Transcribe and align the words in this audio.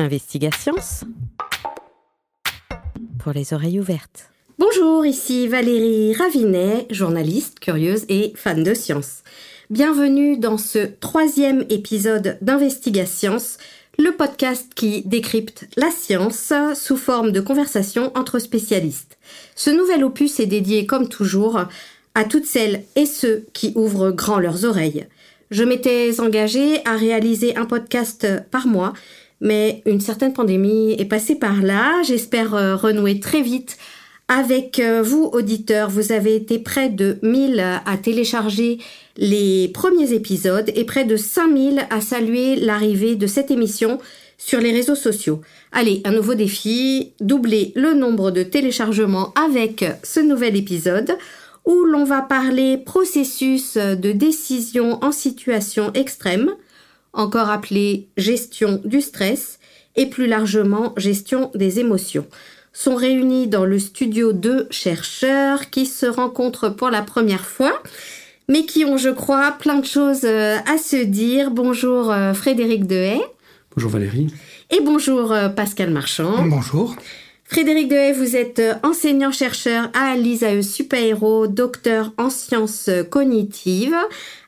Investigations 0.00 0.74
pour 3.18 3.32
les 3.32 3.52
oreilles 3.52 3.78
ouvertes. 3.78 4.30
Bonjour, 4.58 5.04
ici 5.04 5.46
Valérie 5.46 6.14
Ravinet, 6.14 6.86
journaliste, 6.90 7.60
curieuse 7.60 8.06
et 8.08 8.32
fan 8.34 8.62
de 8.62 8.72
science. 8.72 9.22
Bienvenue 9.68 10.38
dans 10.38 10.56
ce 10.56 10.78
troisième 10.78 11.66
épisode 11.68 12.38
d'Investigations, 12.40 13.36
le 13.98 14.12
podcast 14.12 14.72
qui 14.74 15.02
décrypte 15.02 15.68
la 15.76 15.90
science 15.90 16.54
sous 16.74 16.96
forme 16.96 17.30
de 17.30 17.42
conversation 17.42 18.10
entre 18.14 18.38
spécialistes. 18.38 19.18
Ce 19.54 19.68
nouvel 19.68 20.02
opus 20.02 20.40
est 20.40 20.46
dédié, 20.46 20.86
comme 20.86 21.10
toujours, 21.10 21.60
à 22.14 22.24
toutes 22.24 22.46
celles 22.46 22.84
et 22.96 23.04
ceux 23.04 23.44
qui 23.52 23.74
ouvrent 23.76 24.12
grand 24.12 24.38
leurs 24.38 24.64
oreilles. 24.64 25.06
Je 25.50 25.64
m'étais 25.64 26.20
engagée 26.20 26.80
à 26.86 26.96
réaliser 26.96 27.56
un 27.56 27.66
podcast 27.66 28.26
par 28.52 28.68
mois, 28.68 28.92
mais 29.40 29.82
une 29.86 30.00
certaine 30.00 30.32
pandémie 30.32 30.92
est 30.98 31.06
passée 31.06 31.34
par 31.34 31.62
là. 31.62 32.02
J'espère 32.02 32.54
euh, 32.54 32.76
renouer 32.76 33.20
très 33.20 33.42
vite 33.42 33.78
avec 34.28 34.78
euh, 34.78 35.02
vous, 35.02 35.24
auditeurs. 35.32 35.90
Vous 35.90 36.12
avez 36.12 36.36
été 36.36 36.58
près 36.58 36.88
de 36.88 37.18
1000 37.22 37.60
à 37.60 37.96
télécharger 37.96 38.78
les 39.16 39.68
premiers 39.68 40.12
épisodes 40.12 40.70
et 40.74 40.84
près 40.84 41.04
de 41.04 41.16
5000 41.16 41.86
à 41.90 42.00
saluer 42.00 42.56
l'arrivée 42.56 43.16
de 43.16 43.26
cette 43.26 43.50
émission 43.50 43.98
sur 44.38 44.60
les 44.60 44.72
réseaux 44.72 44.94
sociaux. 44.94 45.40
Allez, 45.72 46.00
un 46.04 46.12
nouveau 46.12 46.34
défi, 46.34 47.12
doubler 47.20 47.72
le 47.76 47.94
nombre 47.94 48.30
de 48.30 48.42
téléchargements 48.42 49.34
avec 49.34 49.84
ce 50.02 50.20
nouvel 50.20 50.56
épisode 50.56 51.16
où 51.66 51.84
l'on 51.84 52.04
va 52.04 52.22
parler 52.22 52.78
processus 52.78 53.76
de 53.76 54.12
décision 54.12 54.98
en 55.04 55.12
situation 55.12 55.92
extrême, 55.92 56.50
encore 57.12 57.50
appelé 57.50 58.08
gestion 58.16 58.80
du 58.84 59.00
stress, 59.00 59.58
et 59.96 60.06
plus 60.06 60.26
largement 60.26 60.92
gestion 60.96 61.50
des 61.54 61.80
émotions. 61.80 62.26
Sont 62.72 62.94
réunis 62.94 63.48
dans 63.48 63.64
le 63.64 63.78
studio 63.78 64.32
deux 64.32 64.68
chercheurs 64.70 65.70
qui 65.70 65.86
se 65.86 66.06
rencontrent 66.06 66.68
pour 66.68 66.90
la 66.90 67.02
première 67.02 67.44
fois, 67.44 67.72
mais 68.48 68.64
qui 68.64 68.84
ont, 68.84 68.96
je 68.96 69.08
crois, 69.08 69.52
plein 69.52 69.76
de 69.76 69.86
choses 69.86 70.24
euh, 70.24 70.56
à 70.66 70.78
se 70.78 70.96
dire. 70.96 71.50
Bonjour 71.50 72.10
euh, 72.10 72.32
Frédéric 72.32 72.86
Dehaye. 72.86 73.22
Bonjour 73.74 73.90
Valérie. 73.90 74.28
Et 74.70 74.80
bonjour 74.80 75.32
euh, 75.32 75.48
Pascal 75.48 75.90
Marchand. 75.90 76.46
Bonjour. 76.46 76.94
Frédéric 77.44 77.88
Dehaye, 77.88 78.12
vous 78.12 78.36
êtes 78.36 78.62
enseignant-chercheur 78.84 79.90
à 79.92 80.14
l'ISAE 80.14 80.62
Super-Héros, 80.62 81.48
docteur 81.48 82.12
en 82.16 82.30
sciences 82.30 82.88
cognitives. 83.10 83.96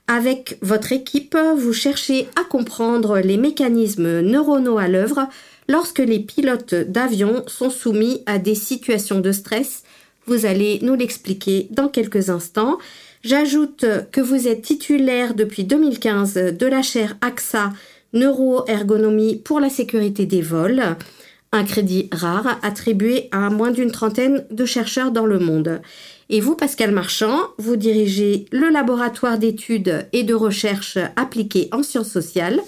Avec 0.08 0.58
votre 0.62 0.92
équipe, 0.92 1.36
vous 1.56 1.72
cherchez 1.72 2.28
à 2.41 2.45
comprendre 2.45 3.19
les 3.19 3.36
mécanismes 3.36 4.20
neuronaux 4.20 4.78
à 4.78 4.89
l'œuvre 4.89 5.28
lorsque 5.69 6.00
les 6.00 6.20
pilotes 6.20 6.75
d'avion 6.75 7.45
sont 7.47 7.70
soumis 7.70 8.23
à 8.27 8.39
des 8.39 8.55
situations 8.55 9.20
de 9.20 9.33
stress. 9.33 9.84
Vous 10.27 10.45
allez 10.47 10.80
nous 10.83 10.95
l'expliquer 10.95 11.69
dans 11.70 11.89
quelques 11.89 12.30
instants. 12.30 12.78
J'ajoute 13.23 13.84
que 14.11 14.20
vous 14.20 14.48
êtes 14.48 14.62
titulaire 14.62 15.34
depuis 15.34 15.64
2015 15.64 16.34
de 16.34 16.67
la 16.67 16.83
chaire 16.83 17.17
AXA 17.20 17.73
Neuroergonomie 18.12 19.36
pour 19.36 19.61
la 19.61 19.70
sécurité 19.70 20.27
des 20.27 20.42
vols 20.42 20.97
un 21.53 21.64
crédit 21.64 22.08
rare 22.12 22.58
attribué 22.62 23.28
à 23.30 23.50
moins 23.50 23.70
d'une 23.70 23.92
trentaine 23.92 24.45
de 24.50 24.64
chercheurs 24.64 25.12
dans 25.12 25.27
le 25.27 25.39
monde. 25.39 25.83
Et 26.31 26.41
vous, 26.41 26.55
Pascal 26.55 26.92
Marchand, 26.92 27.39
vous 27.59 27.77
dirigez 27.77 28.47
le 28.53 28.69
laboratoire 28.69 29.39
d'études 29.39 30.06
et 30.12 30.23
de 30.23 30.34
recherche 30.34 30.98
appliquées 31.17 31.69
en 31.73 31.83
sciences 31.83 32.11
sociales, 32.11 32.61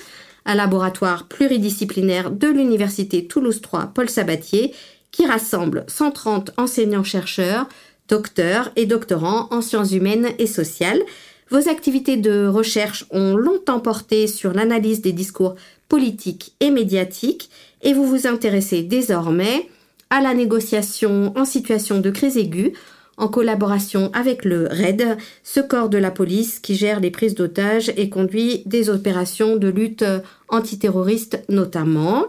un 0.44 0.54
laboratoire 0.54 1.28
pluridisciplinaire 1.28 2.30
de 2.30 2.48
l'Université 2.48 3.26
Toulouse 3.26 3.60
3 3.60 3.92
Paul 3.94 4.08
Sabatier, 4.08 4.74
qui 5.10 5.26
rassemble 5.26 5.84
130 5.86 6.50
enseignants-chercheurs, 6.56 7.68
docteurs 8.08 8.70
et 8.76 8.86
doctorants 8.86 9.48
en 9.50 9.62
sciences 9.62 9.92
humaines 9.92 10.28
et 10.38 10.46
sociales. 10.46 11.02
Vos 11.50 11.68
activités 11.68 12.16
de 12.16 12.46
recherche 12.46 13.06
ont 13.10 13.36
longtemps 13.36 13.80
porté 13.80 14.26
sur 14.26 14.52
l'analyse 14.52 15.02
des 15.02 15.12
discours 15.12 15.54
politiques 15.88 16.54
et 16.60 16.70
médiatiques 16.70 17.50
et 17.82 17.92
vous 17.92 18.06
vous 18.06 18.26
intéressez 18.26 18.82
désormais 18.82 19.68
à 20.10 20.20
la 20.20 20.34
négociation 20.34 21.32
en 21.36 21.44
situation 21.44 22.00
de 22.00 22.10
crise 22.10 22.36
aiguë 22.36 22.72
en 23.16 23.28
collaboration 23.28 24.10
avec 24.12 24.44
le 24.44 24.68
RAID, 24.68 25.16
ce 25.42 25.60
corps 25.60 25.88
de 25.88 25.98
la 25.98 26.10
police 26.10 26.58
qui 26.58 26.74
gère 26.74 27.00
les 27.00 27.10
prises 27.10 27.34
d'otages 27.34 27.92
et 27.96 28.08
conduit 28.08 28.62
des 28.66 28.90
opérations 28.90 29.56
de 29.56 29.68
lutte 29.68 30.04
antiterroriste 30.48 31.42
notamment. 31.48 32.26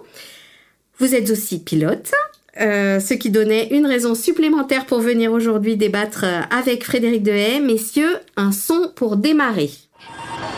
Vous 1.00 1.14
êtes 1.14 1.30
aussi 1.30 1.60
pilote, 1.60 2.12
euh, 2.62 3.00
ce 3.00 3.14
qui 3.14 3.30
donnait 3.30 3.68
une 3.72 3.86
raison 3.86 4.16
supplémentaire 4.16 4.86
pour 4.86 5.00
venir 5.00 5.32
aujourd'hui 5.34 5.76
débattre 5.76 6.26
avec 6.52 6.86
Frédéric 6.86 7.24
Dehaye. 7.24 7.60
Messieurs, 7.60 8.20
un 8.38 8.52
son 8.52 8.92
pour 8.96 9.18
démarrer. 9.18 9.72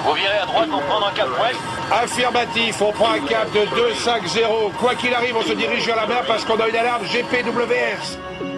Vous 0.06 0.14
virez 0.14 0.38
à 0.42 0.46
droite 0.46 0.70
pour 0.70 0.82
prendre 0.82 1.08
un 1.08 1.14
cap 1.14 1.28
ouest 1.42 1.60
Affirmatif, 1.92 2.82
on 2.82 2.92
prend 2.92 3.12
un 3.12 3.20
cap 3.22 3.52
de 3.54 3.60
2-5-0. 3.60 4.72
Quoi 4.78 4.96
qu'il 4.96 5.14
arrive, 5.14 5.36
on 5.38 5.42
se 5.42 5.54
dirige 5.54 5.86
vers 5.86 5.96
la 5.96 6.06
mer 6.06 6.24
parce 6.28 6.44
qu'on 6.44 6.60
a 6.60 6.68
une 6.68 6.76
alarme 6.76 7.06
GPWS. 7.06 8.57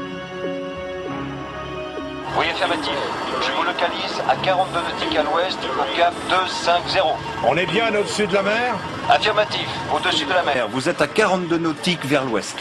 Oui, 2.37 2.45
affirmatif. 2.49 2.93
Je 3.41 3.51
vous 3.51 3.63
localise 3.63 4.21
à 4.29 4.35
42 4.35 4.79
nautiques 4.79 5.17
à 5.17 5.23
l'ouest 5.23 5.57
au 5.63 5.97
cap 5.97 6.13
250. 6.29 7.15
On 7.47 7.57
est 7.57 7.65
bien 7.65 7.93
au-dessus 7.95 8.27
de 8.27 8.33
la 8.33 8.43
mer 8.43 8.75
Affirmatif, 9.09 9.67
au-dessus 9.93 10.25
de 10.25 10.33
la 10.33 10.43
mer. 10.43 10.67
Vous 10.69 10.87
êtes 10.87 11.01
à 11.01 11.07
42 11.07 11.57
nautiques 11.57 12.05
vers 12.05 12.23
l'ouest. 12.25 12.55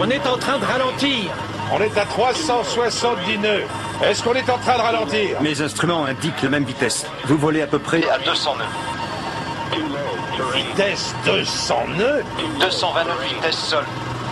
On 0.00 0.08
est 0.08 0.26
en 0.26 0.38
train 0.38 0.58
de 0.58 0.64
ralentir. 0.64 1.30
On 1.72 1.80
est 1.80 1.96
à 1.98 2.04
370 2.06 3.38
nœuds. 3.38 3.64
Est-ce 4.02 4.22
qu'on 4.22 4.34
est 4.34 4.48
en 4.48 4.58
train 4.58 4.76
de 4.76 4.82
ralentir 4.82 5.40
Mes 5.40 5.60
instruments 5.60 6.04
indiquent 6.04 6.42
la 6.42 6.48
même 6.48 6.64
vitesse. 6.64 7.06
Vous 7.24 7.36
volez 7.36 7.62
à 7.62 7.66
peu 7.66 7.78
près 7.78 8.08
à 8.08 8.18
200 8.18 8.56
nœuds. 8.56 8.64
Vitesse 10.54 11.14
200 11.26 11.84
nœuds 11.96 12.24
220 12.60 13.04
nœuds 13.04 13.10
de 13.12 13.34
vitesse 13.34 13.56
sol. 13.56 13.84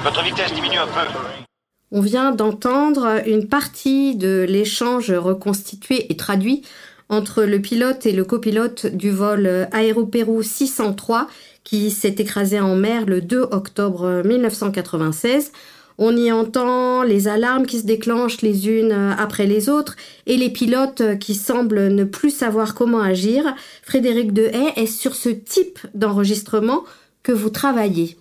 Votre 0.03 0.23
vitesse 0.23 0.53
diminue 0.53 0.79
un 0.79 0.87
peu. 0.87 1.50
On 1.93 2.01
vient 2.01 2.31
d'entendre 2.31 3.21
une 3.27 3.49
partie 3.49 4.15
de 4.15 4.47
l'échange 4.49 5.11
reconstitué 5.11 6.07
et 6.13 6.17
traduit 6.17 6.63
entre 7.09 7.43
le 7.43 7.61
pilote 7.61 8.07
et 8.07 8.13
le 8.13 8.23
copilote 8.23 8.87
du 8.87 9.11
vol 9.11 9.69
Aéropérou 9.73 10.41
603 10.41 11.27
qui 11.65 11.91
s'est 11.91 12.15
écrasé 12.19 12.61
en 12.61 12.77
mer 12.77 13.07
le 13.07 13.21
2 13.21 13.41
octobre 13.51 14.23
1996. 14.25 15.51
On 15.99 16.17
y 16.17 16.31
entend 16.31 17.03
les 17.03 17.27
alarmes 17.27 17.67
qui 17.67 17.81
se 17.81 17.87
déclenchent 17.87 18.41
les 18.41 18.69
unes 18.69 18.93
après 19.19 19.47
les 19.47 19.69
autres 19.69 19.97
et 20.27 20.37
les 20.37 20.51
pilotes 20.51 21.19
qui 21.19 21.35
semblent 21.35 21.89
ne 21.89 22.05
plus 22.05 22.31
savoir 22.31 22.75
comment 22.77 23.03
agir. 23.03 23.55
Frédéric 23.83 24.33
Dehaye, 24.33 24.73
est 24.77 24.87
sur 24.87 25.17
ce 25.17 25.29
type 25.29 25.81
d'enregistrement 25.95 26.85
que 27.25 27.33
vous 27.33 27.51
travaillez 27.51 28.17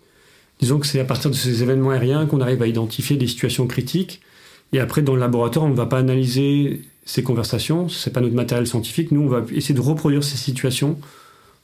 Disons 0.60 0.80
que 0.80 0.88
c'est 0.88 1.00
à 1.00 1.06
partir 1.06 1.32
de 1.32 1.36
ces 1.36 1.64
événements 1.64 1.92
aériens 1.92 2.26
qu'on 2.26 2.42
arrive 2.42 2.62
à 2.62 2.68
identifier 2.68 3.16
des 3.16 3.28
situations 3.28 3.66
critiques. 3.68 4.22
Et 4.74 4.80
après, 4.80 5.02
dans 5.02 5.14
le 5.14 5.20
laboratoire, 5.20 5.66
on 5.66 5.70
ne 5.70 5.76
va 5.76 5.86
pas 5.86 6.00
analyser 6.00 6.82
ces 7.06 7.24
conversations, 7.24 7.90
ce 7.90 8.08
n'est 8.08 8.14
pas 8.14 8.22
notre 8.22 8.36
matériel 8.36 8.68
scientifique. 8.68 9.12
Nous, 9.12 9.22
on 9.22 9.28
va 9.28 9.44
essayer 9.52 9.74
de 9.74 9.82
reproduire 9.82 10.24
ces 10.24 10.38
situations 10.38 11.00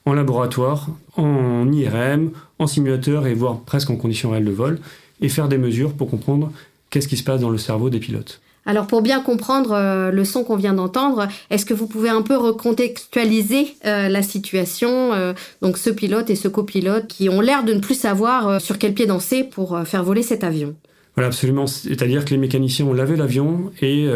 en 0.06 0.14
laboratoire, 0.14 0.88
en 1.16 1.70
IRM, 1.70 2.30
en 2.58 2.66
simulateur 2.66 3.26
et 3.26 3.34
voire 3.34 3.60
presque 3.60 3.90
en 3.90 3.96
conditions 3.96 4.30
réelles 4.30 4.44
de 4.44 4.50
vol, 4.50 4.78
et 5.20 5.28
faire 5.28 5.48
des 5.48 5.58
mesures 5.58 5.92
pour 5.92 6.10
comprendre 6.10 6.52
qu'est-ce 6.90 7.08
qui 7.08 7.16
se 7.16 7.24
passe 7.24 7.40
dans 7.40 7.50
le 7.50 7.58
cerveau 7.58 7.90
des 7.90 8.00
pilotes. 8.00 8.40
Alors 8.66 8.88
pour 8.88 9.00
bien 9.00 9.20
comprendre 9.20 9.72
euh, 9.72 10.10
le 10.10 10.24
son 10.24 10.42
qu'on 10.42 10.56
vient 10.56 10.74
d'entendre, 10.74 11.28
est-ce 11.50 11.64
que 11.64 11.72
vous 11.72 11.86
pouvez 11.86 12.08
un 12.08 12.22
peu 12.22 12.36
recontextualiser 12.36 13.76
euh, 13.86 14.08
la 14.08 14.22
situation 14.22 15.14
euh, 15.14 15.32
Donc 15.62 15.78
ce 15.78 15.88
pilote 15.88 16.28
et 16.30 16.34
ce 16.34 16.48
copilote 16.48 17.06
qui 17.06 17.28
ont 17.28 17.40
l'air 17.40 17.64
de 17.64 17.72
ne 17.72 17.78
plus 17.78 17.94
savoir 17.94 18.60
sur 18.60 18.78
quel 18.78 18.92
pied 18.92 19.06
danser 19.06 19.44
pour 19.44 19.80
faire 19.86 20.02
voler 20.02 20.22
cet 20.22 20.42
avion? 20.42 20.74
Voilà, 21.14 21.28
absolument. 21.28 21.66
C'est-à-dire 21.66 22.24
que 22.24 22.30
les 22.30 22.36
mécaniciens 22.36 22.86
ont 22.86 22.92
lavé 22.92 23.16
l'avion 23.16 23.70
et 23.80 24.06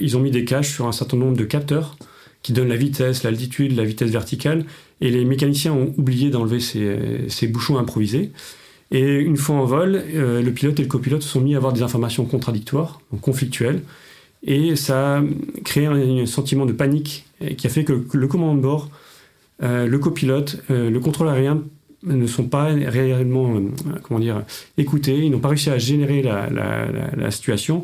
ils 0.00 0.16
ont 0.16 0.20
mis 0.20 0.30
des 0.30 0.44
caches 0.44 0.72
sur 0.72 0.86
un 0.86 0.92
certain 0.92 1.16
nombre 1.16 1.36
de 1.36 1.44
capteurs 1.44 1.96
qui 2.42 2.52
donnent 2.52 2.68
la 2.68 2.76
vitesse, 2.76 3.24
l'altitude, 3.24 3.74
la 3.76 3.84
vitesse 3.84 4.10
verticale. 4.10 4.64
Et 5.00 5.10
les 5.10 5.24
mécaniciens 5.24 5.72
ont 5.72 5.92
oublié 5.96 6.30
d'enlever 6.30 6.60
ces, 6.60 7.24
ces, 7.28 7.48
bouchons 7.48 7.78
improvisés. 7.78 8.30
Et 8.90 9.16
une 9.16 9.36
fois 9.36 9.56
en 9.56 9.64
vol, 9.64 10.00
euh, 10.14 10.42
le 10.42 10.52
pilote 10.52 10.78
et 10.78 10.82
le 10.82 10.88
copilote 10.88 11.22
se 11.22 11.28
sont 11.28 11.40
mis 11.40 11.54
à 11.54 11.56
avoir 11.58 11.72
des 11.72 11.82
informations 11.82 12.24
contradictoires, 12.24 13.00
conflictuelles. 13.20 13.82
Et 14.44 14.76
ça 14.76 15.18
a 15.18 15.22
créé 15.64 15.86
un, 15.86 16.26
sentiment 16.26 16.66
de 16.66 16.72
panique 16.72 17.24
qui 17.56 17.66
a 17.66 17.70
fait 17.70 17.84
que 17.84 18.04
le 18.12 18.28
commandant 18.28 18.54
de 18.54 18.60
bord, 18.60 18.90
euh, 19.62 19.86
le 19.86 19.98
copilote, 19.98 20.62
euh, 20.70 20.88
le 20.88 21.00
contrôle 21.00 21.28
aérien 21.28 21.62
ne 22.04 22.26
sont 22.26 22.44
pas 22.44 22.66
réellement 22.66 23.60
comment 24.02 24.20
dire, 24.20 24.44
écoutés, 24.78 25.24
ils 25.24 25.30
n'ont 25.30 25.40
pas 25.40 25.48
réussi 25.48 25.70
à 25.70 25.78
générer 25.78 26.22
la, 26.22 26.48
la, 26.48 27.30
situation. 27.32 27.82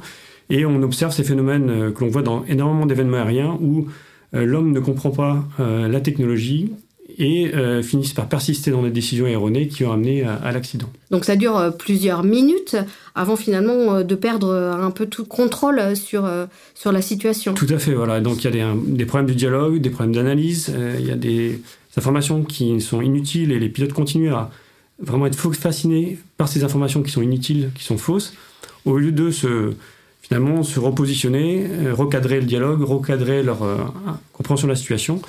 Et 0.49 0.65
on 0.65 0.81
observe 0.83 1.13
ces 1.13 1.25
phénomènes 1.25 1.93
que 1.93 2.05
l'on 2.05 2.11
voit 2.11 2.23
dans 2.23 2.45
énormément 2.45 2.87
d'événements 2.87 3.17
aériens 3.17 3.59
où 3.61 3.89
l'homme 4.33 4.71
ne 4.71 4.79
comprend 4.79 5.11
pas 5.11 5.49
la 5.59 6.01
technologie 6.01 6.73
et 7.19 7.53
euh, 7.55 7.83
finissent 7.83 8.15
par 8.15 8.29
persister 8.29 8.71
dans 8.71 8.83
des 8.83 8.91
décisions 8.91 9.27
erronées 9.27 9.69
qui 9.69 9.85
ont 9.85 9.93
amené 9.93 10.23
à, 10.23 10.35
à 10.35 10.53
l'accident. 10.53 10.89
Donc 11.11 11.25
ça 11.25 11.37
dure 11.37 11.57
euh, 11.59 11.71
plusieurs 11.71 12.23
minutes 12.23 12.77
avant 13.15 13.37
finalement 13.37 13.95
euh, 13.97 14.03
de 14.03 14.15
perdre 14.15 14.53
un 14.55 14.91
peu 14.91 15.07
tout 15.07 15.25
contrôle 15.27 15.95
sur, 15.97 16.31
sur 16.75 16.93
la 16.93 17.03
situation. 17.03 17.55
Tout 17.55 17.67
à 17.71 17.79
fait, 17.79 17.93
voilà. 17.95 18.21
Donc 18.21 18.39
il 18.39 18.45
y 18.45 18.49
a 18.49 18.51
des, 18.51 18.61
un- 18.61 18.77
des 18.77 19.05
problèmes 19.05 19.29
de 19.29 19.35
dialogue, 19.35 19.79
des 19.81 19.91
problèmes 19.91 20.15
d'analyse, 20.15 20.73
euh, 20.75 20.97
il 20.99 21.07
y 21.07 21.11
a 21.11 21.17
des 21.17 21.61
informations 21.97 22.43
qui 22.45 22.81
sont 22.81 23.03
inutiles 23.03 23.53
et 23.53 23.59
les 23.59 23.69
pilotes 23.69 23.93
continuent 23.93 24.33
à 24.33 24.51
vraiment 25.01 25.27
être 25.27 25.37
fascinés 25.55 26.19
par 26.39 26.49
ces 26.49 26.65
informations 26.65 27.03
qui 27.03 27.11
sont 27.11 27.23
inutiles, 27.23 27.71
qui 27.75 27.85
sont 27.85 27.99
fausses, 27.99 28.33
au 28.87 28.97
lieu 28.97 29.13
de 29.13 29.31
se 29.31 29.73
finalement 30.23 30.63
se 30.63 30.79
repositionner, 30.79 31.67
recadrer 31.91 32.39
le 32.41 32.47
dialogue, 32.47 32.81
recadrer 32.83 33.43
leur 33.43 33.63
euh, 33.65 33.77
compréhension 34.33 34.69
de 34.69 34.73
la 34.73 34.77
situation. 34.79 35.21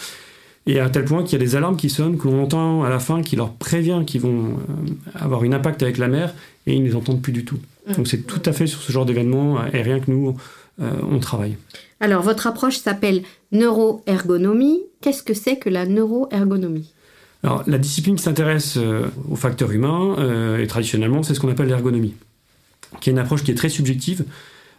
Et 0.66 0.80
à 0.80 0.90
tel 0.90 1.06
point 1.06 1.24
qu'il 1.24 1.34
y 1.34 1.42
a 1.42 1.46
des 1.46 1.56
alarmes 1.56 1.76
qui 1.76 1.90
sonnent, 1.90 2.18
que 2.18 2.28
l'on 2.28 2.42
entend 2.44 2.84
à 2.84 2.90
la 2.90 3.00
fin, 3.00 3.22
qui 3.22 3.36
leur 3.36 3.52
prévient 3.54 4.04
qu'ils 4.08 4.22
vont 4.22 4.46
euh, 4.46 4.92
avoir 5.16 5.44
une 5.44 5.54
impact 5.54 5.84
avec 5.84 5.98
la 5.98 6.08
mer, 6.08 6.34
et 6.68 6.74
ils 6.74 6.82
ne 6.82 6.88
les 6.88 6.96
entendent 6.96 7.22
plus 7.22 7.34
du 7.34 7.44
tout. 7.44 7.60
Donc 7.98 8.08
c'est 8.08 8.26
tout 8.26 8.42
à 8.46 8.54
fait 8.54 8.68
sur 8.68 8.82
ce 8.82 8.92
genre 8.92 9.06
d'événement 9.06 9.58
euh, 9.58 9.64
aérien 9.74 10.00
que 10.00 10.10
nous, 10.10 10.36
euh, 10.82 10.92
on 11.12 11.20
travaille. 11.20 11.58
Alors 12.00 12.22
votre 12.22 12.48
approche 12.48 12.78
s'appelle 12.78 13.24
neuroergonomie. 13.52 14.82
Qu'est-ce 15.02 15.24
que 15.24 15.34
c'est 15.34 15.58
que 15.58 15.70
la 15.70 15.86
neuroergonomie? 15.86 16.94
Alors, 17.44 17.64
la 17.68 17.78
discipline 17.78 18.16
qui 18.16 18.24
s'intéresse 18.24 18.78
euh, 18.78 19.08
aux 19.30 19.36
facteurs 19.36 19.72
humains, 19.72 20.16
euh, 20.18 20.60
et 20.60 20.68
traditionnellement, 20.68 21.24
c'est 21.24 21.34
ce 21.34 21.42
qu'on 21.42 21.50
appelle 21.52 21.68
l'ergonomie, 21.68 22.14
qui 23.02 23.10
est 23.10 23.14
une 23.14 23.20
approche 23.20 23.44
qui 23.44 23.52
est 23.52 23.56
très 23.56 23.68
subjective, 23.68 24.24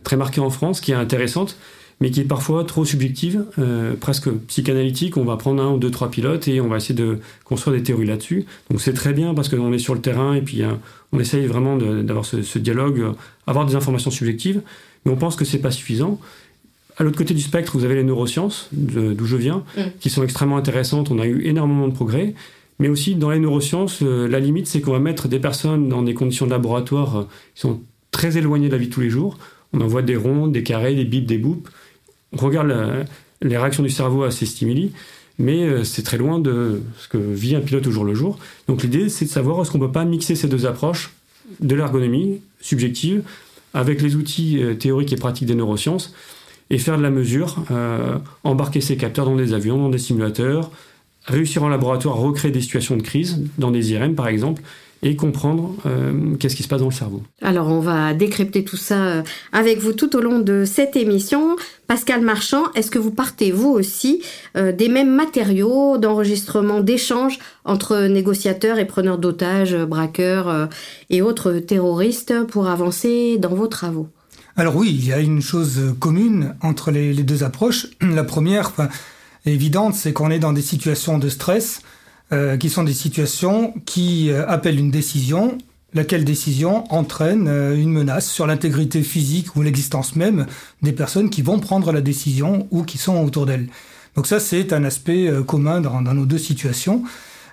très 0.03 0.17
marquée 0.17 0.41
en 0.41 0.49
France, 0.49 0.81
qui 0.81 0.93
est 0.93 0.95
intéressante, 0.95 1.59
mais 2.05 2.11
qui 2.11 2.21
est 2.21 2.25
parfois 2.25 2.65
trop 2.65 2.85
subjective, 2.85 3.47
euh, 3.59 3.95
presque 3.99 4.29
psychanalytique. 4.49 5.17
On 5.17 5.25
va 5.25 5.39
prendre 5.39 5.63
un 5.63 5.73
ou 5.73 5.79
deux, 5.79 5.91
trois 5.91 6.11
pilotes 6.11 6.49
et 6.49 6.61
on 6.61 6.69
va 6.69 6.77
essayer 6.77 6.95
de 6.95 7.19
construire 7.45 7.79
des 7.79 7.83
théories 7.83 8.05
là-dessus. 8.05 8.45
Donc 8.69 8.83
c'est 8.83 8.93
très 8.93 9.15
bien 9.15 9.33
parce 9.33 9.49
qu'on 9.49 9.73
est 9.73 9.79
sur 9.79 9.95
le 9.95 10.03
terrain 10.03 10.35
et 10.35 10.43
puis 10.43 10.63
euh, 10.63 10.73
on 11.13 11.19
essaye 11.19 11.47
vraiment 11.47 11.79
d'avoir 11.79 12.27
ce, 12.27 12.43
ce 12.43 12.59
dialogue, 12.59 13.01
euh, 13.01 13.13
avoir 13.47 13.65
des 13.65 13.75
informations 13.75 14.11
subjectives, 14.11 14.61
mais 15.07 15.13
on 15.13 15.17
pense 15.17 15.35
que 15.35 15.47
c'est 15.47 15.61
pas 15.61 15.71
suffisant. 15.71 16.21
À 16.99 17.05
l'autre 17.05 17.17
côté 17.17 17.33
du 17.33 17.41
spectre, 17.41 17.75
vous 17.75 17.87
avez 17.87 17.95
les 17.95 18.05
neurosciences, 18.05 18.69
d'où 18.73 19.25
je 19.25 19.37
viens, 19.37 19.65
Mm. 19.75 19.81
qui 19.99 20.11
sont 20.11 20.23
extrêmement 20.23 20.59
intéressantes. 20.59 21.11
On 21.11 21.19
a 21.19 21.25
eu 21.27 21.47
énormément 21.47 21.89
de 21.89 21.95
progrès. 21.95 22.35
Mais 22.81 22.89
aussi, 22.89 23.15
dans 23.15 23.31
les 23.31 23.39
neurosciences, 23.39 24.03
euh, 24.03 24.29
la 24.29 24.41
limite, 24.41 24.67
c'est 24.67 24.83
qu'on 24.83 24.93
va 24.93 24.99
mettre 24.99 25.27
des 25.27 25.39
personnes 25.39 25.89
dans 25.89 26.03
des 26.03 26.13
conditions 26.13 26.45
de 26.45 26.51
laboratoire 26.51 27.29
qui 27.55 27.63
sont 27.63 27.81
très 28.11 28.37
éloignées 28.37 28.67
de 28.69 28.73
la 28.73 28.79
vie 28.79 28.89
de 28.89 28.93
tous 28.93 29.01
les 29.01 29.09
jours. 29.09 29.39
On 29.73 29.81
envoie 29.81 30.03
des 30.03 30.17
ronds, 30.17 30.49
des 30.49 30.63
carrés, 30.63 30.95
des 30.95 31.07
bips, 31.07 31.25
des 31.25 31.39
boups. 31.39 31.67
On 32.35 32.45
regarde 32.45 33.07
les 33.43 33.57
réactions 33.57 33.83
du 33.83 33.91
cerveau 33.91 34.25
à 34.25 34.31
ces 34.31 34.47
stimuli, 34.47 34.93
mais 35.39 35.65
euh, 35.65 35.85
c'est 35.85 36.03
très 36.03 36.17
loin 36.17 36.39
de 36.39 36.83
ce 36.99 37.09
que 37.09 37.19
vit 37.19 37.57
un 37.57 37.61
pilote 37.61 37.87
au 37.87 37.91
jour 37.91 38.05
le 38.05 38.15
jour. 38.15 38.39
Donc 38.69 38.83
l'idée, 38.83 39.09
c'est 39.09 39.25
de 39.25 39.31
savoir 39.31 39.61
est-ce 39.61 39.71
qu'on 39.71 39.79
ne 39.79 39.87
peut 39.87 39.93
pas 39.93 40.05
mixer 40.05 40.35
ces 40.35 40.49
deux 40.49 40.67
approches 40.67 41.13
de 41.61 41.75
l'ergonomie 41.75 42.41
subjective 42.61 43.23
avec 43.75 44.01
les 44.01 44.17
outils 44.17 44.63
euh, 44.63 44.75
théoriques 44.75 45.13
et 45.13 45.17
pratiques 45.17 45.47
des 45.47 45.55
neurosciences 45.55 46.15
et 46.71 46.79
faire 46.79 46.97
de 46.97 47.03
la 47.03 47.11
mesure, 47.11 47.65
euh, 47.71 48.19
embarquer 48.43 48.81
ces 48.81 48.97
capteurs 48.97 49.27
dans 49.27 49.37
des 49.37 49.53
avions, 49.53 49.77
dans 49.77 49.91
des 49.91 49.99
simulateurs, 49.99 50.71
réussir 51.27 51.63
en 51.63 51.69
laboratoire 51.69 52.17
à 52.17 52.19
recréer 52.19 52.53
des 52.53 52.61
situations 52.61 52.97
de 52.97 53.03
crise, 53.03 53.43
dans 53.59 53.71
des 53.71 53.93
IRM 53.93 54.15
par 54.15 54.29
exemple, 54.29 54.63
et 55.03 55.17
comprendre 55.17 55.75
euh, 55.87 56.35
qu'est-ce 56.39 56.57
qui 56.57 56.63
se 56.63 56.69
passe 56.69 56.81
dans 56.81 56.89
le 56.89 56.93
cerveau. 56.93 57.23
Alors 57.43 57.69
on 57.69 57.81
va 57.81 58.15
décrypter 58.15 58.65
tout 58.65 58.77
ça 58.77 59.05
euh, 59.05 59.23
avec 59.53 59.79
vous 59.79 59.93
tout 59.93 60.17
au 60.17 60.21
long 60.21 60.39
de 60.39 60.65
cette 60.65 60.97
émission. 60.97 61.57
Pascal 61.87 62.23
Marchand, 62.23 62.73
est-ce 62.75 62.91
que 62.91 62.99
vous 62.99 63.11
partez 63.11 63.53
vous 63.53 63.69
aussi 63.69 64.23
euh, 64.57 64.73
des 64.73 64.89
mêmes 64.89 65.15
matériaux 65.15 65.99
d'enregistrement, 65.99 66.81
d'échange 66.81 67.39
entre 67.65 68.07
négociateurs 68.07 68.79
et 68.79 68.87
preneurs 68.87 69.19
d'otages, 69.19 69.77
braqueurs 69.77 70.49
euh, 70.49 70.67
et 71.11 71.21
autres 71.21 71.59
terroristes 71.59 72.35
pour 72.49 72.69
avancer 72.69 73.37
dans 73.39 73.55
vos 73.55 73.67
travaux? 73.67 74.09
Alors 74.57 74.77
oui, 74.77 74.97
il 74.97 75.07
y 75.07 75.13
a 75.13 75.19
une 75.19 75.43
chose 75.43 75.95
commune 75.99 76.55
entre 76.63 76.91
les, 76.91 77.13
les 77.13 77.25
deux 77.25 77.43
approches. 77.43 77.89
La 78.01 78.25
première, 78.25 78.69
enfin, 78.69 78.89
évidente, 79.45 79.95
c'est 79.95 80.13
qu'on 80.13 80.31
est 80.31 80.39
dans 80.39 80.53
des 80.53 80.63
situations 80.63 81.19
de 81.19 81.29
stress 81.29 81.83
euh, 82.33 82.57
qui 82.57 82.71
sont 82.71 82.85
des 82.85 82.95
situations 82.95 83.75
qui 83.85 84.31
euh, 84.31 84.47
appellent 84.49 84.79
une 84.79 84.91
décision, 84.91 85.59
laquelle 85.95 86.25
décision 86.25 86.85
entraîne 86.93 87.47
euh, 87.49 87.77
une 87.77 87.91
menace 87.91 88.29
sur 88.29 88.47
l'intégrité 88.47 89.03
physique 89.03 89.57
ou 89.57 89.63
l'existence 89.63 90.17
même 90.17 90.47
des 90.83 90.93
personnes 90.93 91.31
qui 91.31 91.43
vont 91.43 91.61
prendre 91.61 91.93
la 91.93 92.01
décision 92.01 92.67
ou 92.71 92.83
qui 92.83 92.99
sont 92.99 93.25
autour 93.25 93.47
d'elles. 93.47 93.69
Donc 94.17 94.27
ça, 94.27 94.41
c'est 94.41 94.73
un 94.73 94.85
aspect 94.85 95.29
euh, 95.29 95.43
commun 95.43 95.81
dans, 95.81 96.01
nos 96.01 96.27
deux 96.27 96.39
situations. 96.39 97.05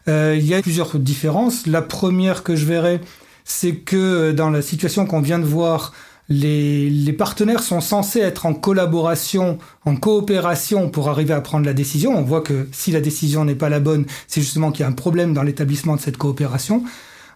Euh, 0.07 0.35
il 0.37 0.45
y 0.45 0.53
a 0.53 0.61
plusieurs 0.61 0.97
différences. 0.97 1.67
La 1.67 1.81
première 1.81 2.43
que 2.43 2.55
je 2.55 2.65
verrai, 2.65 2.99
c'est 3.45 3.75
que 3.75 4.31
dans 4.31 4.49
la 4.49 4.61
situation 4.61 5.05
qu'on 5.05 5.21
vient 5.21 5.39
de 5.39 5.45
voir, 5.45 5.93
les, 6.29 6.89
les, 6.89 7.13
partenaires 7.13 7.63
sont 7.63 7.81
censés 7.81 8.19
être 8.19 8.45
en 8.45 8.53
collaboration, 8.53 9.57
en 9.85 9.95
coopération 9.95 10.89
pour 10.89 11.09
arriver 11.09 11.33
à 11.33 11.41
prendre 11.41 11.65
la 11.65 11.73
décision. 11.73 12.17
On 12.17 12.21
voit 12.21 12.41
que 12.41 12.67
si 12.71 12.91
la 12.91 13.01
décision 13.01 13.43
n'est 13.43 13.55
pas 13.55 13.69
la 13.69 13.79
bonne, 13.79 14.05
c'est 14.27 14.41
justement 14.41 14.71
qu'il 14.71 14.81
y 14.81 14.85
a 14.85 14.87
un 14.87 14.93
problème 14.93 15.33
dans 15.33 15.43
l'établissement 15.43 15.95
de 15.95 16.01
cette 16.01 16.17
coopération. 16.17 16.83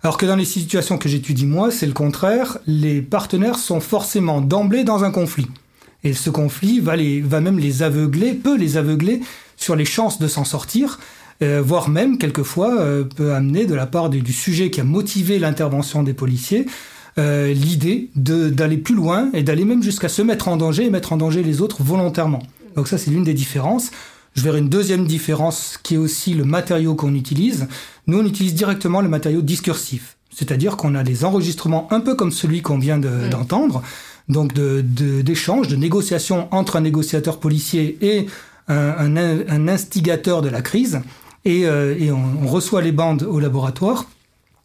Alors 0.03 0.17
que 0.17 0.25
dans 0.25 0.35
les 0.35 0.45
situations 0.45 0.97
que 0.97 1.09
j'étudie 1.09 1.47
moi, 1.47 1.71
c'est 1.71 1.87
le 1.87 1.93
contraire. 1.93 2.59
Les 2.67 3.01
partenaires 3.01 3.57
sont 3.57 3.79
forcément 3.79 4.39
d'emblée 4.39 4.83
dans 4.83 5.03
un 5.03 5.11
conflit. 5.11 5.47
Et 6.03 6.13
ce 6.13 6.29
conflit 6.29 6.79
va, 6.79 6.95
les, 6.95 7.21
va 7.21 7.41
même 7.41 7.57
les 7.57 7.81
aveugler, 7.81 8.33
peut 8.33 8.55
les 8.55 8.77
aveugler 8.77 9.21
sur 9.57 9.75
les 9.75 9.85
chances 9.85 10.19
de 10.19 10.27
s'en 10.27 10.43
sortir, 10.43 10.99
euh, 11.41 11.61
voire 11.65 11.89
même 11.89 12.19
quelquefois 12.19 12.79
euh, 12.79 13.03
peut 13.03 13.33
amener 13.33 13.65
de 13.65 13.73
la 13.73 13.87
part 13.87 14.11
du, 14.11 14.21
du 14.21 14.31
sujet 14.31 14.69
qui 14.69 14.79
a 14.79 14.83
motivé 14.83 15.39
l'intervention 15.39 16.03
des 16.03 16.13
policiers 16.13 16.67
euh, 17.17 17.53
l'idée 17.53 18.09
d'aller 18.15 18.77
plus 18.77 18.95
loin 18.95 19.29
et 19.33 19.43
d'aller 19.43 19.65
même 19.65 19.81
jusqu'à 19.81 20.09
se 20.09 20.21
mettre 20.21 20.47
en 20.47 20.57
danger 20.57 20.85
et 20.85 20.89
mettre 20.89 21.13
en 21.13 21.17
danger 21.17 21.43
les 21.43 21.61
autres 21.61 21.81
volontairement. 21.81 22.43
Donc 22.75 22.87
ça, 22.87 22.97
c'est 22.97 23.11
l'une 23.11 23.23
des 23.23 23.33
différences. 23.33 23.91
Je 24.35 24.41
verrai 24.41 24.59
une 24.59 24.67
deuxième 24.67 25.05
différence 25.07 25.79
qui 25.81 25.93
est 25.93 25.97
aussi 25.97 26.33
le 26.33 26.43
matériau 26.43 26.93
qu'on 26.95 27.15
utilise. 27.15 27.67
Nous, 28.07 28.19
on 28.19 28.25
utilise 28.25 28.53
directement 28.53 28.99
le 28.99 29.07
matériau 29.07 29.41
discursif. 29.41 30.17
C'est-à-dire 30.29 30.75
qu'on 30.75 30.95
a 30.95 31.03
des 31.03 31.23
enregistrements 31.23 31.87
un 31.91 32.01
peu 32.01 32.15
comme 32.15 32.31
celui 32.31 32.61
qu'on 32.61 32.77
vient 32.77 32.97
d'entendre, 32.97 33.81
de, 34.27 34.33
donc 34.33 34.53
d'échanges, 34.53 35.67
de, 35.67 35.71
de, 35.71 35.75
de 35.77 35.81
négociations 35.81 36.49
entre 36.51 36.75
un 36.75 36.81
négociateur 36.81 37.39
policier 37.39 37.97
et 38.01 38.25
un, 38.67 39.15
un, 39.15 39.47
un 39.47 39.67
instigateur 39.69 40.41
de 40.41 40.49
la 40.49 40.61
crise. 40.61 40.99
Et, 41.45 41.65
euh, 41.65 41.95
et 41.97 42.11
on, 42.11 42.25
on 42.43 42.47
reçoit 42.47 42.81
les 42.81 42.91
bandes 42.91 43.23
au 43.23 43.39
laboratoire, 43.39 44.05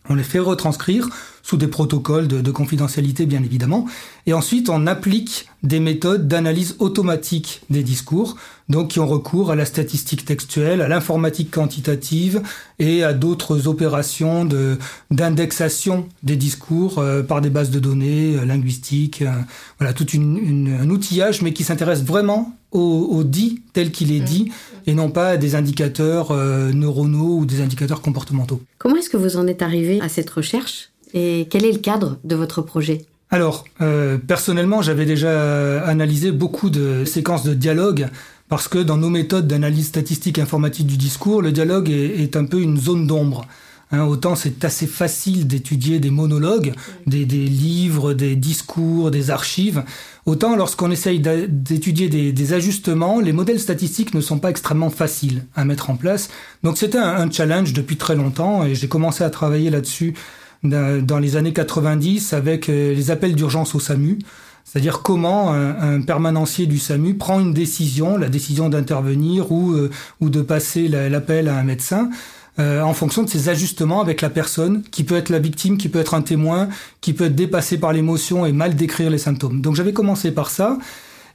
on 0.08 0.14
les 0.17 0.25
fait 0.25 0.41
retranscrire 0.41 1.08
sous 1.50 1.56
des 1.56 1.67
protocoles 1.67 2.29
de, 2.29 2.41
de, 2.41 2.50
confidentialité 2.52 3.26
bien 3.26 3.42
évidemment, 3.42 3.87
et 4.26 4.35
ensuite 4.35 4.69
on 4.69 4.87
applique 4.87 5.49
des 5.64 5.80
méthodes 5.80 6.28
d'analyse 6.28 6.76
automatique 6.78 7.62
des 7.71 7.83
discours, 7.83 8.37
donc 8.69 8.92
qui 8.92 9.00
ont 9.00 9.07
recours 9.09 9.50
à 9.50 9.57
la 9.57 9.64
statistique 9.64 10.25
textuelle, 10.25 10.80
à 10.80 10.87
l'informatique 10.87 11.50
quantitative 11.50 12.40
et 12.78 13.02
à 13.02 13.12
d'autres 13.14 13.66
opérations 13.66 14.45
de 14.45 14.78
d'indexation 15.11 16.07
des 16.23 16.37
discours 16.37 17.00
euh, 17.00 17.25
par 17.25 17.40
des 17.40 17.50
bases 17.50 17.71
de 17.71 17.80
données 17.80 18.37
euh, 18.37 18.45
linguistiques, 18.45 19.23
euh, 19.23 19.33
voilà 19.80 19.92
tout 19.92 20.09
une, 20.11 20.38
une, 20.38 20.78
un 20.80 20.88
outillage, 20.88 21.42
mais 21.42 21.52
qui 21.52 21.64
s'intéresse 21.64 22.04
vraiment 22.04 22.54
au, 22.71 23.09
au, 23.11 23.25
dit 23.25 23.62
tel 23.73 23.90
qu'il 23.90 24.12
est 24.12 24.21
dit 24.21 24.52
et 24.87 24.95
non 24.95 25.11
pas 25.11 25.30
à 25.30 25.37
des 25.37 25.57
indicateurs 25.57 26.30
euh, 26.30 26.71
neuronaux 26.73 27.38
ou 27.38 27.45
des 27.45 27.61
indicateurs 27.61 28.02
comportementaux. 28.02 28.61
Comment 28.78 28.95
est-ce 28.95 29.11
que 29.11 29.16
vous 29.16 29.37
en 29.37 29.49
êtes 29.49 29.62
arrivé 29.62 30.00
à 30.00 30.09
cette 30.09 30.30
recherche? 30.30 30.90
Et 31.14 31.49
quel 31.50 31.64
est 31.64 31.73
le 31.73 31.79
cadre 31.79 32.19
de 32.25 32.35
votre 32.35 32.62
projet? 32.62 33.05
Alors, 33.31 33.64
euh, 33.81 34.19
personnellement, 34.19 34.83
j'avais 34.83 35.07
déjà 35.07 35.83
analysé 35.85 36.33
beaucoup 36.33 36.69
de 36.69 37.05
séquences 37.05 37.45
de 37.45 37.55
dialogue 37.55 38.09
parce 38.49 38.67
que 38.67 38.79
dans 38.79 38.97
nos 38.97 39.11
méthodes 39.11 39.47
d'analyse 39.47 39.87
statistique 39.87 40.40
informatique 40.40 40.88
du 40.88 40.97
discours, 40.97 41.40
le 41.40 41.52
dialogue 41.52 41.88
est, 41.88 42.35
un 42.37 42.45
peu 42.45 42.61
une 42.61 42.76
zone 42.76 43.07
d'ombre. 43.07 43.47
Hein, 43.93 44.05
autant 44.05 44.35
c'est 44.35 44.64
assez 44.64 44.87
facile 44.87 45.47
d'étudier 45.47 46.00
des 46.00 46.11
monologues, 46.11 46.73
des, 47.07 47.25
livres, 47.25 48.12
des 48.12 48.35
discours, 48.35 49.12
des 49.12 49.31
archives. 49.31 49.85
Autant 50.26 50.57
lorsqu'on 50.57 50.90
essaye 50.90 51.21
d'étudier 51.21 52.09
des, 52.09 52.52
ajustements, 52.52 53.21
les 53.21 53.33
modèles 53.33 53.61
statistiques 53.61 54.14
ne 54.14 54.21
sont 54.21 54.40
pas 54.40 54.50
extrêmement 54.50 54.90
faciles 54.90 55.45
à 55.55 55.64
mettre 55.64 55.90
en 55.90 55.97
place. 55.97 56.29
Donc 56.64 56.76
c'était 56.76 56.99
un 56.99 57.31
challenge 57.31 57.73
depuis 57.73 57.97
très 57.97 58.17
longtemps 58.17 58.64
et 58.64 58.75
j'ai 58.75 58.88
commencé 58.88 59.23
à 59.23 59.31
travailler 59.31 59.71
là-dessus 59.71 60.14
dans 60.62 61.19
les 61.19 61.37
années 61.37 61.52
90 61.52 62.33
avec 62.33 62.69
euh, 62.69 62.95
les 62.95 63.11
appels 63.11 63.35
d'urgence 63.35 63.75
au 63.75 63.81
SAMU. 63.81 64.19
C'est-à-dire 64.64 65.02
comment 65.02 65.52
un, 65.52 65.97
un, 65.97 66.00
permanencier 66.02 66.67
du 66.67 66.79
SAMU 66.79 67.14
prend 67.14 67.40
une 67.40 67.55
décision, 67.55 68.17
la 68.17 68.29
décision 68.29 68.69
d'intervenir 68.69 69.50
ou, 69.50 69.73
euh, 69.73 69.90
ou 70.21 70.29
de 70.29 70.43
passer 70.43 70.87
l'appel 70.87 71.49
à 71.49 71.57
un 71.57 71.64
médecin, 71.64 72.11
euh, 72.59 72.83
en 72.83 72.93
fonction 72.93 73.23
de 73.23 73.29
ses 73.29 73.49
ajustements 73.49 74.00
avec 74.00 74.21
la 74.21 74.31
personne, 74.31 74.83
qui 74.90 75.02
peut 75.02 75.17
être 75.17 75.31
la 75.31 75.38
victime, 75.38 75.76
qui 75.76 75.88
peut 75.88 75.99
être 75.99 76.14
un 76.14 76.23
témoin, 76.23 76.69
qui 77.00 77.14
peut 77.14 77.25
être 77.25 77.35
dépassé 77.35 77.79
par 77.79 77.93
l'émotion 77.93 78.47
et 78.47 78.52
mal 78.52 78.76
décrire 78.76 79.11
les 79.11 79.19
symptômes. 79.19 79.61
Donc 79.61 79.75
j'avais 79.75 79.93
commencé 79.93 80.31
par 80.31 80.50
ça. 80.50 80.79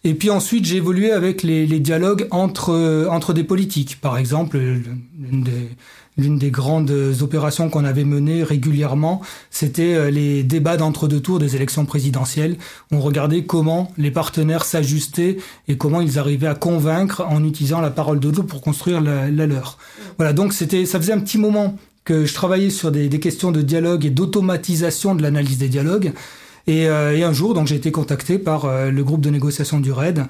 Et 0.04 0.14
puis 0.14 0.30
ensuite, 0.30 0.66
j'ai 0.66 0.78
évolué 0.78 1.12
avec 1.12 1.42
les, 1.42 1.66
les 1.66 1.80
dialogues 1.80 2.28
entre, 2.30 3.08
entre 3.10 3.34
des 3.34 3.44
politiques. 3.44 4.00
Par 4.00 4.20
exemple, 4.20 4.58
l'une 4.60 5.44
des, 5.44 5.72
l'une 6.18 6.38
des 6.38 6.52
grandes 6.52 6.94
opérations 7.22 7.70
qu'on 7.70 7.84
avait 7.84 8.06
menées 8.06 8.44
régulièrement, 8.44 9.22
c'était 9.50 9.96
euh, 9.96 10.10
les 10.10 10.44
débats 10.44 10.78
d'entre-deux 10.78 11.20
tours 11.20 11.40
des 11.40 11.56
élections 11.56 11.86
présidentielles. 11.86 12.58
On 12.92 13.00
regardait 13.00 13.44
comment 13.44 13.92
les 13.98 14.12
partenaires 14.12 14.66
s'ajustaient 14.66 15.38
et 15.68 15.78
comment 15.78 16.02
ils 16.02 16.18
arrivaient 16.18 16.48
à 16.48 16.56
convaincre 16.56 17.26
en 17.28 17.44
utilisant 17.44 17.82
la 17.82 17.92
parole 17.92 18.20
de 18.20 18.28
l'autre 18.28 18.44
pour 18.44 18.62
construire 18.62 19.02
la, 19.02 19.30
leur. 19.30 19.78
Voilà, 20.18 20.34
donc 20.34 20.54
c'était, 20.54 20.86
ça 20.86 21.00
faisait 21.00 21.14
un 21.14 21.20
petit 21.20 21.38
moment 21.38 21.78
que 22.06 22.26
je 22.26 22.34
travaillais 22.34 22.70
sur 22.70 22.92
des, 22.92 23.10
questions 23.20 23.52
de 23.52 23.62
dialogue 23.62 24.06
et 24.06 24.12
d'automatisation 24.12 25.16
de 25.16 25.24
l'analyse 25.24 25.58
des 25.58 25.70
dialogues. 25.70 26.14
Et, 26.68 26.88
euh, 26.88 27.28
un 27.28 27.34
jour, 27.34 27.54
donc, 27.54 27.68
j'ai 27.68 27.76
été 27.76 27.92
contacté 27.92 28.38
par 28.38 28.66
euh, 28.66 28.92
le 28.92 29.04
groupe 29.04 29.22
de 29.22 29.30
négociation 29.30 29.80
du 29.80 29.92
RAID, 29.92 30.26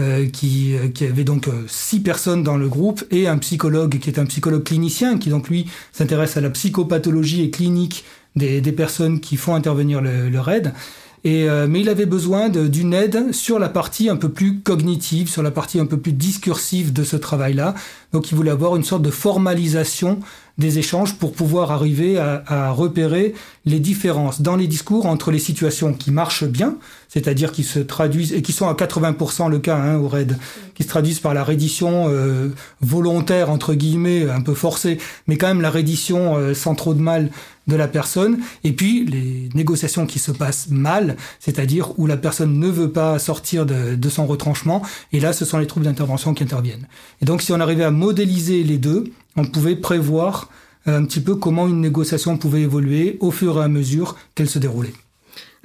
euh, 0.00 0.26
qui, 0.26 0.74
qui, 0.94 1.04
avait 1.04 1.24
donc 1.24 1.48
six 1.68 2.00
personnes 2.00 2.42
dans 2.42 2.56
le 2.56 2.68
groupe 2.68 3.04
et 3.10 3.28
un 3.28 3.38
psychologue 3.38 3.98
qui 3.98 4.10
est 4.10 4.18
un 4.18 4.26
psychologue 4.26 4.64
clinicien, 4.64 5.18
qui 5.18 5.28
donc 5.28 5.48
lui 5.48 5.66
s'intéresse 5.92 6.36
à 6.36 6.40
la 6.40 6.50
psychopathologie 6.50 7.42
et 7.42 7.50
clinique 7.50 8.04
des, 8.36 8.60
des 8.60 8.72
personnes 8.72 9.20
qui 9.20 9.36
font 9.36 9.54
intervenir 9.54 10.00
le, 10.00 10.28
le 10.28 10.40
RAID. 10.40 10.72
Et, 11.22 11.48
euh, 11.50 11.66
mais 11.68 11.80
il 11.80 11.88
avait 11.88 12.06
besoin 12.06 12.48
d'une 12.48 12.94
aide 12.94 13.32
sur 13.32 13.58
la 13.58 13.68
partie 13.68 14.08
un 14.08 14.16
peu 14.16 14.30
plus 14.30 14.60
cognitive, 14.60 15.28
sur 15.28 15.42
la 15.42 15.50
partie 15.50 15.78
un 15.78 15.86
peu 15.86 15.98
plus 15.98 16.12
discursive 16.12 16.92
de 16.92 17.04
ce 17.04 17.16
travail-là. 17.16 17.74
Donc 18.12 18.30
il 18.30 18.36
voulait 18.36 18.50
avoir 18.50 18.76
une 18.76 18.84
sorte 18.84 19.02
de 19.02 19.10
formalisation 19.10 20.20
des 20.60 20.78
échanges 20.78 21.14
pour 21.14 21.32
pouvoir 21.32 21.72
arriver 21.72 22.18
à, 22.18 22.44
à, 22.46 22.70
repérer 22.70 23.34
les 23.64 23.80
différences 23.80 24.42
dans 24.42 24.56
les 24.56 24.66
discours 24.66 25.06
entre 25.06 25.30
les 25.30 25.38
situations 25.38 25.92
qui 25.94 26.12
marchent 26.12 26.44
bien, 26.44 26.76
c'est-à-dire 27.08 27.50
qui 27.50 27.64
se 27.64 27.80
traduisent 27.80 28.32
et 28.32 28.42
qui 28.42 28.52
sont 28.52 28.68
à 28.68 28.74
80% 28.74 29.50
le 29.50 29.58
cas 29.58 29.76
hein, 29.76 29.96
au 29.96 30.06
RAID, 30.06 30.36
qui 30.74 30.82
se 30.84 30.88
traduisent 30.88 31.18
par 31.18 31.34
la 31.34 31.42
reddition 31.44 32.06
euh, 32.08 32.50
volontaire 32.80 33.50
entre 33.50 33.74
guillemets, 33.74 34.28
un 34.30 34.42
peu 34.42 34.54
forcée, 34.54 34.98
mais 35.26 35.36
quand 35.36 35.48
même 35.48 35.62
la 35.62 35.70
reddition 35.70 36.36
euh, 36.36 36.54
sans 36.54 36.74
trop 36.74 36.94
de 36.94 37.00
mal 37.00 37.30
de 37.66 37.76
la 37.76 37.88
personne, 37.88 38.38
et 38.64 38.72
puis 38.72 39.06
les 39.06 39.48
négociations 39.54 40.06
qui 40.06 40.18
se 40.18 40.32
passent 40.32 40.68
mal, 40.70 41.16
c'est-à-dire 41.38 41.98
où 41.98 42.06
la 42.06 42.16
personne 42.16 42.58
ne 42.58 42.68
veut 42.68 42.90
pas 42.90 43.18
sortir 43.18 43.64
de, 43.64 43.94
de 43.94 44.08
son 44.08 44.26
retranchement, 44.26 44.82
et 45.12 45.20
là 45.20 45.32
ce 45.32 45.44
sont 45.44 45.58
les 45.58 45.66
troupes 45.66 45.84
d'intervention 45.84 46.34
qui 46.34 46.42
interviennent. 46.42 46.86
Et 47.22 47.24
donc 47.24 47.40
si 47.40 47.52
on 47.52 47.60
arrivait 47.60 47.84
à 47.84 47.90
modéliser 47.90 48.62
les 48.62 48.78
deux, 48.78 49.04
on 49.36 49.44
pouvait 49.44 49.76
prévoir 49.76 50.48
un 50.86 51.04
petit 51.04 51.20
peu 51.20 51.34
comment 51.34 51.68
une 51.68 51.80
négociation 51.80 52.36
pouvait 52.38 52.62
évoluer 52.62 53.18
au 53.20 53.30
fur 53.30 53.58
et 53.58 53.64
à 53.64 53.68
mesure 53.68 54.16
qu'elle 54.34 54.48
se 54.48 54.58
déroulait. 54.58 54.94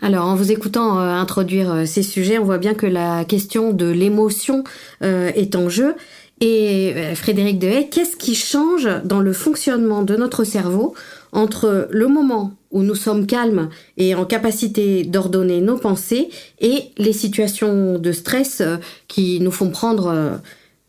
Alors, 0.01 0.25
en 0.25 0.35
vous 0.35 0.51
écoutant 0.51 0.99
euh, 0.99 1.13
introduire 1.13 1.71
euh, 1.71 1.85
ces 1.85 2.03
sujets, 2.03 2.37
on 2.37 2.43
voit 2.43 2.57
bien 2.57 2.73
que 2.73 2.85
la 2.85 3.23
question 3.23 3.71
de 3.71 3.85
l'émotion 3.85 4.65
euh, 5.01 5.31
est 5.35 5.55
en 5.55 5.69
jeu. 5.69 5.95
Et 6.41 6.93
euh, 6.95 7.15
Frédéric 7.15 7.59
Dehaye, 7.59 7.89
qu'est-ce 7.89 8.17
qui 8.17 8.35
change 8.35 8.89
dans 9.05 9.21
le 9.21 9.31
fonctionnement 9.31 10.03
de 10.03 10.15
notre 10.15 10.43
cerveau 10.43 10.93
entre 11.31 11.87
le 11.91 12.07
moment 12.07 12.53
où 12.71 12.83
nous 12.83 12.95
sommes 12.95 13.25
calmes 13.25 13.69
et 13.97 14.15
en 14.15 14.25
capacité 14.25 15.03
d'ordonner 15.05 15.61
nos 15.61 15.77
pensées 15.77 16.29
et 16.59 16.91
les 16.97 17.13
situations 17.13 17.99
de 17.99 18.11
stress 18.11 18.59
euh, 18.59 18.77
qui 19.07 19.39
nous 19.39 19.51
font 19.51 19.69
prendre 19.69 20.07
euh, 20.07 20.35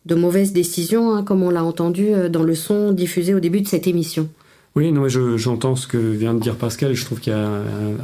de 0.06 0.14
mauvaises 0.14 0.52
décisions, 0.52 1.14
hein, 1.14 1.22
comme 1.22 1.42
on 1.42 1.50
l'a 1.50 1.64
entendu 1.64 2.08
euh, 2.08 2.28
dans 2.28 2.42
le 2.42 2.54
son 2.54 2.92
diffusé 2.92 3.34
au 3.34 3.40
début 3.40 3.60
de 3.60 3.68
cette 3.68 3.86
émission. 3.86 4.28
Oui, 4.76 4.92
non, 4.92 5.08
j'entends 5.08 5.74
je, 5.74 5.82
ce 5.82 5.86
que 5.86 5.98
vient 5.98 6.34
de 6.34 6.40
dire 6.40 6.54
Pascal. 6.54 6.94
Je 6.94 7.04
trouve 7.04 7.18
qu'il 7.18 7.32
y 7.32 7.36
a 7.36 7.48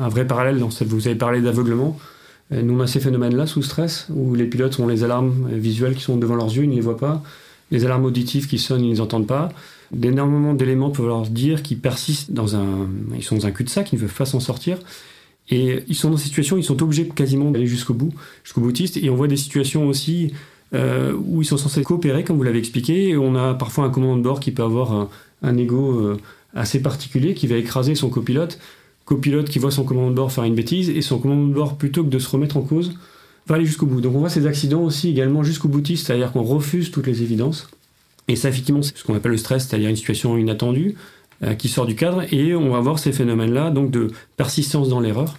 un, 0.00 0.08
vrai 0.08 0.26
parallèle 0.26 0.58
dans 0.58 0.70
cette. 0.70 0.88
Vous 0.88 1.06
avez 1.06 1.16
parlé 1.16 1.40
d'aveuglement. 1.42 1.98
Nous, 2.50 2.74
on 2.74 2.80
a 2.80 2.86
ces 2.86 3.00
phénomènes-là 3.00 3.46
sous 3.46 3.62
stress, 3.62 4.06
où 4.10 4.34
les 4.34 4.44
pilotes 4.44 4.78
ont 4.78 4.86
les 4.86 5.04
alarmes 5.04 5.48
visuelles 5.52 5.94
qui 5.94 6.02
sont 6.02 6.16
devant 6.16 6.34
leurs 6.34 6.54
yeux, 6.54 6.64
ils 6.64 6.70
ne 6.70 6.74
les 6.74 6.80
voient 6.80 6.98
pas. 6.98 7.22
Les 7.70 7.84
alarmes 7.84 8.06
auditives 8.06 8.46
qui 8.46 8.58
sonnent, 8.58 8.84
ils 8.84 8.88
ne 8.88 8.94
les 8.94 9.00
entendent 9.02 9.26
pas. 9.26 9.50
D'énormément 9.92 10.54
d'éléments 10.54 10.90
peuvent 10.90 11.06
leur 11.06 11.22
dire 11.22 11.62
qu'ils 11.62 11.78
persistent 11.78 12.32
dans 12.32 12.56
un. 12.56 12.88
Ils 13.14 13.22
sont 13.22 13.36
dans 13.36 13.46
un 13.46 13.50
cul-de-sac, 13.50 13.92
ils 13.92 13.96
ne 13.96 14.00
peuvent 14.00 14.14
pas 14.14 14.24
s'en 14.24 14.40
sortir. 14.40 14.78
Et 15.50 15.82
ils 15.88 15.94
sont 15.94 16.10
dans 16.10 16.16
ces 16.16 16.24
situations, 16.24 16.56
ils 16.56 16.64
sont 16.64 16.82
obligés 16.82 17.06
quasiment 17.06 17.50
d'aller 17.50 17.66
jusqu'au 17.66 17.92
bout, 17.92 18.14
jusqu'au 18.44 18.62
boutiste. 18.62 18.96
Et 18.96 19.10
on 19.10 19.14
voit 19.14 19.28
des 19.28 19.36
situations 19.36 19.86
aussi 19.86 20.32
euh, 20.74 21.12
où 21.14 21.42
ils 21.42 21.44
sont 21.44 21.56
censés 21.56 21.82
coopérer, 21.82 22.24
comme 22.24 22.36
vous 22.36 22.42
l'avez 22.42 22.58
expliqué. 22.58 23.10
Et 23.10 23.16
on 23.16 23.34
a 23.34 23.54
parfois 23.54 23.84
un 23.84 23.90
commandant 23.90 24.16
de 24.16 24.22
bord 24.22 24.40
qui 24.40 24.50
peut 24.50 24.62
avoir 24.62 24.92
un, 24.92 25.08
un 25.42 25.56
ego 25.56 26.00
euh, 26.00 26.16
assez 26.54 26.80
particulier 26.80 27.34
qui 27.34 27.46
va 27.46 27.56
écraser 27.56 27.94
son 27.94 28.08
copilote. 28.08 28.58
Copilote 29.04 29.48
qui 29.48 29.58
voit 29.58 29.70
son 29.70 29.84
commandant 29.84 30.10
de 30.10 30.14
bord 30.14 30.32
faire 30.32 30.44
une 30.44 30.54
bêtise 30.54 30.88
et 30.90 31.02
son 31.02 31.18
commandant 31.18 31.48
de 31.48 31.54
bord, 31.54 31.76
plutôt 31.76 32.04
que 32.04 32.08
de 32.10 32.18
se 32.18 32.28
remettre 32.28 32.56
en 32.56 32.62
cause, 32.62 32.94
va 33.46 33.56
aller 33.56 33.66
jusqu'au 33.66 33.86
bout. 33.86 34.00
Donc 34.00 34.14
on 34.14 34.20
voit 34.20 34.30
ces 34.30 34.46
accidents 34.46 34.82
aussi 34.82 35.08
également 35.08 35.42
jusqu'au 35.42 35.68
boutiste, 35.68 36.06
c'est-à-dire 36.06 36.32
qu'on 36.32 36.42
refuse 36.42 36.90
toutes 36.90 37.06
les 37.06 37.22
évidences. 37.22 37.68
Et 38.28 38.36
ça, 38.36 38.48
effectivement, 38.48 38.82
c'est 38.82 38.96
ce 38.96 39.04
qu'on 39.04 39.16
appelle 39.16 39.32
le 39.32 39.36
stress, 39.36 39.66
c'est-à-dire 39.66 39.88
une 39.88 39.96
situation 39.96 40.38
inattendue 40.38 40.94
euh, 41.42 41.54
qui 41.54 41.68
sort 41.68 41.86
du 41.86 41.96
cadre. 41.96 42.22
Et 42.32 42.54
on 42.54 42.70
va 42.70 42.80
voir 42.80 42.98
ces 42.98 43.12
phénomènes-là, 43.12 43.70
donc 43.70 43.90
de 43.90 44.10
persistance 44.36 44.88
dans 44.88 45.00
l'erreur. 45.00 45.36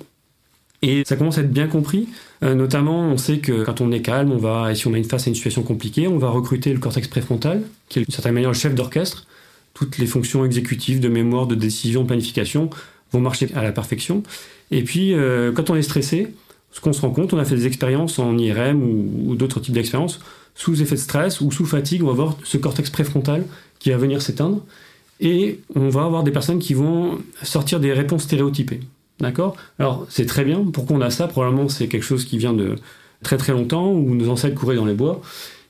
Et 0.81 1.03
ça 1.05 1.15
commence 1.15 1.37
à 1.37 1.41
être 1.41 1.51
bien 1.51 1.67
compris. 1.67 2.09
Euh, 2.43 2.55
notamment, 2.55 2.99
on 2.99 3.17
sait 3.17 3.39
que 3.39 3.63
quand 3.63 3.79
on 3.79 3.91
est 3.91 4.01
calme, 4.01 4.31
on 4.31 4.37
va, 4.37 4.71
et 4.71 4.75
si 4.75 4.87
on 4.87 4.93
a 4.93 4.97
une 4.97 5.05
face 5.05 5.27
à 5.27 5.29
une 5.29 5.35
situation 5.35 5.63
compliquée, 5.63 6.07
on 6.07 6.17
va 6.17 6.29
recruter 6.29 6.73
le 6.73 6.79
cortex 6.79 7.07
préfrontal, 7.07 7.63
qui 7.87 7.99
est 7.99 8.01
d'une 8.03 8.13
certaine 8.13 8.33
manière 8.33 8.49
le 8.49 8.55
chef 8.55 8.75
d'orchestre. 8.75 9.25
Toutes 9.73 9.97
les 9.97 10.05
fonctions 10.05 10.43
exécutives 10.43 10.99
de 10.99 11.07
mémoire, 11.07 11.47
de 11.47 11.55
décision, 11.55 12.01
de 12.01 12.07
planification 12.07 12.69
vont 13.11 13.21
marcher 13.21 13.49
à 13.55 13.63
la 13.63 13.71
perfection. 13.71 14.23
Et 14.71 14.83
puis, 14.83 15.13
euh, 15.13 15.51
quand 15.51 15.69
on 15.69 15.75
est 15.75 15.81
stressé, 15.83 16.33
ce 16.71 16.81
qu'on 16.81 16.93
se 16.93 17.01
rend 17.01 17.11
compte, 17.11 17.33
on 17.33 17.37
a 17.37 17.45
fait 17.45 17.55
des 17.55 17.67
expériences 17.67 18.19
en 18.19 18.37
IRM 18.37 18.83
ou, 18.83 19.31
ou 19.31 19.35
d'autres 19.35 19.59
types 19.59 19.73
d'expériences, 19.73 20.19
sous 20.55 20.81
effet 20.81 20.95
de 20.95 20.99
stress 20.99 21.41
ou 21.41 21.51
sous 21.51 21.65
fatigue, 21.65 22.03
on 22.03 22.07
va 22.07 22.11
avoir 22.11 22.37
ce 22.43 22.57
cortex 22.57 22.89
préfrontal 22.89 23.45
qui 23.79 23.91
va 23.91 23.97
venir 23.97 24.21
s'éteindre 24.21 24.63
et 25.19 25.59
on 25.75 25.89
va 25.89 26.03
avoir 26.03 26.23
des 26.23 26.31
personnes 26.31 26.59
qui 26.59 26.73
vont 26.73 27.19
sortir 27.41 27.79
des 27.79 27.93
réponses 27.93 28.23
stéréotypées. 28.23 28.81
D'accord? 29.23 29.55
Alors, 29.79 30.05
c'est 30.09 30.25
très 30.25 30.43
bien. 30.43 30.63
Pourquoi 30.71 30.97
on 30.97 31.01
a 31.01 31.09
ça? 31.09 31.27
Probablement, 31.27 31.69
c'est 31.69 31.87
quelque 31.87 32.03
chose 32.03 32.25
qui 32.25 32.37
vient 32.37 32.53
de 32.53 32.75
très 33.23 33.37
très 33.37 33.53
longtemps, 33.53 33.89
où 33.89 34.13
nos 34.13 34.29
ancêtres 34.29 34.53
couraient 34.53 34.75
dans 34.75 34.85
les 34.85 34.93
bois. 34.93 35.21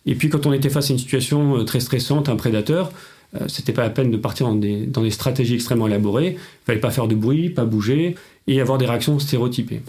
Et 0.07 0.15
puis, 0.15 0.29
quand 0.29 0.47
on 0.47 0.53
était 0.53 0.71
face 0.71 0.89
à 0.89 0.93
une 0.93 0.99
situation 0.99 1.63
très 1.63 1.79
stressante, 1.79 2.29
un 2.29 2.35
prédateur, 2.35 2.91
euh, 3.35 3.47
c'était 3.47 3.71
pas 3.71 3.83
la 3.83 3.91
peine 3.91 4.09
de 4.09 4.17
partir 4.17 4.47
dans 4.47 4.55
des, 4.55 4.87
dans 4.87 5.03
des 5.03 5.11
stratégies 5.11 5.53
extrêmement 5.53 5.87
élaborées. 5.87 6.35
Il 6.35 6.65
fallait 6.65 6.79
pas 6.79 6.89
faire 6.89 7.07
de 7.07 7.13
bruit, 7.13 7.49
pas 7.51 7.63
bouger, 7.63 8.15
et 8.47 8.59
avoir 8.59 8.79
des 8.79 8.87
réactions 8.87 9.19
stéréotypées. 9.19 9.81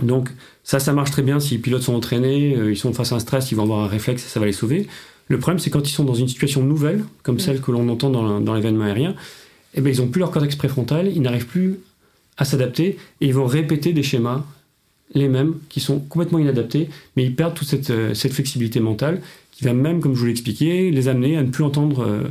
Donc 0.00 0.30
ça, 0.64 0.78
ça 0.78 0.94
marche 0.94 1.10
très 1.10 1.22
bien 1.22 1.38
si 1.38 1.54
les 1.54 1.60
pilotes 1.60 1.82
sont 1.82 1.94
entraînés, 1.94 2.56
euh, 2.56 2.72
ils 2.72 2.78
sont 2.78 2.92
face 2.94 3.12
à 3.12 3.16
un 3.16 3.20
stress, 3.20 3.52
ils 3.52 3.56
vont 3.56 3.64
avoir 3.64 3.80
un 3.80 3.88
réflexe 3.88 4.24
et 4.24 4.28
ça 4.28 4.40
va 4.40 4.46
les 4.46 4.52
sauver. 4.52 4.86
Le 5.28 5.38
problème, 5.38 5.58
c'est 5.58 5.70
quand 5.70 5.86
ils 5.86 5.92
sont 5.92 6.04
dans 6.04 6.14
une 6.14 6.28
situation 6.28 6.62
nouvelle, 6.62 7.04
comme 7.22 7.40
celle 7.40 7.60
que 7.60 7.70
l'on 7.72 7.88
entend 7.88 8.10
dans 8.10 8.54
l'événement 8.54 8.84
aérien, 8.84 9.14
eh 9.74 9.80
ben, 9.82 9.92
ils 9.92 10.00
n'ont 10.00 10.08
plus 10.08 10.20
leur 10.20 10.30
cortex 10.30 10.56
préfrontal, 10.56 11.10
ils 11.14 11.20
n'arrivent 11.20 11.46
plus 11.46 11.80
à 12.36 12.44
s'adapter 12.44 12.98
et 13.20 13.26
ils 13.26 13.34
vont 13.34 13.46
répéter 13.46 13.92
des 13.92 14.02
schémas, 14.02 14.44
les 15.14 15.28
mêmes, 15.28 15.54
qui 15.68 15.80
sont 15.80 16.00
complètement 16.00 16.38
inadaptés, 16.38 16.88
mais 17.16 17.24
ils 17.24 17.34
perdent 17.34 17.54
toute 17.54 17.68
cette, 17.68 17.90
euh, 17.90 18.12
cette 18.14 18.32
flexibilité 18.32 18.80
mentale 18.80 19.22
qui 19.52 19.64
va 19.64 19.72
même, 19.72 20.00
comme 20.00 20.14
je 20.14 20.20
vous 20.20 20.26
l'ai 20.26 20.32
expliqué, 20.32 20.90
les 20.90 21.08
amener 21.08 21.36
à 21.36 21.42
ne 21.42 21.48
plus 21.48 21.64
entendre 21.64 22.02
euh, 22.02 22.24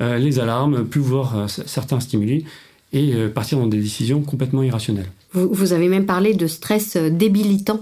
euh, 0.00 0.18
les 0.18 0.40
alarmes, 0.40 0.84
plus 0.84 1.00
voir 1.00 1.38
euh, 1.38 1.46
certains 1.46 2.00
stimuli 2.00 2.44
et 2.92 3.14
euh, 3.14 3.28
partir 3.28 3.58
dans 3.58 3.68
des 3.68 3.78
décisions 3.78 4.22
complètement 4.22 4.62
irrationnelles. 4.62 5.06
Vous, 5.32 5.48
vous 5.52 5.72
avez 5.72 5.88
même 5.88 6.06
parlé 6.06 6.34
de 6.34 6.46
stress 6.46 6.96
débilitant. 6.96 7.80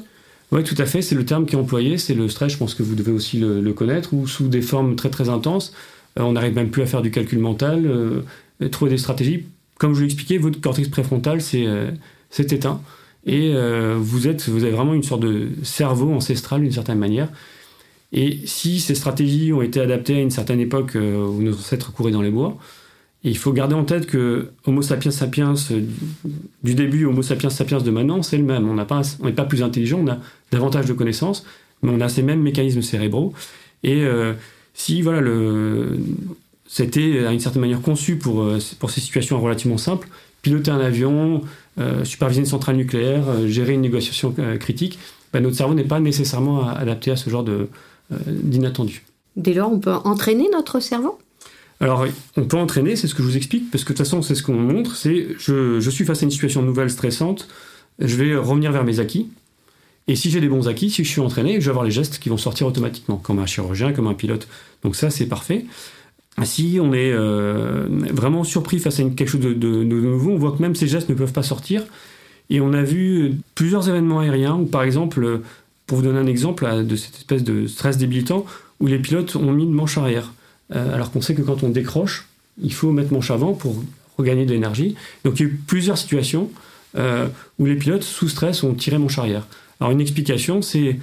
Oui, 0.52 0.64
tout 0.64 0.74
à 0.78 0.84
fait, 0.84 1.00
c'est 1.00 1.14
le 1.14 1.24
terme 1.24 1.46
qui 1.46 1.54
est 1.54 1.58
employé, 1.58 1.96
c'est 1.96 2.14
le 2.14 2.28
stress, 2.28 2.52
je 2.52 2.58
pense 2.58 2.74
que 2.74 2.82
vous 2.82 2.96
devez 2.96 3.12
aussi 3.12 3.38
le, 3.38 3.60
le 3.60 3.72
connaître, 3.72 4.12
ou 4.12 4.26
sous 4.26 4.48
des 4.48 4.62
formes 4.62 4.96
très 4.96 5.08
très 5.08 5.28
intenses, 5.28 5.72
on 6.16 6.32
n'arrive 6.32 6.56
même 6.56 6.70
plus 6.70 6.82
à 6.82 6.86
faire 6.86 7.02
du 7.02 7.12
calcul 7.12 7.38
mental, 7.38 7.88
trouver 8.72 8.90
des 8.90 8.98
stratégies. 8.98 9.44
Comme 9.80 9.94
je 9.94 10.00
l'ai 10.00 10.06
expliqué, 10.06 10.36
votre 10.36 10.60
cortex 10.60 10.88
préfrontal, 10.88 11.40
c'est 11.40 11.66
euh, 11.66 11.90
éteint, 12.38 12.82
et 13.24 13.52
euh, 13.54 13.96
vous, 13.98 14.28
êtes, 14.28 14.46
vous 14.46 14.62
avez 14.62 14.72
vraiment 14.72 14.92
une 14.92 15.02
sorte 15.02 15.22
de 15.22 15.48
cerveau 15.62 16.12
ancestral 16.12 16.60
d'une 16.60 16.70
certaine 16.70 16.98
manière. 16.98 17.30
Et 18.12 18.40
si 18.44 18.78
ces 18.78 18.94
stratégies 18.94 19.54
ont 19.54 19.62
été 19.62 19.80
adaptées 19.80 20.16
à 20.16 20.20
une 20.20 20.30
certaine 20.30 20.60
époque 20.60 20.96
euh, 20.96 21.24
où 21.24 21.40
nos 21.40 21.54
ancêtres 21.54 21.94
couraient 21.94 22.10
dans 22.10 22.20
les 22.20 22.30
bois, 22.30 22.58
il 23.24 23.38
faut 23.38 23.54
garder 23.54 23.74
en 23.74 23.84
tête 23.84 24.04
que 24.04 24.50
Homo 24.66 24.82
sapiens 24.82 25.10
sapiens 25.10 25.54
du 26.62 26.74
début, 26.74 27.06
Homo 27.06 27.22
sapiens 27.22 27.48
sapiens 27.48 27.78
de 27.78 27.90
maintenant, 27.90 28.22
c'est 28.22 28.36
le 28.36 28.44
même. 28.44 28.68
On 28.68 28.74
n'est 28.74 29.32
pas, 29.32 29.44
plus 29.44 29.62
intelligent, 29.62 30.00
on 30.02 30.08
a 30.08 30.18
davantage 30.52 30.84
de 30.84 30.92
connaissances, 30.92 31.46
mais 31.82 31.90
on 31.90 32.02
a 32.02 32.10
ces 32.10 32.22
mêmes 32.22 32.42
mécanismes 32.42 32.82
cérébraux. 32.82 33.32
Et 33.82 34.04
si 34.74 35.02
voilà, 35.02 35.20
le, 35.20 35.98
c'était 36.72 37.26
à 37.26 37.32
une 37.32 37.40
certaine 37.40 37.62
manière 37.62 37.82
conçu 37.82 38.16
pour, 38.16 38.42
euh, 38.42 38.58
pour 38.78 38.90
ces 38.92 39.00
situations 39.00 39.40
relativement 39.40 39.76
simples, 39.76 40.06
piloter 40.40 40.70
un 40.70 40.78
avion, 40.78 41.42
euh, 41.78 42.04
superviser 42.04 42.42
une 42.42 42.46
centrale 42.46 42.76
nucléaire, 42.76 43.24
euh, 43.28 43.48
gérer 43.48 43.72
une 43.72 43.80
négociation 43.80 44.32
euh, 44.38 44.56
critique, 44.56 45.00
ben, 45.32 45.42
notre 45.42 45.56
cerveau 45.56 45.74
n'est 45.74 45.90
pas 45.94 45.98
nécessairement 45.98 46.68
adapté 46.68 47.10
à 47.10 47.16
ce 47.16 47.28
genre 47.28 47.42
de, 47.42 47.68
euh, 48.12 48.16
d'inattendu. 48.28 49.02
Dès 49.34 49.52
lors, 49.52 49.72
on 49.72 49.80
peut 49.80 49.96
entraîner 50.04 50.46
notre 50.52 50.78
cerveau? 50.78 51.18
Alors, 51.80 52.06
on 52.36 52.44
peut 52.44 52.60
entraîner, 52.66 52.94
c'est 52.94 53.08
ce 53.08 53.14
que 53.16 53.22
je 53.24 53.28
vous 53.28 53.36
explique, 53.36 53.70
parce 53.72 53.82
que 53.82 53.92
de 53.92 53.96
toute 53.96 54.06
façon, 54.06 54.22
c'est 54.22 54.36
ce 54.36 54.44
qu'on 54.44 54.54
montre, 54.54 54.94
c'est 54.94 55.18
je, 55.38 55.80
je 55.80 55.90
suis 55.90 56.04
face 56.04 56.22
à 56.22 56.24
une 56.24 56.30
situation 56.30 56.62
nouvelle 56.62 56.90
stressante, 56.90 57.48
je 57.98 58.14
vais 58.16 58.36
revenir 58.36 58.70
vers 58.70 58.84
mes 58.84 59.00
acquis, 59.00 59.26
Et 60.10 60.16
si 60.16 60.28
j'ai 60.28 60.40
des 60.40 60.48
bons 60.48 60.66
acquis, 60.66 60.90
si 60.90 61.04
je 61.04 61.08
suis 61.08 61.20
entraîné, 61.20 61.60
je 61.60 61.66
vais 61.66 61.70
avoir 61.70 61.84
les 61.84 61.92
gestes 61.92 62.18
qui 62.18 62.30
vont 62.30 62.36
sortir 62.36 62.66
automatiquement, 62.66 63.16
comme 63.16 63.38
un 63.38 63.46
chirurgien, 63.46 63.92
comme 63.92 64.08
un 64.08 64.14
pilote. 64.14 64.48
Donc 64.82 64.96
ça, 64.96 65.08
c'est 65.08 65.26
parfait. 65.26 65.66
Si 66.44 66.78
on 66.80 66.92
est 66.92 67.12
euh, 67.12 67.86
vraiment 68.12 68.44
surpris 68.44 68.78
face 68.78 69.00
à 69.00 69.02
quelque 69.02 69.26
chose 69.26 69.40
de, 69.40 69.84
nouveau, 69.84 70.30
on 70.30 70.38
voit 70.38 70.52
que 70.52 70.62
même 70.62 70.74
ces 70.74 70.86
gestes 70.86 71.08
ne 71.08 71.14
peuvent 71.14 71.32
pas 71.32 71.42
sortir. 71.42 71.84
Et 72.48 72.60
on 72.60 72.72
a 72.72 72.82
vu 72.82 73.34
plusieurs 73.54 73.88
événements 73.88 74.20
aériens 74.20 74.56
où, 74.56 74.64
par 74.64 74.82
exemple, 74.82 75.40
pour 75.86 75.98
vous 75.98 76.04
donner 76.04 76.18
un 76.18 76.26
exemple 76.26 76.84
de 76.84 76.96
cette 76.96 77.16
espèce 77.16 77.44
de 77.44 77.66
stress 77.66 77.98
débilitant, 77.98 78.46
où 78.80 78.86
les 78.86 78.98
pilotes 78.98 79.36
ont 79.36 79.52
mis 79.52 79.64
une 79.64 79.72
manche 79.72 79.98
arrière. 79.98 80.32
Euh, 80.74 80.94
alors 80.94 81.10
qu'on 81.10 81.20
sait 81.20 81.34
que 81.34 81.42
quand 81.42 81.62
on 81.62 81.68
décroche, 81.68 82.26
il 82.62 82.72
faut 82.72 82.92
mettre 82.92 83.12
manche 83.12 83.30
avant 83.30 83.52
pour 83.52 83.82
regagner 84.18 84.46
de 84.46 84.52
l'énergie. 84.52 84.94
Donc 85.24 85.38
il 85.38 85.46
y 85.46 85.48
a 85.48 85.52
eu 85.52 85.60
plusieurs 85.66 85.98
situations 85.98 86.50
euh, 86.96 87.26
où 87.58 87.66
les 87.66 87.76
pilotes, 87.76 88.02
sous 88.02 88.28
stress, 88.28 88.62
ont 88.62 88.74
tiré 88.74 88.98
manche 88.98 89.18
arrière. 89.18 89.46
Alors 89.80 89.92
une 89.92 90.00
explication, 90.00 90.62
c'est 90.62 90.98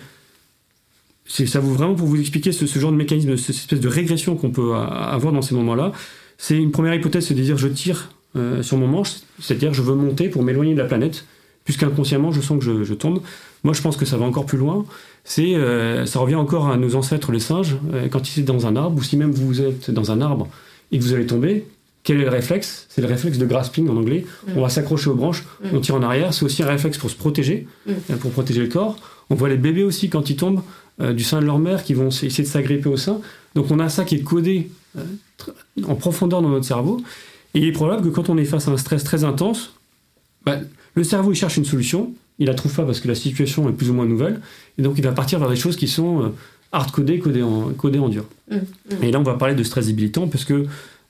ça 1.27 1.59
vaut 1.59 1.73
vraiment 1.73 1.95
pour 1.95 2.07
vous 2.07 2.19
expliquer 2.19 2.51
ce, 2.51 2.65
genre 2.79 2.91
de 2.91 2.97
mécanisme, 2.97 3.35
cette 3.37 3.55
espèce 3.55 3.79
de 3.79 3.87
régression 3.87 4.35
qu'on 4.35 4.51
peut 4.51 4.73
avoir 4.75 5.33
dans 5.33 5.41
ces 5.41 5.55
moments-là. 5.55 5.91
C'est 6.37 6.57
une 6.57 6.71
première 6.71 6.93
hypothèse, 6.93 7.27
c'est 7.27 7.33
de 7.33 7.41
dire 7.41 7.57
je 7.57 7.67
tire 7.67 8.11
euh, 8.35 8.61
sur 8.61 8.77
mon 8.77 8.87
manche, 8.87 9.09
c'est-à-dire 9.41 9.73
je 9.73 9.81
veux 9.81 9.95
monter 9.95 10.29
pour 10.29 10.43
m'éloigner 10.43 10.73
de 10.73 10.79
la 10.79 10.85
planète, 10.85 11.25
puisqu'inconsciemment 11.63 12.31
je 12.31 12.41
sens 12.41 12.63
que 12.63 12.83
je, 12.83 12.93
tombe. 12.93 13.21
Moi 13.63 13.73
je 13.73 13.81
pense 13.81 13.97
que 13.97 14.05
ça 14.05 14.17
va 14.17 14.25
encore 14.25 14.45
plus 14.45 14.57
loin. 14.57 14.85
C'est, 15.23 15.55
euh, 15.55 16.05
ça 16.05 16.19
revient 16.19 16.35
encore 16.35 16.69
à 16.69 16.77
nos 16.77 16.95
ancêtres 16.95 17.31
les 17.31 17.39
singes, 17.39 17.77
euh, 17.93 18.07
quand 18.09 18.29
ils 18.29 18.41
étaient 18.41 18.51
dans 18.51 18.67
un 18.67 18.75
arbre, 18.75 18.97
ou 18.97 19.03
si 19.03 19.17
même 19.17 19.31
vous 19.31 19.61
êtes 19.61 19.91
dans 19.91 20.11
un 20.11 20.21
arbre 20.21 20.47
et 20.91 20.99
que 20.99 21.03
vous 21.03 21.13
allez 21.13 21.25
tomber, 21.25 21.65
quel 22.03 22.21
est 22.21 22.25
le 22.25 22.29
réflexe? 22.29 22.85
C'est 22.89 23.01
le 23.01 23.07
réflexe 23.07 23.37
de 23.37 23.45
grasping 23.45 23.89
en 23.89 23.97
anglais. 23.97 24.25
Mm. 24.47 24.51
On 24.57 24.61
va 24.61 24.69
s'accrocher 24.69 25.09
aux 25.09 25.15
branches, 25.15 25.43
mm. 25.61 25.67
on 25.73 25.79
tire 25.79 25.95
en 25.95 26.03
arrière. 26.03 26.33
C'est 26.33 26.45
aussi 26.45 26.63
un 26.63 26.67
réflexe 26.67 26.97
pour 26.97 27.09
se 27.09 27.15
protéger, 27.15 27.67
mm. 27.85 28.15
pour 28.21 28.31
protéger 28.31 28.61
le 28.61 28.69
corps. 28.69 28.97
On 29.29 29.35
voit 29.35 29.49
les 29.49 29.57
bébés 29.57 29.83
aussi 29.83 30.09
quand 30.09 30.29
ils 30.29 30.37
tombent 30.37 30.61
euh, 30.99 31.13
du 31.13 31.23
sein 31.23 31.39
de 31.39 31.45
leur 31.45 31.59
mère 31.59 31.83
qui 31.83 31.93
vont 31.93 32.07
essayer 32.07 32.43
de 32.43 32.47
s'agripper 32.47 32.89
au 32.89 32.97
sein. 32.97 33.21
Donc 33.55 33.71
on 33.71 33.79
a 33.79 33.89
ça 33.89 34.03
qui 34.03 34.15
est 34.15 34.23
codé 34.23 34.69
euh, 34.97 35.03
en 35.85 35.95
profondeur 35.95 36.41
dans 36.41 36.49
notre 36.49 36.65
cerveau. 36.65 37.01
Et 37.53 37.59
il 37.59 37.65
est 37.65 37.71
probable 37.71 38.03
que 38.03 38.13
quand 38.13 38.29
on 38.29 38.37
est 38.37 38.45
face 38.45 38.67
à 38.67 38.71
un 38.71 38.77
stress 38.77 39.03
très 39.03 39.23
intense, 39.23 39.73
bah, 40.45 40.57
le 40.95 41.03
cerveau 41.03 41.31
il 41.31 41.35
cherche 41.35 41.57
une 41.57 41.65
solution, 41.65 42.13
il 42.39 42.47
la 42.47 42.55
trouve 42.55 42.73
pas 42.73 42.83
parce 42.83 42.99
que 42.99 43.07
la 43.07 43.15
situation 43.15 43.69
est 43.69 43.73
plus 43.73 43.89
ou 43.89 43.93
moins 43.93 44.05
nouvelle, 44.05 44.41
et 44.77 44.81
donc 44.81 44.95
il 44.97 45.03
va 45.03 45.11
partir 45.11 45.39
vers 45.39 45.49
des 45.49 45.55
choses 45.55 45.75
qui 45.75 45.87
sont 45.87 46.23
euh, 46.23 46.29
hard 46.71 46.91
codées, 46.91 47.19
codées 47.19 47.43
en, 47.43 47.69
codées 47.73 47.99
en 47.99 48.09
dur. 48.09 48.25
Mmh, 48.49 48.55
mmh. 48.55 49.03
Et 49.03 49.11
là 49.11 49.19
on 49.19 49.23
va 49.23 49.35
parler 49.35 49.55
de 49.55 49.63
stress 49.63 49.87
débilitant 49.87 50.27
parce 50.27 50.45
que 50.45 50.65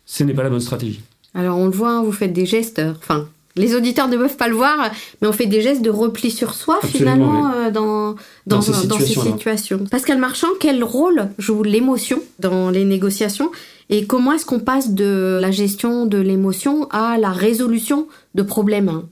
ce 0.05 0.23
n'est 0.23 0.33
pas 0.33 0.43
la 0.43 0.49
bonne 0.49 0.61
stratégie. 0.61 1.01
Alors 1.33 1.57
on 1.57 1.65
le 1.65 1.71
voit, 1.71 1.91
hein, 1.91 2.03
vous 2.03 2.11
faites 2.11 2.33
des 2.33 2.45
gestes, 2.45 2.81
enfin 2.99 3.27
les 3.57 3.75
auditeurs 3.75 4.07
ne 4.07 4.17
peuvent 4.17 4.37
pas 4.37 4.47
le 4.47 4.55
voir, 4.55 4.91
mais 5.21 5.27
on 5.27 5.33
fait 5.33 5.45
des 5.45 5.61
gestes 5.61 5.81
de 5.81 5.89
repli 5.89 6.31
sur 6.31 6.53
soi 6.53 6.79
finalement 6.83 7.51
euh, 7.51 7.71
dans, 7.71 8.15
dans, 8.45 8.61
ces, 8.61 8.73
situations, 8.73 9.79
Pascal 9.89 10.17
Marchand, 10.17 10.47
quel 10.59 10.83
rôle 10.83 11.29
joue 11.37 11.63
l'émotion 11.63 12.21
dans 12.39 12.69
les 12.69 12.85
négociations 12.85 13.51
et 13.89 14.05
comment 14.05 14.33
est-ce 14.33 14.45
qu'on 14.45 14.59
passe 14.59 14.91
de 14.91 15.39
la 15.41 15.51
gestion 15.51 16.05
de 16.05 16.17
l'émotion 16.17 16.87
à 16.89 17.17
la 17.17 17.31
résolution 17.31 18.07
de 18.35 18.43
problèmes? 18.43 19.03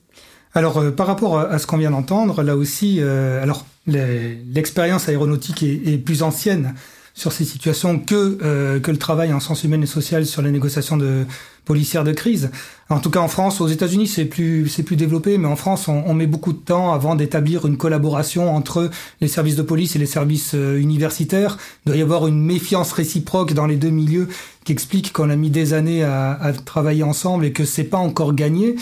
Alors 0.53 0.77
euh, 0.77 0.91
par 0.91 1.07
rapport 1.07 1.39
à, 1.39 1.59
ce 1.59 1.67
qu'on 1.67 1.77
vient 1.77 1.91
d'entendre, 1.91 2.43
là 2.43 2.55
aussi, 2.55 2.97
euh, 2.99 3.41
alors 3.41 3.65
l'expérience 3.87 5.07
aéronautique 5.09 5.63
est, 5.63 5.97
plus 5.97 6.23
ancienne 6.23 6.73
sur 7.15 7.31
ces 7.31 7.45
situations 7.45 7.97
que, 7.97 8.77
que 8.79 8.91
le 8.91 8.97
travail 8.97 9.33
en 9.33 9.39
sens 9.39 9.63
humain 9.63 9.81
et 9.81 9.85
social 9.87 10.25
sur 10.25 10.41
les 10.41 10.51
négociations 10.51 10.97
de, 10.97 11.25
policière 11.65 12.03
de 12.03 12.13
crise. 12.13 12.51
En 12.89 12.99
tout 12.99 13.09
cas, 13.09 13.19
en 13.19 13.27
France, 13.27 13.59
aux 13.59 13.67
États-Unis, 13.67 14.07
c'est 14.07 14.25
plus 14.25 14.69
c'est 14.69 14.83
plus 14.83 14.95
développé, 14.95 15.37
mais 15.37 15.47
en 15.47 15.55
France, 15.55 15.87
on, 15.87 16.13
met 16.13 16.27
beaucoup 16.27 16.53
de 16.53 16.59
temps 16.59 16.93
avant 16.93 17.15
d'établir 17.15 17.65
une 17.65 17.77
collaboration 17.77 18.55
entre 18.55 18.91
les 19.19 19.27
services 19.27 19.55
de 19.55 19.63
police 19.63 19.95
et 19.95 19.99
les 19.99 20.05
services 20.05 20.53
euh, 20.53 20.77
universitaires. 20.77 21.57
Il 21.85 21.89
doit 21.89 21.97
y 21.97 22.01
avoir 22.01 22.27
une 22.27 22.39
méfiance 22.39 22.93
réciproque 22.93 23.53
dans 23.53 23.65
les 23.65 23.75
deux 23.75 23.89
milieux 23.89 24.29
qui 24.63 24.71
explique 24.71 25.11
qu'on 25.11 25.29
a 25.29 25.35
mis 25.35 25.49
des 25.49 25.73
années 25.73 26.03
à, 26.03 26.53
travailler 26.65 27.03
ensemble 27.03 27.45
et 27.45 27.51
que 27.51 27.65
c'est 27.65 27.83
pas 27.83 27.97
encore 27.97 28.33
gagné. 28.33 28.75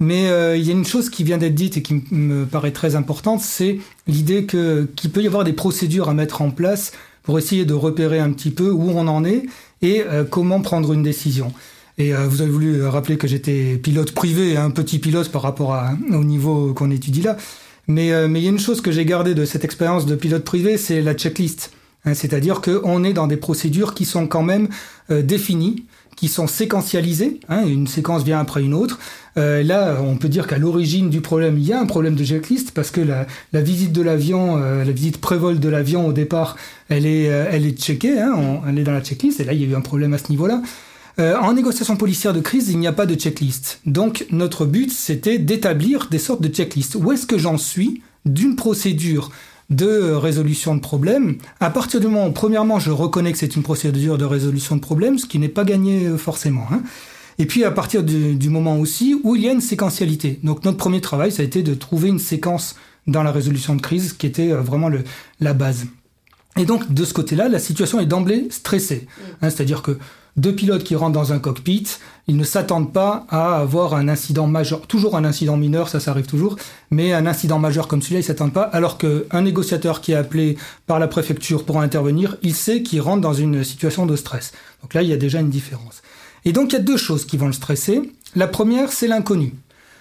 Mais 0.00 0.28
euh, 0.28 0.56
il 0.56 0.64
y 0.64 0.70
a 0.70 0.72
une 0.72 0.84
chose 0.84 1.10
qui 1.10 1.24
vient 1.24 1.38
d'être 1.38 1.56
dite 1.56 1.76
et 1.76 1.82
qui 1.82 2.04
me 2.12 2.44
paraît 2.44 2.70
très 2.70 2.94
importante, 2.94 3.40
c'est 3.40 3.80
l'idée 4.06 4.44
que 4.44 4.88
qu'il 4.94 5.10
peut 5.10 5.22
y 5.22 5.26
avoir 5.26 5.42
des 5.42 5.52
procédures 5.52 6.08
à 6.08 6.14
mettre 6.14 6.40
en 6.40 6.50
place 6.50 6.92
pour 7.28 7.38
essayer 7.38 7.66
de 7.66 7.74
repérer 7.74 8.20
un 8.20 8.32
petit 8.32 8.50
peu 8.50 8.70
où 8.70 8.88
on 8.88 9.06
en 9.06 9.22
est 9.22 9.42
et 9.82 10.00
euh, 10.00 10.24
comment 10.24 10.62
prendre 10.62 10.94
une 10.94 11.02
décision. 11.02 11.52
Et 11.98 12.14
euh, 12.14 12.26
vous 12.26 12.40
avez 12.40 12.50
voulu 12.50 12.86
rappeler 12.86 13.18
que 13.18 13.28
j'étais 13.28 13.76
pilote 13.76 14.12
privé, 14.12 14.56
un 14.56 14.70
petit 14.70 14.98
pilote 14.98 15.28
par 15.28 15.42
rapport 15.42 15.78
au 16.10 16.24
niveau 16.24 16.72
qu'on 16.72 16.90
étudie 16.90 17.20
là. 17.20 17.36
Mais, 17.86 18.12
euh, 18.12 18.28
il 18.28 18.42
y 18.42 18.46
a 18.46 18.48
une 18.48 18.58
chose 18.58 18.80
que 18.80 18.90
j'ai 18.90 19.04
gardée 19.04 19.34
de 19.34 19.44
cette 19.44 19.62
expérience 19.62 20.06
de 20.06 20.14
pilote 20.14 20.42
privé, 20.42 20.78
c'est 20.78 21.02
la 21.02 21.12
checklist. 21.12 21.70
Hein, 22.06 22.14
C'est-à-dire 22.14 22.62
qu'on 22.62 23.04
est 23.04 23.12
dans 23.12 23.26
des 23.26 23.36
procédures 23.36 23.92
qui 23.92 24.06
sont 24.06 24.26
quand 24.26 24.42
même 24.42 24.70
euh, 25.10 25.20
définies, 25.20 25.84
qui 26.16 26.28
sont 26.28 26.46
séquentialisées. 26.46 27.40
Hein, 27.50 27.66
une 27.66 27.86
séquence 27.86 28.24
vient 28.24 28.40
après 28.40 28.62
une 28.62 28.72
autre. 28.72 28.98
Euh, 29.38 29.62
là, 29.62 29.96
on 30.02 30.16
peut 30.16 30.28
dire 30.28 30.46
qu'à 30.46 30.58
l'origine 30.58 31.08
du 31.08 31.22
problème, 31.22 31.56
il 31.56 31.66
y 31.66 31.72
a 31.72 31.80
un 31.80 31.86
problème 31.86 32.16
de 32.16 32.24
checklist 32.24 32.72
parce 32.72 32.90
que 32.90 33.00
la, 33.00 33.26
la 33.54 33.62
visite 33.62 33.92
de 33.92 34.02
l'avion, 34.02 34.56
la 34.56 34.92
visite 34.92 35.18
prévol 35.18 35.58
de 35.58 35.68
l'avion 35.70 36.06
au 36.06 36.12
départ, 36.12 36.56
elle 36.90 37.06
est, 37.06 37.22
elle 37.22 37.64
est 37.64 37.80
checkée, 37.80 38.18
hein, 38.18 38.34
on, 38.36 38.68
elle 38.68 38.78
est 38.78 38.84
dans 38.84 38.92
la 38.92 39.00
checklist. 39.00 39.40
Et 39.40 39.44
là, 39.44 39.54
il 39.54 39.62
y 39.62 39.64
a 39.64 39.68
eu 39.68 39.74
un 39.74 39.80
problème 39.80 40.12
à 40.12 40.18
ce 40.18 40.28
niveau-là. 40.30 40.60
Euh, 41.18 41.36
en 41.36 41.52
négociation 41.52 41.96
policière 41.96 42.32
de 42.32 42.40
crise, 42.40 42.68
il 42.70 42.78
n'y 42.78 42.86
a 42.86 42.92
pas 42.92 43.06
de 43.06 43.14
checklist. 43.14 43.80
Donc 43.86 44.26
notre 44.30 44.66
but, 44.66 44.92
c'était 44.92 45.38
d'établir 45.38 46.08
des 46.10 46.18
sortes 46.18 46.40
de 46.40 46.48
checklists. 46.48 46.94
Où 46.94 47.10
est-ce 47.10 47.26
que 47.26 47.38
j'en 47.38 47.58
suis 47.58 48.02
d'une 48.24 48.54
procédure 48.54 49.32
de 49.68 50.12
résolution 50.12 50.76
de 50.76 50.80
problème? 50.80 51.38
À 51.58 51.70
partir 51.70 51.98
du 51.98 52.06
moment 52.06 52.28
où, 52.28 52.32
premièrement, 52.32 52.78
je 52.78 52.92
reconnais 52.92 53.32
que 53.32 53.38
c'est 53.38 53.56
une 53.56 53.64
procédure 53.64 54.16
de 54.16 54.24
résolution 54.24 54.76
de 54.76 54.80
problème, 54.80 55.18
ce 55.18 55.26
qui 55.26 55.40
n'est 55.40 55.48
pas 55.48 55.64
gagné 55.64 56.06
euh, 56.06 56.16
forcément. 56.16 56.66
Hein. 56.70 56.82
Et 57.38 57.46
puis 57.46 57.64
à 57.64 57.70
partir 57.70 58.02
du, 58.02 58.48
moment 58.48 58.78
aussi 58.78 59.18
où 59.22 59.36
il 59.36 59.42
y 59.42 59.48
a 59.48 59.52
une 59.52 59.60
séquentialité. 59.60 60.40
Donc 60.42 60.64
notre 60.64 60.76
premier 60.76 61.00
travail, 61.00 61.30
ça 61.30 61.42
a 61.42 61.44
été 61.44 61.62
de 61.62 61.74
trouver 61.74 62.08
une 62.08 62.18
séquence 62.18 62.74
dans 63.06 63.22
la 63.22 63.30
résolution 63.30 63.76
de 63.76 63.80
crise 63.80 64.12
qui 64.12 64.26
était 64.26 64.52
euh, 64.52 64.60
vraiment 64.60 64.88
le, 64.88 65.04
la 65.40 65.54
base. 65.54 65.86
Et 66.56 66.64
donc 66.64 66.92
de 66.92 67.04
ce 67.04 67.14
côté-là, 67.14 67.48
la 67.48 67.58
situation 67.58 68.00
est 68.00 68.06
d'emblée 68.06 68.48
stressée. 68.50 69.06
Hein, 69.40 69.50
C'est-à-dire 69.50 69.82
que 69.82 69.98
deux 70.36 70.54
pilotes 70.54 70.84
qui 70.84 70.94
rentrent 70.94 71.12
dans 71.12 71.32
un 71.32 71.38
cockpit, 71.38 71.86
ils 72.28 72.36
ne 72.36 72.44
s'attendent 72.44 72.92
pas 72.92 73.26
à 73.28 73.56
avoir 73.56 73.94
un 73.94 74.08
incident 74.08 74.46
majeur, 74.46 74.86
toujours 74.86 75.16
un 75.16 75.24
incident 75.24 75.56
mineur, 75.56 75.88
ça, 75.88 75.98
ça 76.00 76.12
arrive 76.12 76.26
toujours, 76.26 76.56
mais 76.90 77.12
un 77.12 77.26
incident 77.26 77.58
majeur 77.58 77.88
comme 77.88 78.02
celui-là, 78.02 78.20
ils 78.20 78.24
s'attendent 78.24 78.52
pas, 78.52 78.62
alors 78.62 78.98
qu'un 78.98 79.42
négociateur 79.42 80.00
qui 80.00 80.12
est 80.12 80.16
appelé 80.16 80.56
par 80.86 81.00
la 81.00 81.08
préfecture 81.08 81.64
pour 81.64 81.80
intervenir, 81.80 82.36
il 82.42 82.54
sait 82.54 82.82
qu'il 82.82 83.00
rentre 83.00 83.20
dans 83.20 83.32
une 83.32 83.64
situation 83.64 84.06
de 84.06 84.14
stress. 84.14 84.52
Donc 84.82 84.94
là, 84.94 85.02
il 85.02 85.08
y 85.08 85.12
a 85.12 85.16
déjà 85.16 85.40
une 85.40 85.50
différence. 85.50 86.02
Et 86.48 86.52
donc, 86.52 86.72
il 86.72 86.76
y 86.76 86.78
a 86.78 86.82
deux 86.82 86.96
choses 86.96 87.26
qui 87.26 87.36
vont 87.36 87.48
le 87.48 87.52
stresser. 87.52 88.00
La 88.34 88.46
première, 88.46 88.90
c'est 88.90 89.06
l'inconnu. 89.06 89.52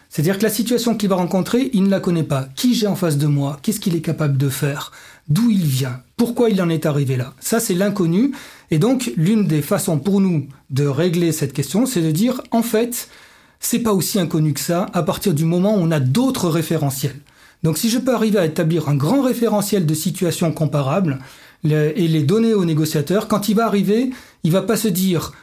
C'est-à-dire 0.09 0.37
que 0.37 0.43
la 0.43 0.49
situation 0.49 0.95
qu'il 0.95 1.09
va 1.09 1.17
rencontrer, 1.17 1.69
il 1.73 1.83
ne 1.83 1.89
la 1.89 1.99
connaît 1.99 2.23
pas. 2.23 2.47
Qui 2.55 2.73
j'ai 2.73 2.87
en 2.87 2.95
face 2.95 3.17
de 3.17 3.27
moi? 3.27 3.59
Qu'est-ce 3.61 3.81
qu'il 3.81 3.97
est 3.97 4.01
capable 4.01 4.37
de 4.37 4.47
faire? 4.47 4.93
D'où 5.27 5.49
il 5.51 5.65
vient? 5.65 5.99
Pourquoi 6.15 6.49
il 6.49 6.61
en 6.61 6.69
est 6.69 6.85
arrivé 6.85 7.17
là? 7.17 7.33
Ça, 7.41 7.59
c'est 7.59 7.73
l'inconnu. 7.73 8.31
Et 8.71 8.79
donc, 8.79 9.11
l'une 9.17 9.45
des 9.45 9.61
façons 9.61 9.99
pour 9.99 10.21
nous 10.21 10.47
de 10.69 10.87
régler 10.87 11.33
cette 11.33 11.51
question, 11.51 11.85
c'est 11.85 12.01
de 12.01 12.11
dire, 12.11 12.41
en 12.51 12.61
fait, 12.61 13.09
c'est 13.59 13.79
pas 13.79 13.91
aussi 13.91 14.17
inconnu 14.17 14.53
que 14.53 14.61
ça 14.61 14.85
à 14.93 15.03
partir 15.03 15.33
du 15.33 15.43
moment 15.43 15.75
où 15.75 15.81
on 15.81 15.91
a 15.91 15.99
d'autres 15.99 16.47
référentiels. 16.47 17.19
Donc, 17.63 17.77
si 17.77 17.89
je 17.89 17.97
peux 17.97 18.13
arriver 18.13 18.39
à 18.39 18.45
établir 18.45 18.87
un 18.87 18.95
grand 18.95 19.21
référentiel 19.21 19.85
de 19.85 19.93
situations 19.93 20.53
comparables 20.53 21.19
et 21.65 22.07
les 22.07 22.23
donner 22.23 22.53
au 22.53 22.63
négociateur, 22.63 23.27
quand 23.27 23.49
il 23.49 23.55
va 23.55 23.65
arriver, 23.65 24.11
il 24.45 24.53
va 24.53 24.61
pas 24.61 24.77
se 24.77 24.87
dire, 24.87 25.33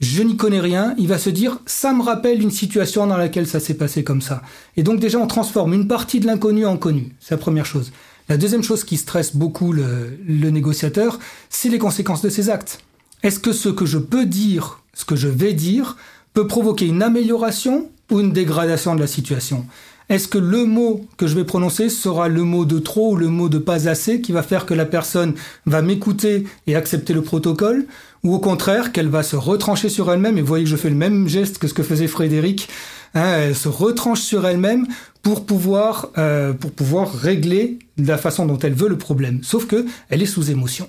je 0.00 0.22
n'y 0.22 0.36
connais 0.36 0.60
rien, 0.60 0.94
il 0.98 1.08
va 1.08 1.18
se 1.18 1.30
dire 1.30 1.60
ça 1.66 1.92
me 1.92 2.02
rappelle 2.02 2.42
une 2.42 2.50
situation 2.50 3.06
dans 3.06 3.18
laquelle 3.18 3.46
ça 3.46 3.60
s'est 3.60 3.74
passé 3.74 4.02
comme 4.02 4.22
ça. 4.22 4.42
Et 4.76 4.82
donc 4.82 4.98
déjà 4.98 5.18
on 5.18 5.26
transforme 5.26 5.74
une 5.74 5.86
partie 5.86 6.20
de 6.20 6.26
l'inconnu 6.26 6.64
en 6.66 6.76
connu, 6.76 7.14
c'est 7.20 7.34
la 7.34 7.38
première 7.38 7.66
chose. 7.66 7.92
La 8.30 8.36
deuxième 8.36 8.62
chose 8.62 8.84
qui 8.84 8.96
stresse 8.96 9.34
beaucoup 9.34 9.72
le, 9.72 10.16
négociateur, 10.50 11.18
c'est 11.48 11.68
les 11.68 11.78
conséquences 11.78 12.22
de 12.22 12.28
ses 12.28 12.48
actes. 12.48 12.78
Est-ce 13.24 13.40
que 13.40 13.52
ce 13.52 13.68
que 13.68 13.86
je 13.86 13.98
peux 13.98 14.24
dire, 14.24 14.84
ce 14.94 15.04
que 15.04 15.16
je 15.16 15.26
vais 15.26 15.52
dire, 15.52 15.96
peut 16.32 16.46
provoquer 16.46 16.86
une 16.86 17.02
amélioration 17.02 17.90
ou 18.08 18.20
une 18.20 18.32
dégradation 18.32 18.94
de 18.94 19.00
la 19.00 19.08
situation? 19.08 19.66
Est-ce 20.08 20.28
que 20.28 20.38
le 20.38 20.64
mot 20.64 21.06
que 21.16 21.26
je 21.26 21.34
vais 21.34 21.44
prononcer 21.44 21.88
sera 21.88 22.28
le 22.28 22.44
mot 22.44 22.64
de 22.64 22.78
trop 22.78 23.12
ou 23.12 23.16
le 23.16 23.28
mot 23.28 23.48
de 23.48 23.58
pas 23.58 23.88
assez 23.88 24.20
qui 24.20 24.30
va 24.30 24.44
faire 24.44 24.64
que 24.64 24.74
la 24.74 24.86
personne 24.86 25.34
va 25.66 25.82
m'écouter 25.82 26.46
et 26.68 26.76
accepter 26.76 27.12
le 27.12 27.22
protocole? 27.22 27.86
Ou 28.22 28.34
au 28.34 28.38
contraire 28.38 28.92
qu'elle 28.92 29.08
va 29.08 29.22
se 29.22 29.36
retrancher 29.36 29.88
sur 29.88 30.12
elle-même, 30.12 30.36
et 30.36 30.40
vous 30.40 30.46
voyez 30.46 30.64
que 30.64 30.70
je 30.70 30.76
fais 30.76 30.90
le 30.90 30.96
même 30.96 31.28
geste 31.28 31.58
que 31.58 31.68
ce 31.68 31.74
que 31.74 31.82
faisait 31.82 32.06
Frédéric, 32.06 32.68
hein, 33.14 33.38
elle 33.38 33.56
se 33.56 33.68
retranche 33.68 34.20
sur 34.20 34.46
elle-même 34.46 34.86
pour 35.22 35.46
pouvoir, 35.46 36.10
euh, 36.18 36.52
pour 36.52 36.72
pouvoir 36.72 37.12
régler 37.12 37.78
la 37.96 38.18
façon 38.18 38.46
dont 38.46 38.58
elle 38.58 38.74
veut 38.74 38.88
le 38.88 38.98
problème. 38.98 39.40
Sauf 39.42 39.66
que 39.66 39.86
elle 40.08 40.22
est 40.22 40.26
sous 40.26 40.50
émotion. 40.50 40.88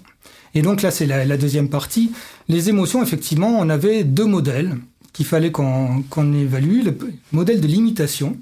Et 0.53 0.61
donc 0.61 0.81
là, 0.81 0.91
c'est 0.91 1.05
la, 1.05 1.37
deuxième 1.37 1.69
partie. 1.69 2.11
Les 2.49 2.67
émotions, 2.67 3.01
effectivement, 3.01 3.57
on 3.57 3.69
avait 3.69 4.03
deux 4.03 4.25
modèles 4.25 4.77
qu'il 5.13 5.25
fallait 5.25 5.51
qu'on 5.51 6.33
évalue, 6.33 6.83
le 6.83 6.97
modèle 7.31 7.61
de 7.61 7.67
l'imitation 7.67 8.37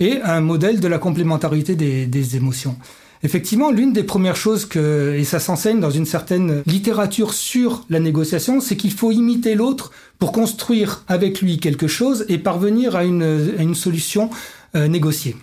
et 0.00 0.20
un 0.22 0.40
modèle 0.40 0.80
de 0.80 0.88
la 0.88 0.98
complémentarité 0.98 1.76
des, 1.76 2.06
des 2.06 2.36
émotions. 2.36 2.76
Effectivement, 3.24 3.70
l'une 3.70 3.94
des 3.94 4.02
premières 4.02 4.36
choses 4.36 4.66
que, 4.66 5.14
et 5.16 5.24
ça 5.24 5.40
s'enseigne 5.40 5.80
dans 5.80 5.90
une 5.90 6.04
certaine 6.04 6.62
littérature 6.66 7.32
sur 7.32 7.86
la 7.88 7.98
négociation, 7.98 8.60
c'est 8.60 8.76
qu'il 8.76 8.92
faut 8.92 9.12
imiter 9.12 9.54
l'autre 9.54 9.92
pour 10.18 10.30
construire 10.30 11.02
avec 11.08 11.40
lui 11.40 11.58
quelque 11.58 11.88
chose 11.88 12.26
et 12.28 12.36
parvenir 12.36 12.96
à 12.96 13.04
une, 13.04 13.74
solution 13.74 14.28
euh, 14.76 14.88
négociée. 14.88 15.36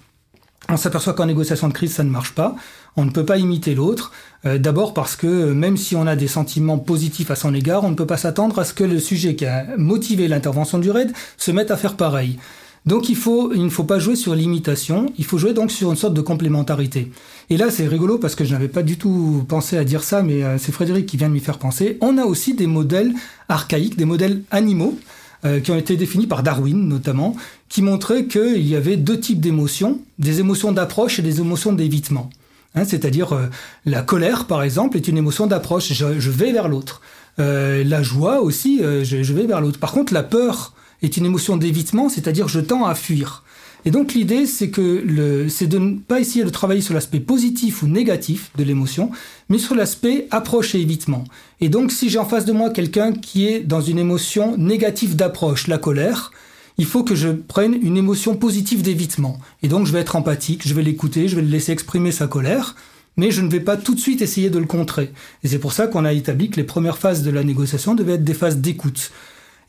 On 0.69 0.77
s'aperçoit 0.77 1.13
qu'en 1.13 1.25
négociation 1.25 1.69
de 1.69 1.73
crise, 1.73 1.95
ça 1.95 2.03
ne 2.03 2.11
marche 2.11 2.35
pas. 2.35 2.55
On 2.97 3.03
ne 3.03 3.09
peut 3.09 3.25
pas 3.25 3.37
imiter 3.37 3.73
l'autre. 3.73 4.11
Euh, 4.45 4.59
D'abord 4.59 4.93
parce 4.93 5.15
que 5.15 5.51
même 5.51 5.75
si 5.75 5.95
on 5.95 6.05
a 6.05 6.15
des 6.15 6.27
sentiments 6.27 6.77
positifs 6.77 7.31
à 7.31 7.35
son 7.35 7.51
égard, 7.55 7.83
on 7.83 7.89
ne 7.89 7.95
peut 7.95 8.05
pas 8.05 8.17
s'attendre 8.17 8.59
à 8.59 8.63
ce 8.63 8.75
que 8.75 8.83
le 8.83 8.99
sujet 8.99 9.35
qui 9.35 9.47
a 9.47 9.65
motivé 9.77 10.27
l'intervention 10.27 10.77
du 10.77 10.91
RAID 10.91 11.11
se 11.35 11.49
mette 11.49 11.71
à 11.71 11.77
faire 11.77 11.95
pareil. 11.95 12.37
Donc 12.85 13.09
il, 13.09 13.15
faut, 13.15 13.53
il 13.53 13.63
ne 13.63 13.69
faut 13.69 13.83
pas 13.83 13.99
jouer 13.99 14.15
sur 14.15 14.33
l'imitation, 14.33 15.13
il 15.17 15.25
faut 15.25 15.37
jouer 15.37 15.53
donc 15.53 15.71
sur 15.71 15.91
une 15.91 15.97
sorte 15.97 16.15
de 16.15 16.21
complémentarité. 16.21 17.11
Et 17.51 17.57
là 17.57 17.69
c'est 17.69 17.87
rigolo 17.87 18.17
parce 18.17 18.33
que 18.33 18.43
je 18.43 18.53
n'avais 18.53 18.69
pas 18.69 18.81
du 18.81 18.97
tout 18.97 19.45
pensé 19.47 19.77
à 19.77 19.83
dire 19.83 20.03
ça, 20.03 20.23
mais 20.23 20.43
euh, 20.43 20.57
c'est 20.57 20.71
Frédéric 20.71 21.05
qui 21.05 21.17
vient 21.17 21.29
de 21.29 21.33
m'y 21.33 21.39
faire 21.39 21.59
penser. 21.59 21.97
On 22.01 22.17
a 22.17 22.25
aussi 22.25 22.55
des 22.55 22.67
modèles 22.67 23.13
archaïques, 23.49 23.97
des 23.97 24.05
modèles 24.05 24.41
animaux, 24.49 24.97
euh, 25.43 25.59
qui 25.59 25.71
ont 25.71 25.75
été 25.75 25.97
définis 25.97 26.27
par 26.27 26.43
Darwin 26.43 26.87
notamment, 26.87 27.35
qui 27.67 27.81
montraient 27.81 28.25
qu'il 28.25 28.67
y 28.67 28.75
avait 28.75 28.95
deux 28.95 29.19
types 29.19 29.39
d'émotions, 29.39 29.99
des 30.19 30.39
émotions 30.39 30.71
d'approche 30.71 31.17
et 31.17 31.23
des 31.23 31.39
émotions 31.39 31.73
d'évitement. 31.73 32.29
Hein, 32.75 32.83
C'est-à-dire 32.85 33.33
euh, 33.33 33.47
la 33.87 34.03
colère 34.03 34.45
par 34.45 34.61
exemple 34.61 34.97
est 34.97 35.07
une 35.07 35.17
émotion 35.17 35.47
d'approche, 35.47 35.93
je, 35.93 36.19
je, 36.19 36.29
vais 36.29 36.51
vers 36.51 36.67
l'autre. 36.67 37.01
Euh, 37.39 37.83
la 37.83 38.03
joie 38.03 38.41
aussi, 38.41 38.81
je, 38.81 39.23
je 39.23 39.33
vais 39.33 39.47
vers 39.47 39.61
l'autre. 39.61 39.79
Par 39.79 39.93
contre 39.93 40.13
la 40.13 40.21
peur 40.21 40.73
est 41.01 41.17
une 41.17 41.25
émotion 41.25 41.57
d'évitement, 41.57 42.09
c'est-à-dire 42.09 42.47
je 42.47 42.59
tends 42.59 42.85
à 42.85 42.95
fuir. 42.95 43.43
Et 43.83 43.91
donc 43.91 44.13
l'idée, 44.13 44.45
c'est 44.45 44.69
que 44.69 45.03
le, 45.03 45.49
c'est 45.49 45.65
de 45.65 45.79
ne 45.79 45.97
pas 45.97 46.19
essayer 46.19 46.45
de 46.45 46.49
travailler 46.49 46.81
sur 46.81 46.93
l'aspect 46.93 47.19
positif 47.19 47.81
ou 47.81 47.87
négatif 47.87 48.51
de 48.55 48.63
l'émotion, 48.63 49.09
mais 49.49 49.57
sur 49.57 49.73
l'aspect 49.73 50.27
approche 50.29 50.75
et 50.75 50.81
évitement. 50.81 51.23
Et 51.61 51.69
donc 51.69 51.91
si 51.91 52.09
j'ai 52.09 52.19
en 52.19 52.25
face 52.25 52.45
de 52.45 52.51
moi 52.51 52.69
quelqu'un 52.69 53.11
qui 53.11 53.47
est 53.47 53.61
dans 53.61 53.81
une 53.81 53.97
émotion 53.97 54.55
négative 54.57 55.15
d'approche, 55.15 55.67
la 55.67 55.79
colère, 55.79 56.31
il 56.77 56.85
faut 56.85 57.03
que 57.03 57.15
je 57.15 57.29
prenne 57.29 57.77
une 57.81 57.97
émotion 57.97 58.35
positive 58.35 58.83
d'évitement. 58.83 59.39
Et 59.63 59.67
donc 59.67 59.87
je 59.87 59.91
vais 59.91 59.99
être 59.99 60.15
empathique, 60.15 60.67
je 60.67 60.73
vais 60.75 60.83
l'écouter, 60.83 61.27
je 61.27 61.35
vais 61.35 61.41
le 61.41 61.47
laisser 61.49 61.71
exprimer 61.71 62.11
sa 62.11 62.27
colère, 62.27 62.75
mais 63.17 63.31
je 63.31 63.41
ne 63.41 63.49
vais 63.49 63.59
pas 63.59 63.77
tout 63.77 63.95
de 63.95 63.99
suite 63.99 64.21
essayer 64.21 64.49
de 64.51 64.59
le 64.59 64.65
contrer. 64.65 65.11
Et 65.43 65.47
c'est 65.47 65.59
pour 65.59 65.73
ça 65.73 65.87
qu'on 65.87 66.05
a 66.05 66.13
établi 66.13 66.49
que 66.49 66.57
les 66.57 66.63
premières 66.63 66.97
phases 66.97 67.23
de 67.23 67.31
la 67.31 67.43
négociation 67.43 67.95
devaient 67.95 68.13
être 68.13 68.23
des 68.23 68.33
phases 68.35 68.57
d'écoute. 68.57 69.11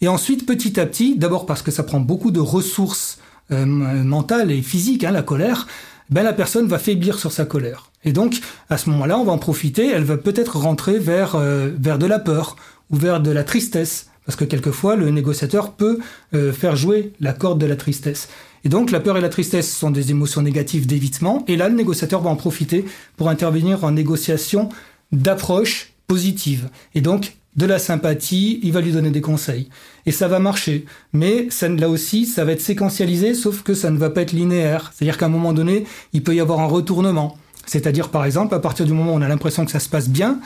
Et 0.03 0.09
ensuite, 0.09 0.45
petit 0.47 0.81
à 0.81 0.85
petit, 0.85 1.17
d'abord 1.17 1.47
parce 1.47 1.62
que 1.62 1.71
ça 1.71 1.85
prend 1.85 2.01
beaucoup 2.01 2.33
de 2.33 2.41
ressources 2.41 3.19
euh, 3.53 3.65
mentales 3.65 4.51
et 4.51 4.61
physiques, 4.61 5.05
hein, 5.05 5.12
la 5.12 5.23
colère, 5.23 5.69
ben 6.11 6.25
la 6.25 6.33
personne 6.33 6.67
va 6.67 6.81
faiblir 6.81 7.21
sur 7.21 7.31
sa 7.31 7.45
colère. 7.45 7.91
Et 8.05 8.12
donc, 8.12 8.41
à 8.69 8.79
ce 8.79 8.91
moment-là, 8.91 9.17
on 9.17 9.25
va 9.25 9.31
en 9.31 9.38
profiter, 9.38 9.88
elle 9.88 10.03
va 10.03 10.17
peut-être 10.17 10.59
rentrer 10.59 10.99
vers, 10.99 11.37
euh, 11.37 11.71
vers 11.79 11.99
de 11.99 12.07
la 12.07 12.19
peur 12.19 12.57
ou 12.91 12.97
vers 12.97 13.21
de 13.21 13.31
la 13.31 13.45
tristesse, 13.45 14.09
parce 14.27 14.35
que 14.35 14.45
quelquefois, 14.45 14.97
le 14.97 15.09
négociateur 15.11 15.73
peut 15.73 16.01
euh, 16.35 16.53
faire 16.53 16.75
jouer 16.75 17.12
la 17.21 17.33
corde 17.33 17.61
de 17.61 17.67
la 17.67 17.77
tristesse. 17.77 18.29
Et 18.65 18.69
donc, 18.69 18.91
la 18.91 18.99
peur 18.99 19.17
et 19.17 19.21
la 19.21 19.29
tristesse 19.29 19.73
sont 19.73 19.93
des 19.93 20.11
émotions 20.11 20.43
négatives 20.43 20.87
d'évitement, 20.88 21.45
et 21.47 21.57
là, 21.57 21.69
le 21.69 21.77
négociateur 21.77 22.21
va 22.23 22.31
en 22.31 22.37
profiter 22.37 22.85
pour 23.17 23.29
intervenir 23.29 23.85
en 23.85 23.93
négociation 23.93 24.69
d'approche 25.12 25.93
positive. 26.09 26.69
Et 26.97 27.01
donc, 27.01 27.37
de 27.57 27.67
la 27.67 27.79
sympathie, 27.79 28.61
il 28.62 28.73
va 28.73 28.81
lui 28.81 28.93
donner 28.93 29.11
des 29.11 29.21
conseils. 29.21 29.69
Et 30.07 30.12
ça 30.12 30.29
va 30.29 30.38
marcher. 30.38 30.87
Mais 31.12 31.49
ça, 31.51 31.69
là 31.69 31.88
aussi, 31.88 32.27
ça 32.27 32.45
va 32.45 32.53
être 32.53 32.61
séquentialisé, 32.61 33.35
sauf 33.35 33.62
que 33.62 33.75
ça 33.75 33.91
ne 33.91 33.99
va 33.99 34.11
pas 34.11 34.23
être 34.23 34.33
linéaire. 34.33 34.93
C'est-à-dire 34.95 35.19
qu'à 35.19 35.27
un 35.27 35.31
moment 35.31 35.53
donné, 35.53 35.85
il 36.12 36.23
peut 36.23 36.35
y 36.35 36.41
avoir 36.41 36.61
un 36.61 36.67
retournement. 36.67 37.37
C'est-à-dire, 37.67 38.09
par 38.09 38.25
exemple, 38.25 38.55
à 38.55 38.59
partir 38.59 38.87
du 38.87 38.93
moment 38.93 39.12
où 39.12 39.17
on 39.17 39.23
a 39.23 39.29
l'impression 39.29 39.65
que 39.65 39.71
ça 39.71 39.81
se 39.81 39.88
passe 39.88 40.09
bien, 40.09 40.41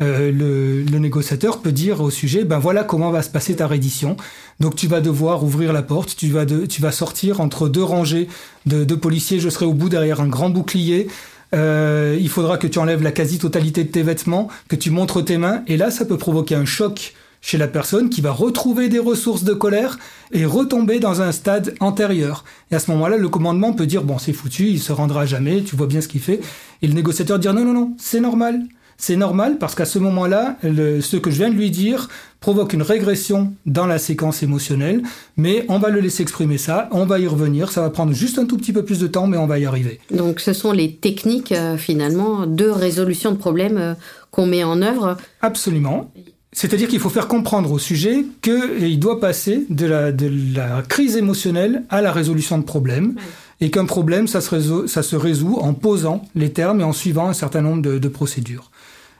euh, 0.00 0.32
le, 0.32 0.82
le, 0.82 0.98
négociateur 0.98 1.60
peut 1.60 1.70
dire 1.70 2.00
au 2.00 2.10
sujet, 2.10 2.44
ben 2.44 2.58
voilà 2.58 2.82
comment 2.82 3.10
va 3.10 3.22
se 3.22 3.28
passer 3.28 3.56
ta 3.56 3.66
reddition. 3.66 4.16
Donc 4.58 4.74
tu 4.74 4.86
vas 4.86 5.00
devoir 5.00 5.44
ouvrir 5.44 5.72
la 5.72 5.82
porte, 5.82 6.16
tu 6.16 6.28
vas, 6.28 6.46
de, 6.46 6.64
tu 6.64 6.80
vas 6.80 6.92
sortir 6.92 7.40
entre 7.40 7.68
deux 7.68 7.82
rangées 7.82 8.28
de, 8.64 8.84
de 8.84 8.94
policiers, 8.94 9.38
je 9.38 9.50
serai 9.50 9.66
au 9.66 9.74
bout 9.74 9.90
derrière 9.90 10.20
un 10.20 10.28
grand 10.28 10.48
bouclier, 10.48 11.08
euh, 11.54 12.16
il 12.20 12.28
faudra 12.28 12.58
que 12.58 12.66
tu 12.66 12.78
enlèves 12.78 13.02
la 13.02 13.12
quasi-totalité 13.12 13.84
de 13.84 13.90
tes 13.90 14.02
vêtements, 14.02 14.48
que 14.68 14.76
tu 14.76 14.90
montres 14.90 15.24
tes 15.24 15.38
mains, 15.38 15.62
et 15.66 15.76
là, 15.76 15.90
ça 15.90 16.04
peut 16.04 16.18
provoquer 16.18 16.54
un 16.54 16.64
choc 16.64 17.14
chez 17.42 17.58
la 17.58 17.66
personne 17.66 18.08
qui 18.08 18.20
va 18.20 18.30
retrouver 18.30 18.88
des 18.88 19.00
ressources 19.00 19.42
de 19.42 19.52
colère 19.52 19.98
et 20.30 20.44
retomber 20.44 21.00
dans 21.00 21.20
un 21.20 21.32
stade 21.32 21.74
antérieur. 21.80 22.44
Et 22.70 22.76
à 22.76 22.78
ce 22.78 22.90
moment-là, 22.92 23.16
le 23.16 23.28
commandement 23.28 23.72
peut 23.72 23.86
dire, 23.86 24.04
bon, 24.04 24.18
c'est 24.18 24.32
foutu, 24.32 24.68
il 24.68 24.80
se 24.80 24.92
rendra 24.92 25.26
jamais, 25.26 25.62
tu 25.62 25.74
vois 25.74 25.88
bien 25.88 26.00
ce 26.00 26.08
qu'il 26.08 26.20
fait. 26.20 26.40
Et 26.82 26.86
le 26.86 26.94
négociateur 26.94 27.38
dire, 27.38 27.52
non, 27.52 27.64
non, 27.64 27.74
non, 27.74 27.94
c'est 27.98 28.20
normal. 28.20 28.62
C'est 29.02 29.16
normal 29.16 29.58
parce 29.58 29.74
qu'à 29.74 29.84
ce 29.84 29.98
moment-là, 29.98 30.56
ce 30.62 31.16
que 31.16 31.28
je 31.28 31.36
viens 31.38 31.50
de 31.50 31.56
lui 31.56 31.72
dire 31.72 32.08
provoque 32.38 32.72
une 32.72 32.82
régression 32.82 33.52
dans 33.66 33.86
la 33.86 33.98
séquence 33.98 34.44
émotionnelle, 34.44 35.02
mais 35.36 35.66
on 35.68 35.80
va 35.80 35.88
le 35.88 35.98
laisser 35.98 36.22
exprimer 36.22 36.56
ça, 36.56 36.88
on 36.92 37.04
va 37.04 37.18
y 37.18 37.26
revenir, 37.26 37.72
ça 37.72 37.80
va 37.80 37.90
prendre 37.90 38.12
juste 38.12 38.38
un 38.38 38.46
tout 38.46 38.56
petit 38.56 38.72
peu 38.72 38.84
plus 38.84 39.00
de 39.00 39.08
temps, 39.08 39.26
mais 39.26 39.36
on 39.38 39.48
va 39.48 39.58
y 39.58 39.66
arriver. 39.66 39.98
Donc 40.12 40.38
ce 40.38 40.52
sont 40.52 40.70
les 40.70 40.94
techniques 40.94 41.50
euh, 41.50 41.76
finalement 41.76 42.46
de 42.46 42.66
résolution 42.66 43.32
de 43.32 43.38
problèmes 43.38 43.76
euh, 43.76 43.94
qu'on 44.30 44.46
met 44.46 44.62
en 44.62 44.80
œuvre 44.82 45.16
Absolument. 45.40 46.12
C'est-à-dire 46.52 46.86
qu'il 46.86 47.00
faut 47.00 47.10
faire 47.10 47.26
comprendre 47.26 47.72
au 47.72 47.80
sujet 47.80 48.24
qu'il 48.40 49.00
doit 49.00 49.18
passer 49.18 49.66
de 49.68 49.86
la, 49.86 50.12
de 50.12 50.30
la, 50.54 50.82
crise 50.82 51.16
émotionnelle 51.16 51.82
à 51.90 52.02
la 52.02 52.12
résolution 52.12 52.56
de 52.56 52.64
problèmes. 52.64 53.16
Et 53.60 53.70
qu'un 53.70 53.84
problème, 53.84 54.26
ça 54.26 54.40
se, 54.40 54.50
résout, 54.50 54.86
ça 54.86 55.02
se, 55.02 55.14
résout, 55.16 55.58
en 55.60 55.72
posant 55.72 56.24
les 56.34 56.52
termes 56.52 56.80
et 56.80 56.84
en 56.84 56.92
suivant 56.92 57.28
un 57.28 57.32
certain 57.32 57.62
nombre 57.62 57.80
de, 57.80 57.98
de 57.98 58.08
procédures. 58.08 58.72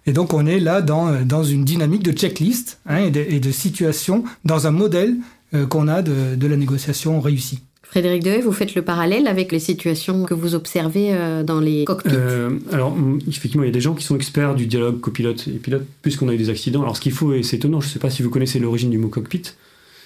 Et 0.06 0.12
donc 0.12 0.34
on 0.34 0.46
est 0.46 0.60
là 0.60 0.82
dans, 0.82 1.24
dans 1.24 1.44
une 1.44 1.64
dynamique 1.64 2.02
de 2.02 2.12
checklist 2.12 2.80
hein, 2.86 2.98
et, 2.98 3.10
de, 3.10 3.20
et, 3.20 3.40
de, 3.40 3.50
situation, 3.50 4.24
dans 4.44 4.66
un 4.66 4.70
modèle 4.70 5.16
euh, 5.54 5.66
qu'on 5.66 5.88
a 5.88 6.02
de, 6.02 6.34
de, 6.34 6.46
la 6.46 6.56
négociation 6.56 7.20
réussie. 7.20 7.60
Frédéric 7.82 8.22
Dehaye, 8.24 8.40
vous 8.40 8.52
faites 8.52 8.74
le 8.74 8.82
parallèle 8.82 9.26
avec 9.26 9.52
les 9.52 9.58
situations 9.58 10.24
que 10.24 10.32
vous 10.32 10.54
observez 10.54 11.12
euh, 11.12 11.42
dans 11.42 11.60
les 11.60 11.84
cockpits 11.84 12.08
euh, 12.14 12.58
Alors, 12.72 12.96
effectivement, 13.28 13.64
il 13.64 13.66
y 13.66 13.68
a 13.68 13.72
des 13.72 13.82
gens 13.82 13.94
qui 13.94 14.02
sont 14.02 14.16
experts 14.16 14.54
du 14.54 14.66
dialogue 14.66 14.98
copilote 14.98 15.46
et 15.46 15.58
pilote, 15.58 15.84
puisqu'on 16.00 16.28
a 16.30 16.32
eu 16.32 16.38
des 16.38 16.48
accidents. 16.48 16.80
Alors, 16.82 16.96
ce 16.96 17.02
qu'il 17.02 17.12
faut, 17.12 17.34
et 17.34 17.42
c'est 17.42 17.56
étonnant, 17.56 17.82
je 17.82 17.88
ne 17.88 17.92
sais 17.92 17.98
pas 17.98 18.08
si 18.08 18.22
vous 18.22 18.30
connaissez 18.30 18.58
l'origine 18.58 18.88
du 18.88 18.96
mot 18.96 19.08
cockpit, 19.08 19.42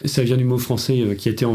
ça 0.05 0.23
vient 0.23 0.37
du 0.37 0.45
mot 0.45 0.59
français 0.59 1.01
euh, 1.01 1.15
qui 1.15 1.29
a 1.29 1.33
été 1.33 1.47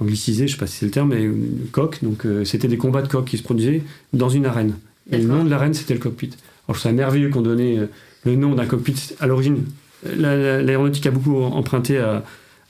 anglicisé, 0.00 0.46
je 0.46 0.52
ne 0.52 0.56
sais 0.56 0.60
pas 0.60 0.66
si 0.66 0.78
c'est 0.78 0.86
le 0.86 0.90
terme, 0.90 1.14
mais 1.14 1.28
coq. 1.72 1.98
Donc, 2.02 2.26
euh, 2.26 2.44
c'était 2.44 2.68
des 2.68 2.76
combats 2.76 3.02
de 3.02 3.08
coqs 3.08 3.24
qui 3.24 3.38
se 3.38 3.42
produisaient 3.42 3.82
dans 4.12 4.28
une 4.28 4.46
arène. 4.46 4.74
Et 5.12 5.18
le 5.18 5.24
nom 5.24 5.44
de 5.44 5.50
l'arène, 5.50 5.74
c'était 5.74 5.94
le 5.94 6.00
cockpit. 6.00 6.30
Alors, 6.66 6.76
je 6.76 6.80
trouve 6.80 6.90
ça 6.90 6.92
merveilleux 6.92 7.30
qu'on 7.30 7.42
donnait 7.42 7.78
euh, 7.78 7.86
le 8.24 8.36
nom 8.36 8.54
d'un 8.54 8.66
cockpit 8.66 8.96
à 9.20 9.26
l'origine. 9.26 9.64
L'aéronautique 10.04 11.06
a 11.06 11.10
beaucoup 11.10 11.36
emprunté 11.36 11.98
à, 11.98 12.24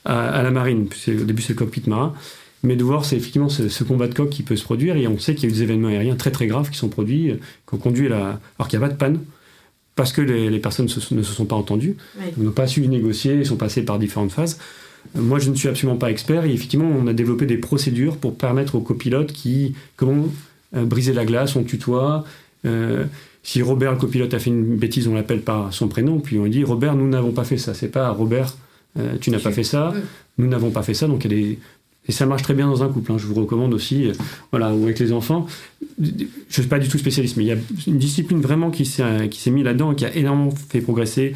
à, 0.05 0.29
à 0.29 0.43
la 0.43 0.51
marine. 0.51 0.87
Au 1.07 1.23
début, 1.23 1.41
c'est 1.41 1.53
le 1.53 1.59
cockpit 1.59 1.83
marin. 1.87 2.13
Mais 2.63 2.75
de 2.75 2.83
voir, 2.83 3.05
c'est 3.05 3.15
effectivement 3.15 3.49
ce, 3.49 3.69
ce, 3.69 3.83
combat 3.83 4.07
de 4.07 4.13
coq 4.13 4.29
qui 4.29 4.43
peut 4.43 4.55
se 4.55 4.63
produire. 4.63 4.95
Et 4.95 5.07
on 5.07 5.17
sait 5.17 5.33
qu'il 5.33 5.45
y 5.45 5.47
a 5.47 5.49
eu 5.49 5.57
des 5.57 5.63
événements 5.63 5.87
aériens 5.87 6.15
très 6.15 6.31
très 6.31 6.47
graves 6.47 6.69
qui 6.69 6.77
sont 6.77 6.89
produits, 6.89 7.33
qui 7.67 7.75
ont 7.75 7.77
conduit 7.77 8.07
à 8.07 8.09
la. 8.09 8.39
Alors 8.59 8.67
qu'il 8.67 8.77
n'y 8.77 8.85
a 8.85 8.87
pas 8.87 8.93
de 8.93 8.97
panne, 8.97 9.19
parce 9.95 10.13
que 10.13 10.21
les, 10.21 10.49
les 10.49 10.59
personnes 10.59 10.87
se, 10.87 11.13
ne 11.13 11.23
se 11.23 11.33
sont 11.33 11.45
pas 11.45 11.55
entendues, 11.55 11.95
oui. 12.19 12.25
n'ont 12.37 12.51
pas 12.51 12.67
su 12.67 12.87
négocier, 12.87 13.35
ils 13.35 13.45
sont 13.45 13.57
passés 13.57 13.83
par 13.83 13.97
différentes 13.97 14.31
phases. 14.31 14.59
Moi, 15.15 15.39
je 15.39 15.49
ne 15.49 15.55
suis 15.55 15.67
absolument 15.67 15.97
pas 15.97 16.11
expert. 16.11 16.45
Et 16.45 16.53
effectivement, 16.53 16.89
on 16.89 17.07
a 17.07 17.13
développé 17.13 17.45
des 17.45 17.57
procédures 17.57 18.17
pour 18.17 18.37
permettre 18.37 18.75
aux 18.75 18.81
copilotes 18.81 19.31
qui. 19.31 19.73
Comment 19.95 20.27
euh, 20.75 20.85
briser 20.85 21.13
la 21.13 21.25
glace, 21.25 21.55
on 21.55 21.63
tutoie. 21.63 22.23
Euh, 22.65 23.05
si 23.43 23.61
Robert, 23.61 23.91
le 23.91 23.97
copilote, 23.97 24.33
a 24.33 24.39
fait 24.39 24.49
une 24.49 24.77
bêtise, 24.77 25.07
on 25.07 25.15
l'appelle 25.15 25.41
par 25.41 25.73
son 25.73 25.87
prénom, 25.87 26.19
puis 26.19 26.37
on 26.37 26.43
lui 26.43 26.51
dit 26.51 26.63
Robert, 26.63 26.95
nous 26.95 27.07
n'avons 27.07 27.31
pas 27.31 27.43
fait 27.43 27.57
ça. 27.57 27.73
C'est 27.73 27.89
pas 27.89 28.09
Robert, 28.11 28.55
euh, 28.99 29.15
tu 29.19 29.31
n'as 29.31 29.39
pas 29.39 29.51
fait 29.51 29.63
ça, 29.63 29.93
nous 30.37 30.47
n'avons 30.47 30.71
pas 30.71 30.83
fait 30.83 30.93
ça. 30.93 31.07
Donc 31.07 31.25
il 31.25 31.31
y 31.31 31.33
a 31.33 31.37
des. 31.37 31.59
Et 32.07 32.11
ça 32.11 32.25
marche 32.25 32.41
très 32.41 32.55
bien 32.55 32.67
dans 32.67 32.83
un 32.83 32.89
couple. 32.89 33.11
Hein. 33.11 33.17
Je 33.19 33.27
vous 33.27 33.35
recommande 33.35 33.73
aussi, 33.73 34.07
euh, 34.07 34.13
voilà, 34.51 34.73
ou 34.73 34.83
avec 34.83 34.97
les 34.99 35.11
enfants. 35.11 35.45
Je 36.01 36.09
ne 36.09 36.27
suis 36.49 36.63
pas 36.63 36.79
du 36.79 36.87
tout 36.87 36.97
spécialiste, 36.97 37.37
mais 37.37 37.43
il 37.43 37.47
y 37.47 37.51
a 37.51 37.57
une 37.85 37.99
discipline 37.99 38.41
vraiment 38.41 38.71
qui 38.71 38.85
s'est 38.85 39.51
mise 39.51 39.63
là-dedans, 39.63 39.93
qui 39.93 40.05
a 40.05 40.15
énormément 40.15 40.51
fait 40.69 40.81
progresser 40.81 41.33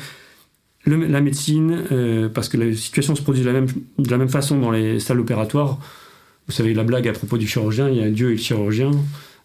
le, 0.85 1.05
la 1.05 1.21
médecine, 1.21 1.83
euh, 1.91 2.29
parce 2.29 2.49
que 2.49 2.57
la 2.57 2.73
situation 2.75 3.15
se 3.15 3.21
produit 3.21 3.41
de 3.41 3.47
la 3.47 3.53
même 3.53 3.67
de 3.97 4.09
la 4.09 4.17
même 4.17 4.29
façon 4.29 4.59
dans 4.59 4.71
les 4.71 4.99
salles 4.99 5.19
opératoires. 5.19 5.79
Vous 6.47 6.53
savez 6.53 6.73
la 6.73 6.83
blague 6.83 7.07
à 7.07 7.13
propos 7.13 7.37
du 7.37 7.47
chirurgien, 7.47 7.89
il 7.89 7.97
y 7.97 8.03
a 8.03 8.09
Dieu 8.09 8.29
et 8.29 8.35
le 8.35 8.37
chirurgien. 8.37 8.91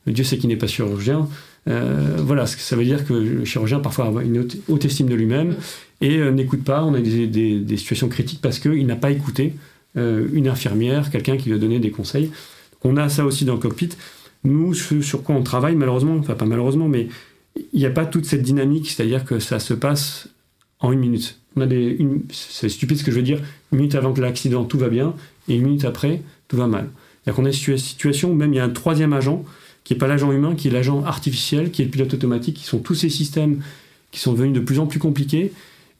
Dieu 0.06 0.24
sait 0.24 0.38
qu'il 0.38 0.48
n'est 0.48 0.56
pas 0.56 0.66
chirurgien. 0.66 1.28
Euh, 1.68 2.16
voilà, 2.18 2.46
ça 2.46 2.76
veut 2.76 2.84
dire 2.84 3.06
que 3.06 3.12
le 3.12 3.44
chirurgien 3.44 3.80
parfois 3.80 4.06
a 4.06 4.22
une 4.22 4.38
haute, 4.38 4.56
haute 4.68 4.84
estime 4.84 5.08
de 5.08 5.14
lui-même 5.14 5.56
et 6.00 6.16
euh, 6.18 6.30
n'écoute 6.30 6.64
pas. 6.64 6.84
On 6.84 6.94
a 6.94 7.00
des, 7.00 7.26
des, 7.26 7.58
des 7.58 7.76
situations 7.76 8.08
critiques 8.08 8.40
parce 8.40 8.58
qu'il 8.58 8.86
n'a 8.86 8.96
pas 8.96 9.10
écouté 9.10 9.54
euh, 9.96 10.26
une 10.32 10.48
infirmière, 10.48 11.10
quelqu'un 11.10 11.36
qui 11.36 11.48
lui 11.48 11.56
a 11.56 11.58
donné 11.58 11.78
des 11.78 11.90
conseils. 11.90 12.26
Donc 12.26 12.92
on 12.92 12.96
a 12.96 13.08
ça 13.08 13.24
aussi 13.24 13.44
dans 13.44 13.54
le 13.54 13.60
cockpit. 13.60 13.90
Nous, 14.44 14.72
ce 14.72 15.02
sur 15.02 15.22
quoi 15.22 15.34
on 15.34 15.42
travaille, 15.42 15.76
malheureusement, 15.76 16.16
enfin 16.16 16.34
pas 16.34 16.46
malheureusement, 16.46 16.88
mais 16.88 17.08
il 17.72 17.78
n'y 17.80 17.86
a 17.86 17.90
pas 17.90 18.06
toute 18.06 18.24
cette 18.24 18.42
dynamique, 18.42 18.88
c'est-à-dire 18.88 19.24
que 19.24 19.38
ça 19.38 19.58
se 19.58 19.74
passe 19.74 20.28
en 20.78 20.92
une 20.92 21.00
minute. 21.00 21.38
On 21.56 21.60
a 21.60 21.66
des, 21.66 21.98
c'est 22.30 22.68
stupide 22.68 22.96
ce 22.96 23.04
que 23.04 23.10
je 23.10 23.16
veux 23.16 23.22
dire, 23.22 23.40
une 23.72 23.78
minute 23.78 23.94
avant 23.96 24.14
que 24.14 24.20
l'accident, 24.20 24.64
tout 24.64 24.78
va 24.78 24.88
bien, 24.88 25.14
et 25.48 25.56
une 25.56 25.64
minute 25.64 25.84
après, 25.84 26.22
tout 26.48 26.56
va 26.56 26.68
mal. 26.68 26.88
C'est-à-dire 27.22 27.36
qu'on 27.36 27.44
a 27.44 27.72
une 27.72 27.78
situation 27.78 28.30
où 28.30 28.34
même 28.34 28.54
il 28.54 28.56
y 28.56 28.60
a 28.60 28.64
un 28.64 28.70
troisième 28.70 29.12
agent 29.12 29.44
qui 29.84 29.94
n'est 29.94 29.98
pas 29.98 30.06
l'agent 30.06 30.32
humain, 30.32 30.54
qui 30.54 30.68
est 30.68 30.70
l'agent 30.70 31.04
artificiel, 31.04 31.70
qui 31.70 31.82
est 31.82 31.84
le 31.86 31.90
pilote 31.90 32.14
automatique, 32.14 32.56
qui 32.56 32.64
sont 32.64 32.78
tous 32.78 32.94
ces 32.94 33.08
systèmes 33.08 33.62
qui 34.10 34.20
sont 34.20 34.32
devenus 34.32 34.54
de 34.54 34.60
plus 34.60 34.78
en 34.78 34.86
plus 34.86 34.98
compliqués. 34.98 35.52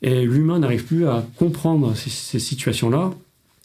Et 0.02 0.24
l'humain 0.24 0.58
n'arrive 0.58 0.84
plus 0.84 1.06
à 1.06 1.26
comprendre 1.36 1.94
ces, 1.94 2.38
situations-là. 2.38 3.12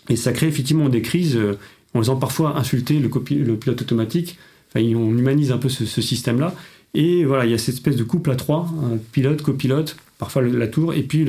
Et 0.09 0.15
ça 0.15 0.33
crée 0.33 0.47
effectivement 0.47 0.89
des 0.89 1.01
crises 1.01 1.35
euh, 1.35 1.57
en 1.93 1.99
faisant 1.99 2.17
parfois 2.17 2.57
insulter 2.57 2.99
le, 2.99 3.09
le 3.09 3.55
pilote 3.55 3.81
automatique. 3.81 4.37
Enfin, 4.69 4.85
on 4.95 5.17
humanise 5.17 5.51
un 5.51 5.57
peu 5.57 5.69
ce, 5.69 6.01
système-là. 6.01 6.53
Et 6.93 7.25
voilà, 7.25 7.45
il 7.45 7.51
y 7.51 7.53
a 7.53 7.57
cette 7.57 7.75
espèce 7.75 7.95
de 7.95 8.03
couple 8.03 8.31
à 8.31 8.35
trois, 8.35 8.69
pilote, 9.11 9.41
copilote, 9.41 9.97
parfois 10.17 10.41
la 10.41 10.67
tour, 10.67 10.93
et 10.93 11.03
puis 11.03 11.25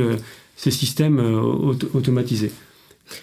ces 0.57 0.71
systèmes 0.71 1.19
euh, 1.19 1.41
automatisés. 1.95 2.53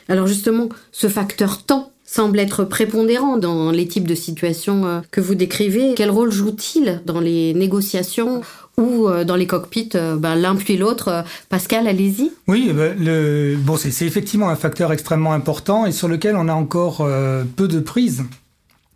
Alors 0.08 0.28
justement, 0.28 0.70
ce 0.92 1.08
facteur 1.08 1.64
temps 1.64 1.93
semble 2.06 2.40
être 2.40 2.64
prépondérant 2.64 3.38
dans 3.38 3.72
les 3.72 3.88
types 3.88 4.08
de 4.08 4.16
situations 4.16 4.86
euh, 4.86 5.00
que 5.12 5.22
vous 5.22 5.36
décrivez. 5.36 5.94
Quel 5.96 6.12
rôle 6.12 6.32
joue-t-il 6.32 7.02
dans 7.06 7.20
les 7.20 7.54
négociations 7.54 8.42
ou 8.78 9.08
euh, 9.08 9.24
dans 9.24 9.36
les 9.36 9.48
cockpits, 9.48 9.92
ben, 10.18 10.36
l'un 10.36 10.56
puis 10.56 10.78
l'autre 10.78 11.24
Pascal, 11.50 11.88
allez-y. 11.88 12.32
Oui, 12.48 12.68
eh 12.70 12.74
ben, 12.74 13.58
bon, 13.58 13.78
c'est 13.78 14.06
effectivement 14.06 14.50
un 14.50 14.56
facteur 14.56 14.92
extrêmement 14.92 15.34
important 15.34 15.86
et 15.86 15.92
sur 15.92 16.08
lequel 16.08 16.36
on 16.36 16.48
a 16.48 16.54
encore 16.54 17.08
peu 17.56 17.68
de 17.68 17.80
prise. 17.80 18.24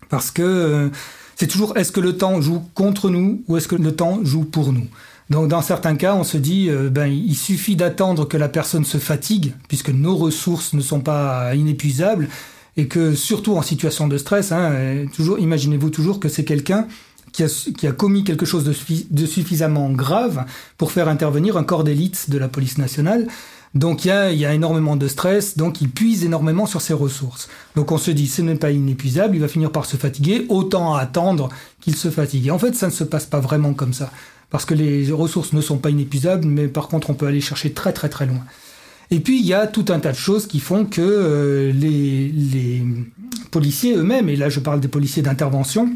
Parce 0.09 0.31
que 0.31 0.89
c'est 1.35 1.47
toujours 1.47 1.77
est-ce 1.77 1.91
que 1.91 1.99
le 1.99 2.17
temps 2.17 2.41
joue 2.41 2.63
contre 2.73 3.11
nous 3.11 3.43
ou 3.47 3.57
est-ce 3.57 3.67
que 3.67 3.75
le 3.75 3.95
temps 3.95 4.19
joue 4.23 4.43
pour 4.43 4.73
nous? 4.73 4.87
Donc 5.29 5.49
dans 5.49 5.61
certains 5.61 5.95
cas, 5.95 6.15
on 6.15 6.23
se 6.23 6.37
dit, 6.37 6.69
euh, 6.69 6.89
ben, 6.89 7.07
il 7.07 7.35
suffit 7.35 7.75
d'attendre 7.75 8.27
que 8.27 8.37
la 8.37 8.49
personne 8.49 8.85
se 8.85 8.97
fatigue, 8.97 9.53
puisque 9.67 9.89
nos 9.89 10.15
ressources 10.15 10.73
ne 10.73 10.81
sont 10.81 11.01
pas 11.01 11.53
inépuisables, 11.53 12.29
et 12.77 12.87
que 12.87 13.15
surtout 13.15 13.57
en 13.57 13.61
situation 13.61 14.07
de 14.07 14.17
stress, 14.17 14.51
hein, 14.51 14.71
euh, 14.71 15.05
toujours, 15.13 15.39
imaginez-vous 15.39 15.89
toujours 15.89 16.19
que 16.19 16.29
c'est 16.29 16.45
quelqu'un 16.45 16.87
qui 17.33 17.43
a, 17.43 17.47
qui 17.77 17.87
a, 17.87 17.91
commis 17.91 18.23
quelque 18.23 18.45
chose 18.45 18.63
de, 18.63 19.25
suffisamment 19.25 19.89
grave 19.89 20.45
pour 20.77 20.91
faire 20.91 21.09
intervenir 21.09 21.57
un 21.57 21.63
corps 21.63 21.83
d'élite 21.83 22.29
de 22.29 22.37
la 22.37 22.47
police 22.47 22.77
nationale. 22.77 23.27
Donc 23.75 24.05
il 24.05 24.07
y, 24.07 24.11
a, 24.11 24.31
il 24.31 24.39
y 24.39 24.45
a 24.45 24.53
énormément 24.53 24.95
de 24.95 25.07
stress, 25.07 25.57
donc 25.57 25.81
il 25.81 25.89
puise 25.89 26.23
énormément 26.23 26.65
sur 26.65 26.81
ses 26.81 26.93
ressources. 26.93 27.49
Donc 27.75 27.91
on 27.91 27.97
se 27.97 28.11
dit, 28.11 28.27
ce 28.27 28.41
n'est 28.41 28.55
pas 28.55 28.71
inépuisable, 28.71 29.35
il 29.35 29.41
va 29.41 29.47
finir 29.47 29.71
par 29.71 29.85
se 29.85 29.97
fatiguer, 29.97 30.45
autant 30.49 30.95
attendre 30.95 31.49
qu'il 31.81 31.95
se 31.95 32.09
fatigue. 32.09 32.47
Et 32.47 32.51
en 32.51 32.59
fait, 32.59 32.75
ça 32.75 32.87
ne 32.87 32.91
se 32.91 33.03
passe 33.03 33.25
pas 33.25 33.39
vraiment 33.39 33.73
comme 33.73 33.93
ça 33.93 34.11
parce 34.49 34.65
que 34.65 34.73
les 34.73 35.11
ressources 35.11 35.53
ne 35.53 35.61
sont 35.61 35.77
pas 35.77 35.89
inépuisables, 35.89 36.45
mais 36.45 36.67
par 36.67 36.87
contre 36.87 37.09
on 37.09 37.13
peut 37.13 37.27
aller 37.27 37.41
chercher 37.41 37.73
très 37.73 37.93
très 37.93 38.09
très 38.09 38.25
loin. 38.25 38.43
Et 39.11 39.19
puis 39.19 39.39
il 39.39 39.45
y 39.45 39.53
a 39.53 39.67
tout 39.67 39.85
un 39.89 39.99
tas 39.99 40.11
de 40.11 40.17
choses 40.17 40.47
qui 40.47 40.59
font 40.59 40.85
que 40.85 41.01
euh, 41.01 41.71
les, 41.71 42.29
les, 42.29 42.83
policiers 43.51 43.95
eux-mêmes, 43.95 44.29
et 44.29 44.35
là 44.35 44.49
je 44.49 44.59
parle 44.59 44.79
des 44.79 44.87
policiers 44.87 45.23
d'intervention, 45.23 45.89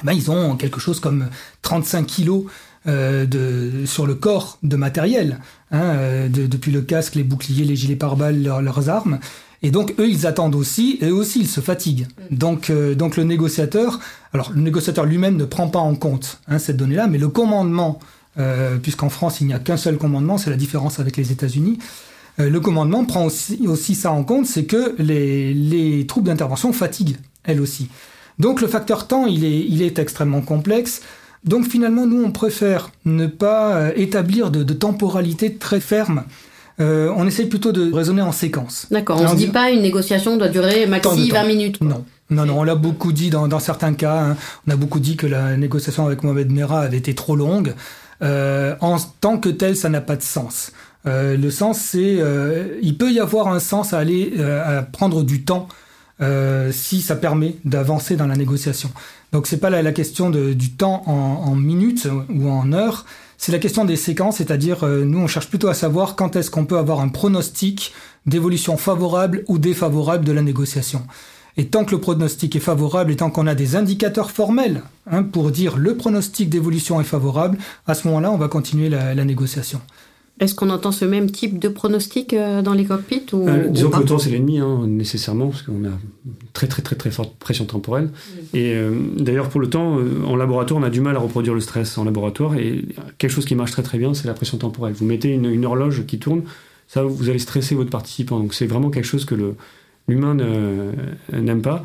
eh 0.00 0.06
ben, 0.06 0.12
ils 0.12 0.30
ont 0.30 0.56
quelque 0.56 0.80
chose 0.80 1.00
comme 1.00 1.28
35 1.62 2.06
kilos 2.06 2.44
euh, 2.86 3.26
de, 3.26 3.84
sur 3.84 4.06
le 4.06 4.14
corps 4.14 4.58
de 4.62 4.76
matériel, 4.76 5.40
hein, 5.70 5.82
euh, 5.82 6.28
depuis 6.28 6.72
le 6.72 6.80
casque, 6.80 7.16
les 7.16 7.24
boucliers, 7.24 7.64
les 7.64 7.76
gilets 7.76 7.96
pare-balles, 7.96 8.42
leurs 8.42 8.88
armes. 8.88 9.18
Et 9.62 9.70
donc 9.70 9.94
eux, 9.98 10.08
ils 10.08 10.26
attendent 10.26 10.54
aussi, 10.54 10.98
et 11.00 11.06
eux 11.06 11.14
aussi, 11.14 11.40
ils 11.40 11.48
se 11.48 11.60
fatiguent. 11.60 12.06
Mm. 12.30 12.36
Donc, 12.36 12.70
euh, 12.70 12.94
donc 12.94 13.16
le 13.16 13.24
négociateur, 13.24 13.98
alors 14.32 14.52
le 14.52 14.60
négociateur 14.60 15.04
lui-même 15.04 15.36
ne 15.36 15.44
prend 15.44 15.68
pas 15.68 15.80
en 15.80 15.94
compte 15.94 16.40
hein, 16.46 16.58
cette 16.58 16.76
donnée-là, 16.76 17.08
mais 17.08 17.18
le 17.18 17.28
commandement, 17.28 17.98
euh, 18.38 18.76
puisqu'en 18.76 19.08
France 19.08 19.40
il 19.40 19.48
n'y 19.48 19.54
a 19.54 19.58
qu'un 19.58 19.76
seul 19.76 19.98
commandement, 19.98 20.38
c'est 20.38 20.50
la 20.50 20.56
différence 20.56 21.00
avec 21.00 21.16
les 21.16 21.32
États-Unis. 21.32 21.78
Euh, 22.40 22.50
le 22.50 22.60
commandement 22.60 23.04
prend 23.04 23.26
aussi, 23.26 23.66
aussi 23.66 23.94
ça 23.94 24.12
en 24.12 24.24
compte, 24.24 24.46
c'est 24.46 24.64
que 24.64 24.94
les, 24.98 25.52
les 25.54 26.06
troupes 26.06 26.24
d'intervention 26.24 26.72
fatiguent 26.72 27.16
elles 27.44 27.60
aussi. 27.60 27.88
Donc 28.38 28.60
le 28.60 28.68
facteur 28.68 29.06
temps, 29.06 29.26
il 29.26 29.44
est, 29.44 29.60
il 29.60 29.82
est 29.82 29.98
extrêmement 29.98 30.42
complexe. 30.42 31.00
Donc 31.44 31.66
finalement, 31.66 32.06
nous, 32.06 32.22
on 32.22 32.30
préfère 32.30 32.90
ne 33.04 33.26
pas 33.26 33.90
établir 33.96 34.50
de, 34.50 34.62
de 34.62 34.72
temporalité 34.74 35.54
très 35.54 35.80
ferme 35.80 36.24
euh, 36.80 37.12
on 37.16 37.26
essaye 37.26 37.46
plutôt 37.46 37.72
de 37.72 37.92
raisonner 37.92 38.22
en 38.22 38.32
séquence. 38.32 38.86
D'accord, 38.90 39.20
on 39.20 39.24
ne 39.24 39.28
se 39.28 39.34
dit 39.34 39.48
pas 39.48 39.70
une 39.70 39.82
négociation 39.82 40.36
doit 40.36 40.48
durer 40.48 40.86
maxi 40.86 41.30
20 41.30 41.44
minutes. 41.44 41.80
Non. 41.80 42.04
Non, 42.30 42.44
non, 42.44 42.60
on 42.60 42.62
l'a 42.62 42.74
beaucoup 42.74 43.12
dit 43.12 43.30
dans, 43.30 43.58
certains 43.58 43.94
cas. 43.94 44.20
Hein. 44.20 44.36
On 44.66 44.72
a 44.72 44.76
beaucoup 44.76 45.00
dit 45.00 45.16
que 45.16 45.26
la 45.26 45.56
négociation 45.56 46.04
avec 46.04 46.22
Mohamed 46.22 46.52
Merah 46.52 46.80
avait 46.80 46.98
été 46.98 47.14
trop 47.14 47.34
longue. 47.34 47.74
Euh, 48.20 48.74
en 48.80 48.98
tant 49.20 49.38
que 49.38 49.48
tel, 49.48 49.76
ça 49.76 49.88
n'a 49.88 50.02
pas 50.02 50.16
de 50.16 50.22
sens. 50.22 50.72
Euh, 51.06 51.36
le 51.36 51.50
sens, 51.50 51.78
c'est, 51.78 52.18
il 52.82 52.98
peut 52.98 53.12
y 53.12 53.20
avoir 53.20 53.48
un 53.48 53.60
sens 53.60 53.92
à 53.92 53.98
aller 53.98 54.34
à 54.40 54.82
prendre 54.82 55.22
du 55.22 55.44
temps 55.44 55.68
si 56.70 57.00
ça 57.00 57.14
permet 57.14 57.56
d'avancer 57.64 58.16
dans 58.16 58.26
la 58.26 58.36
négociation. 58.36 58.90
Donc 59.32 59.46
c'est 59.46 59.58
pas 59.58 59.70
la, 59.70 59.92
question 59.92 60.30
du 60.30 60.70
temps 60.70 61.02
en, 61.06 61.54
minutes 61.54 62.08
ou 62.30 62.48
en 62.48 62.72
heures, 62.72 63.04
c'est 63.36 63.52
la 63.52 63.58
question 63.58 63.84
des 63.84 63.96
séquences, 63.96 64.38
c'est-à-dire 64.38 64.84
euh, 64.84 65.04
nous 65.04 65.20
on 65.20 65.28
cherche 65.28 65.48
plutôt 65.48 65.68
à 65.68 65.74
savoir 65.74 66.16
quand 66.16 66.34
est-ce 66.34 66.50
qu'on 66.50 66.64
peut 66.64 66.78
avoir 66.78 67.00
un 67.00 67.08
pronostic 67.08 67.92
d'évolution 68.26 68.76
favorable 68.76 69.44
ou 69.46 69.58
défavorable 69.58 70.24
de 70.24 70.32
la 70.32 70.42
négociation. 70.42 71.06
Et 71.56 71.66
tant 71.66 71.84
que 71.84 71.92
le 71.92 72.00
pronostic 72.00 72.56
est 72.56 72.60
favorable 72.60 73.12
et 73.12 73.16
tant 73.16 73.30
qu'on 73.30 73.46
a 73.46 73.54
des 73.54 73.76
indicateurs 73.76 74.30
formels 74.30 74.82
hein, 75.10 75.22
pour 75.22 75.50
dire 75.50 75.76
le 75.76 75.96
pronostic 75.96 76.48
d'évolution 76.48 77.00
est 77.00 77.04
favorable, 77.04 77.58
à 77.86 77.94
ce 77.94 78.06
moment-là, 78.08 78.30
on 78.30 78.38
va 78.38 78.48
continuer 78.48 78.88
la 78.88 79.24
négociation. 79.24 79.80
Est-ce 80.40 80.54
qu'on 80.54 80.70
entend 80.70 80.92
ce 80.92 81.04
même 81.04 81.30
type 81.30 81.58
de 81.58 81.68
pronostic 81.68 82.32
euh, 82.32 82.62
dans 82.62 82.72
les 82.72 82.84
cockpits 82.84 83.26
ou, 83.32 83.48
euh, 83.48 83.68
Disons 83.68 83.90
que 83.90 83.98
le 83.98 84.04
temps 84.04 84.18
c'est 84.18 84.30
l'ennemi, 84.30 84.58
hein, 84.58 84.84
nécessairement, 84.86 85.48
parce 85.48 85.62
qu'on 85.62 85.84
a 85.84 85.98
très 86.52 86.68
très 86.68 86.82
très 86.82 86.94
très 86.94 87.10
forte 87.10 87.36
pression 87.38 87.64
temporelle. 87.64 88.10
Et 88.54 88.74
euh, 88.74 88.92
d'ailleurs 89.16 89.48
pour 89.48 89.60
le 89.60 89.68
temps, 89.68 89.98
en 90.26 90.36
laboratoire, 90.36 90.80
on 90.80 90.84
a 90.84 90.90
du 90.90 91.00
mal 91.00 91.16
à 91.16 91.18
reproduire 91.18 91.54
le 91.54 91.60
stress 91.60 91.98
en 91.98 92.04
laboratoire. 92.04 92.54
Et 92.54 92.84
quelque 93.18 93.30
chose 93.30 93.46
qui 93.46 93.56
marche 93.56 93.72
très 93.72 93.82
très 93.82 93.98
bien, 93.98 94.14
c'est 94.14 94.28
la 94.28 94.34
pression 94.34 94.58
temporelle. 94.58 94.94
Vous 94.94 95.06
mettez 95.06 95.30
une, 95.30 95.64
horloge 95.64 96.06
qui 96.06 96.18
tourne, 96.18 96.42
ça 96.86 97.02
vous 97.02 97.28
allez 97.28 97.40
stresser 97.40 97.74
votre 97.74 97.90
participant. 97.90 98.38
Donc 98.38 98.54
c'est 98.54 98.66
vraiment 98.66 98.90
quelque 98.90 99.06
chose 99.06 99.24
que 99.24 99.34
l'humain 100.06 100.36
n'aime 101.32 101.62
pas. 101.62 101.82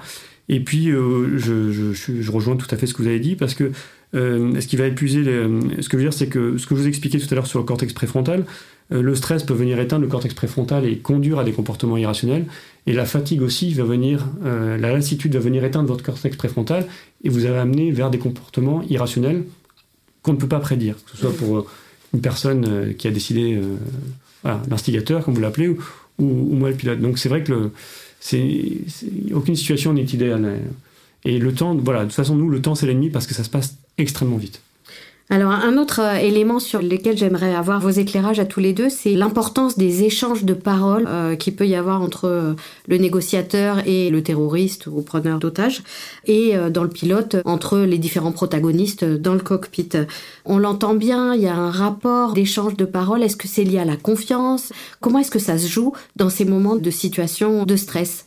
Et 0.49 0.59
puis 0.59 0.91
je, 0.91 1.37
je, 1.37 1.93
je, 1.93 2.31
rejoins 2.31 2.55
tout 2.55 2.67
à 2.69 2.77
fait 2.77 2.85
ce 2.85 2.93
que 2.93 3.01
vous 3.01 3.07
avez 3.07 3.19
dit, 3.19 3.35
parce 3.35 3.55
que 3.55 3.71
euh, 4.15 4.59
ce 4.61 4.67
qui 4.67 4.75
va 4.75 4.85
épuiser 4.85 5.23
Ce 5.23 5.89
que 5.89 5.93
je 5.93 5.97
veux 5.97 6.03
dire, 6.03 6.13
c'est 6.13 6.27
que 6.27 6.57
ce 6.57 6.67
que 6.67 6.75
je 6.75 6.81
vous 6.81 6.87
expliquais 6.87 7.19
tout 7.19 7.27
à 7.31 7.35
l'heure 7.35 7.47
sur 7.47 7.59
le 7.59 7.65
cortex 7.65 7.93
préfrontal, 7.93 8.45
euh, 8.91 9.01
le 9.01 9.15
stress 9.15 9.43
peut 9.43 9.53
venir 9.53 9.79
éteindre 9.79 10.03
le 10.03 10.07
cortex 10.07 10.33
préfrontal 10.33 10.85
et 10.85 10.97
conduire 10.97 11.39
à 11.39 11.43
des 11.43 11.51
comportements 11.51 11.97
irrationnels. 11.97 12.45
Et 12.85 12.93
la 12.93 13.05
fatigue 13.05 13.41
aussi 13.41 13.73
va 13.73 13.83
venir, 13.83 14.27
euh, 14.45 14.77
la 14.77 14.93
lassitude 14.93 15.33
va 15.33 15.39
venir 15.39 15.63
éteindre 15.63 15.87
votre 15.87 16.03
cortex 16.03 16.35
préfrontal 16.35 16.85
et 17.23 17.29
vous 17.29 17.45
allez 17.45 17.57
amener 17.57 17.91
vers 17.91 18.09
des 18.09 18.19
comportements 18.19 18.83
irrationnels 18.89 19.43
qu'on 20.21 20.33
ne 20.33 20.37
peut 20.37 20.47
pas 20.47 20.59
prédire, 20.59 20.95
que 21.03 21.11
ce 21.11 21.17
soit 21.17 21.35
pour 21.35 21.65
une 22.13 22.21
personne 22.21 22.93
qui 22.97 23.07
a 23.07 23.11
décidé, 23.11 23.59
l'instigateur, 24.69 25.25
comme 25.25 25.33
vous 25.33 25.41
l'appelez, 25.41 25.67
ou, 25.67 25.77
ou, 26.19 26.55
moi 26.55 26.69
le 26.69 26.75
pilote. 26.75 27.01
Donc 27.01 27.17
c'est 27.17 27.27
vrai 27.27 27.43
que 27.43 27.71
aucune 29.33 29.55
situation 29.55 29.91
n'est 29.91 30.03
idéale. 30.03 30.59
Et 31.25 31.39
le 31.39 31.53
temps, 31.53 31.75
voilà, 31.75 32.01
de 32.01 32.05
toute 32.05 32.15
façon, 32.15 32.35
nous, 32.35 32.49
le 32.49 32.61
temps, 32.61 32.75
c'est 32.75 32.85
l'ennemi 32.85 33.09
parce 33.09 33.27
que 33.27 33.33
ça 33.33 33.43
se 33.43 33.49
passe 33.49 33.75
extrêmement 33.97 34.37
vite. 34.37 34.61
Alors 35.29 35.51
un 35.51 35.77
autre 35.77 36.01
euh, 36.01 36.15
élément 36.15 36.59
sur 36.59 36.81
lequel 36.81 37.17
j'aimerais 37.17 37.55
avoir 37.55 37.79
vos 37.79 37.89
éclairages 37.89 38.39
à 38.39 38.45
tous 38.45 38.59
les 38.59 38.73
deux, 38.73 38.89
c'est 38.89 39.13
l'importance 39.13 39.77
des 39.77 40.03
échanges 40.03 40.43
de 40.43 40.53
paroles 40.53 41.05
euh, 41.07 41.35
qu'il 41.35 41.55
peut 41.55 41.65
y 41.65 41.75
avoir 41.75 42.01
entre 42.01 42.25
euh, 42.25 42.53
le 42.87 42.97
négociateur 42.97 43.77
et 43.87 44.09
le 44.09 44.21
terroriste 44.21 44.87
ou 44.87 45.01
preneur 45.01 45.39
d'otages, 45.39 45.81
et 46.27 46.55
dans 46.69 46.83
le 46.83 46.89
pilote 46.89 47.37
entre 47.45 47.79
les 47.79 47.97
différents 47.97 48.31
protagonistes 48.31 49.05
dans 49.05 49.33
le 49.33 49.39
cockpit. 49.39 49.89
On 50.45 50.57
l'entend 50.57 50.93
bien, 50.93 51.33
il 51.33 51.41
y 51.41 51.47
a 51.47 51.55
un 51.55 51.71
rapport 51.71 52.33
d'échange 52.33 52.75
de 52.75 52.85
paroles. 52.85 53.23
Est-ce 53.23 53.37
que 53.37 53.47
c'est 53.47 53.63
lié 53.63 53.79
à 53.79 53.85
la 53.85 53.95
confiance? 53.95 54.71
Comment 54.99 55.19
est-ce 55.19 55.31
que 55.31 55.39
ça 55.39 55.57
se 55.57 55.67
joue 55.67 55.93
dans 56.15 56.29
ces 56.29 56.45
moments 56.45 56.75
de 56.75 56.91
situation 56.91 57.65
de 57.65 57.75
stress? 57.75 58.25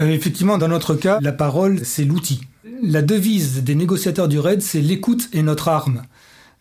Euh, 0.00 0.08
effectivement, 0.08 0.58
dans 0.58 0.68
notre 0.68 0.94
cas, 0.94 1.18
la 1.20 1.32
parole, 1.32 1.80
c'est 1.84 2.04
l'outil. 2.04 2.40
La 2.82 3.02
devise 3.02 3.62
des 3.62 3.74
négociateurs 3.74 4.28
du 4.28 4.38
RAID, 4.38 4.62
c'est 4.62 4.80
l'écoute 4.80 5.28
est 5.32 5.42
notre 5.42 5.68
arme. 5.68 6.02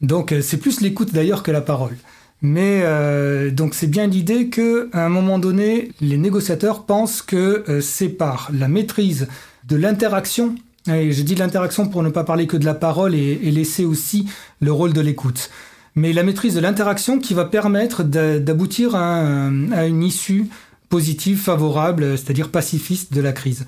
Donc 0.02 0.32
euh, 0.32 0.42
c'est 0.42 0.58
plus 0.58 0.82
l'écoute 0.82 1.14
d'ailleurs 1.14 1.44
que 1.44 1.52
la 1.52 1.62
parole. 1.62 1.96
Mais 2.42 2.82
euh, 2.84 3.50
donc 3.50 3.74
c'est 3.74 3.88
bien 3.88 4.08
l'idée 4.08 4.50
que 4.50 4.90
à 4.94 5.06
un 5.06 5.10
moment 5.10 5.40
donné, 5.40 5.92
les 6.02 6.18
négociateurs 6.18 6.86
pensent 6.86 7.22
que 7.22 7.64
c'est 7.82 8.10
par 8.10 8.50
la 8.54 8.68
maîtrise 8.68 9.28
de 9.68 9.76
l'interaction, 9.76 10.56
et 10.88 11.12
je 11.12 11.24
dis 11.24 11.36
l'interaction 11.36 11.88
pour 11.88 12.04
ne 12.04 12.10
pas 12.10 12.24
parler 12.24 12.46
que 12.46 12.58
de 12.58 12.66
la 12.66 12.76
parole 12.76 13.16
et, 13.16 13.36
laisser 13.52 13.86
aussi 13.86 14.28
le 14.60 14.72
rôle 14.72 14.94
de 14.94 15.02
l'écoute, 15.02 15.50
mais 15.96 16.14
la 16.14 16.24
maîtrise 16.24 16.54
de 16.54 16.60
l'interaction 16.60 17.20
qui 17.20 17.34
va 17.34 17.46
permettre 17.46 18.04
d'aboutir 18.04 18.96
à, 18.96 19.50
une 19.88 20.04
issue 20.04 20.46
positive, 20.90 21.40
favorable, 21.40 22.18
c'est-à-dire 22.18 22.50
pacifiste 22.50 23.14
de 23.14 23.22
la 23.22 23.32
crise. 23.32 23.66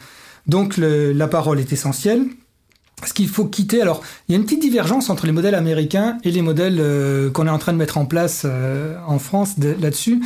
Donc 0.47 0.77
la 0.77 1.27
parole 1.27 1.59
est 1.59 1.73
essentielle. 1.73 2.25
Ce 3.05 3.13
qu'il 3.13 3.27
faut 3.27 3.45
quitter, 3.45 3.81
alors 3.81 4.01
il 4.27 4.31
y 4.31 4.35
a 4.35 4.39
une 4.39 4.45
petite 4.45 4.61
divergence 4.61 5.11
entre 5.11 5.27
les 5.27 5.31
modèles 5.31 5.53
américains 5.53 6.17
et 6.23 6.31
les 6.31 6.41
modèles 6.41 6.77
euh, 6.79 7.29
qu'on 7.29 7.45
est 7.45 7.51
en 7.51 7.59
train 7.59 7.71
de 7.71 7.77
mettre 7.77 7.99
en 7.99 8.05
place 8.05 8.41
euh, 8.45 8.97
en 9.05 9.19
France 9.19 9.55
là-dessus. 9.59 10.19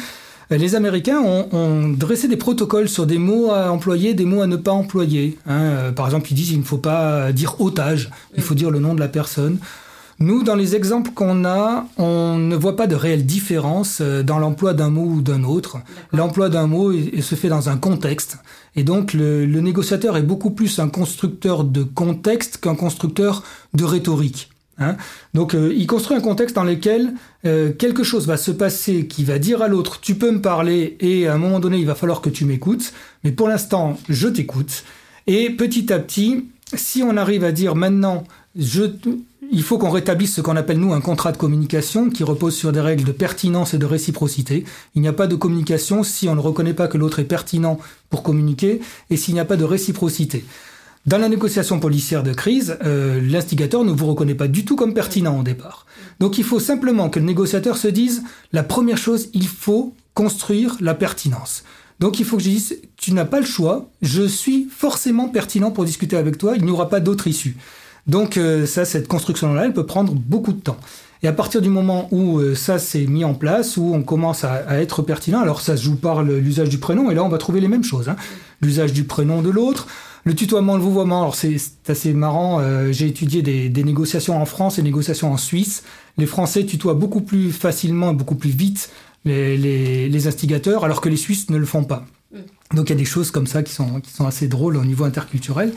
euh, 0.52 0.58
les 0.58 0.76
Américains 0.76 1.20
ont, 1.20 1.50
ont, 1.52 1.90
dressé 1.90 2.30
des 2.30 2.38
protocoles 2.38 2.88
sur 2.88 3.06
des 3.06 3.18
mots 3.18 3.52
à 3.52 3.72
employer, 3.72 4.14
des 4.14 4.24
mots 4.24 4.42
à 4.42 4.48
ne 4.48 4.56
pas 4.56 4.72
employer. 4.72 5.38
Hein. 5.48 5.60
Euh, 5.60 5.92
par 5.92 6.06
exemple, 6.06 6.32
ils 6.32 6.36
disent 6.36 6.50
qu'il 6.50 6.60
ne 6.60 6.64
faut 6.64 6.78
pas 6.78 7.34
dire 7.34 7.60
otage, 7.60 8.10
il 8.38 8.42
faut 8.44 8.56
dire 8.56 8.72
le 8.72 8.80
nom 8.80 8.94
de 8.94 9.02
la 9.02 9.10
personne. 9.10 9.58
Nous, 10.22 10.44
dans 10.44 10.54
les 10.54 10.76
exemples 10.76 11.12
qu'on 11.12 11.46
a, 11.46 11.88
on 11.98 12.38
ne 12.38 12.56
voit 12.56 12.76
pas 12.76 12.86
de 12.86 12.94
réelle 12.94 13.26
différence 13.26 14.00
euh, 14.02 14.22
dans 14.22 14.38
l'emploi 14.38 14.76
d'un 14.76 14.92
mot 14.92 15.06
ou 15.06 15.22
d'un 15.22 15.44
autre. 15.44 15.80
L'emploi 16.14 16.50
d'un 16.50 16.68
mot 16.68 16.94
se 16.94 17.34
fait 17.34 17.50
dans 17.50 17.70
un 17.70 17.78
contexte. 17.78 18.38
Et 18.76 18.84
donc, 18.84 19.14
le, 19.14 19.48
le 19.48 19.62
négociateur 19.62 20.18
est 20.18 20.22
beaucoup 20.22 20.52
plus 20.52 20.78
un 20.78 20.90
constructeur 20.90 21.64
de 21.64 21.82
contexte 21.82 22.58
qu'un 22.58 22.76
constructeur 22.76 23.42
de 23.74 23.84
rhétorique. 23.84 24.52
Hein 24.78 24.96
Donc 25.34 25.54
euh, 25.54 25.74
il 25.76 25.86
construit 25.88 26.16
un 26.16 26.22
contexte 26.22 26.56
dans 26.56 26.64
lequel 26.64 27.14
euh, 27.46 27.72
quelque 27.72 28.04
chose 28.04 28.26
va 28.26 28.38
se 28.38 28.52
passer 28.52 29.06
qui 29.06 29.24
va 29.24 29.38
dire 29.38 29.62
à 29.62 29.68
l'autre 29.68 30.00
tu 30.00 30.16
peux 30.16 30.32
me 30.32 30.42
parler 30.42 30.98
et 31.02 31.28
à 31.28 31.34
un 31.34 31.38
moment 31.38 31.60
donné 31.60 31.78
il 31.78 31.86
va 31.86 31.94
falloir 31.94 32.22
que 32.22 32.30
tu 32.30 32.46
m'écoutes, 32.46 32.94
mais 33.24 33.32
pour 33.32 33.48
l'instant 33.48 33.98
je 34.08 34.28
t'écoute. 34.28 34.84
Et 35.28 35.50
petit 35.50 35.92
à 35.92 36.00
petit, 36.00 36.46
si 36.74 37.04
on 37.04 37.18
arrive 37.18 37.44
à 37.44 37.52
dire 37.52 37.76
maintenant 37.76 38.24
je, 38.56 38.84
il 39.50 39.64
faut 39.64 39.78
qu'on 39.78 39.90
rétablisse 39.90 40.36
ce 40.36 40.42
qu'on 40.42 40.56
appelle 40.56 40.80
nous 40.80 40.94
un 40.94 41.02
contrat 41.02 41.32
de 41.32 41.38
communication 41.38 42.10
qui 42.10 42.24
repose 42.24 42.56
sur 42.56 42.72
des 42.72 42.80
règles 42.80 43.04
de 43.04 43.12
pertinence 43.12 43.74
et 43.74 43.80
de 43.80 43.86
réciprocité. 43.86 44.66
Il 44.94 45.02
n'y 45.02 45.08
a 45.08 45.14
pas 45.14 45.28
de 45.28 45.36
communication 45.36 46.04
si 46.04 46.30
on 46.30 46.36
ne 46.36 46.40
reconnaît 46.40 46.74
pas 46.76 46.88
que 46.88 46.98
l'autre 46.98 47.20
est 47.20 47.26
pertinent 47.26 47.80
pour 48.10 48.22
communiquer 48.22 48.82
et 49.10 49.18
s'il 49.18 49.34
n'y 49.34 49.40
a 49.40 49.46
pas 49.46 49.58
de 49.58 49.64
réciprocité. 49.64 50.46
Dans 51.08 51.18
la 51.18 51.30
négociation 51.30 51.80
policière 51.80 52.22
de 52.22 52.34
crise, 52.34 52.78
euh, 52.86 53.20
l'instigateur 53.20 53.84
ne 53.84 53.92
vous 53.92 54.06
reconnaît 54.06 54.36
pas 54.36 54.48
du 54.48 54.64
tout 54.64 54.76
comme 54.76 54.94
pertinent 54.94 55.40
au 55.40 55.44
départ. 55.44 55.88
Donc 56.20 56.38
il 56.38 56.44
faut 56.44 56.60
simplement 56.60 57.10
que 57.10 57.18
le 57.18 57.26
négociateur 57.26 57.78
se 57.78 57.88
dise, 57.88 58.24
la 58.54 58.62
première 58.62 58.98
chose, 58.98 59.30
il 59.34 59.48
faut 59.48 59.96
construire 60.14 60.78
la 60.80 60.94
pertinence. 60.94 61.64
Donc 62.00 62.20
il 62.20 62.26
faut 62.26 62.38
que 62.38 62.44
je 62.44 62.50
dise, 62.50 62.78
tu 62.98 63.14
n'as 63.14 63.26
pas 63.26 63.40
le 63.40 63.46
choix, 63.46 63.90
je 64.04 64.22
suis 64.22 64.68
forcément 64.70 65.30
pertinent 65.30 65.72
pour 65.72 65.86
discuter 65.86 66.18
avec 66.18 66.38
toi, 66.38 66.54
il 66.56 66.64
n'y 66.64 66.72
aura 66.72 66.90
pas 66.90 67.00
d'autre 67.00 67.28
issue. 67.28 67.58
Donc 68.08 68.38
euh, 68.38 68.66
ça, 68.66 68.86
cette 68.86 69.08
construction-là, 69.08 69.66
elle 69.66 69.74
peut 69.74 69.86
prendre 69.86 70.14
beaucoup 70.14 70.54
de 70.54 70.60
temps. 70.60 70.78
Et 71.24 71.28
à 71.28 71.34
partir 71.34 71.62
du 71.62 71.70
moment 71.70 72.08
où 72.12 72.40
euh, 72.40 72.56
ça 72.56 72.80
s'est 72.80 73.06
mis 73.06 73.24
en 73.24 73.36
place, 73.36 73.78
où 73.78 73.94
on 73.94 74.02
commence 74.02 74.44
à, 74.44 74.54
à, 74.68 74.78
être 74.78 75.04
pertinent, 75.04 75.40
alors 75.40 75.62
ça 75.62 75.78
se 75.78 75.84
joue 75.84 75.96
par 75.96 76.24
l'usage 76.24 76.70
du 76.70 76.80
prénom, 76.80 77.12
et 77.12 77.16
là 77.16 77.24
on 77.24 77.30
va 77.30 77.38
trouver 77.38 77.60
les 77.60 77.68
mêmes 77.68 77.84
choses. 77.84 78.10
Hein. 78.10 78.16
L'usage 78.62 78.92
du 78.92 79.04
prénom 79.04 79.42
de 79.44 79.50
l'autre, 79.50 79.88
le 80.24 80.36
tutoiement, 80.36 80.76
le 80.76 80.84
vouvoiement, 80.84 81.22
alors 81.22 81.36
c'est 81.36 81.58
assez 81.88 82.14
marrant. 82.14 82.60
Euh, 82.60 82.92
J'ai 82.92 83.08
étudié 83.08 83.42
des, 83.42 83.70
des, 83.70 83.84
négociations 83.84 84.40
en 84.40 84.46
France 84.46 84.78
et 84.78 84.84
négociations 84.84 85.32
en 85.32 85.38
Suisse. 85.38 85.84
Les 86.18 86.28
Français 86.28 86.66
tutoient 86.66 86.94
beaucoup 86.94 87.22
plus 87.22 87.52
facilement 87.52 88.12
et 88.12 88.14
beaucoup 88.14 88.36
plus 88.36 88.52
vite 88.52 88.92
les, 89.26 89.58
les, 89.58 90.10
les, 90.10 90.28
instigateurs, 90.28 90.86
alors 90.86 91.02
que 91.02 91.10
les 91.10 91.18
Suisses 91.18 91.50
ne 91.50 91.58
le 91.58 91.66
font 91.66 91.84
pas. 91.84 92.06
Mm. 92.32 92.76
Donc 92.76 92.90
il 92.90 92.94
y 92.94 92.96
a 92.96 93.00
des 93.00 93.06
choses 93.06 93.32
comme 93.32 93.48
ça 93.48 93.64
qui 93.64 93.74
sont, 93.74 94.00
qui 94.00 94.12
sont 94.12 94.28
assez 94.28 94.48
drôles 94.48 94.78
au 94.78 94.86
niveau 94.86 95.06
interculturel. 95.06 95.74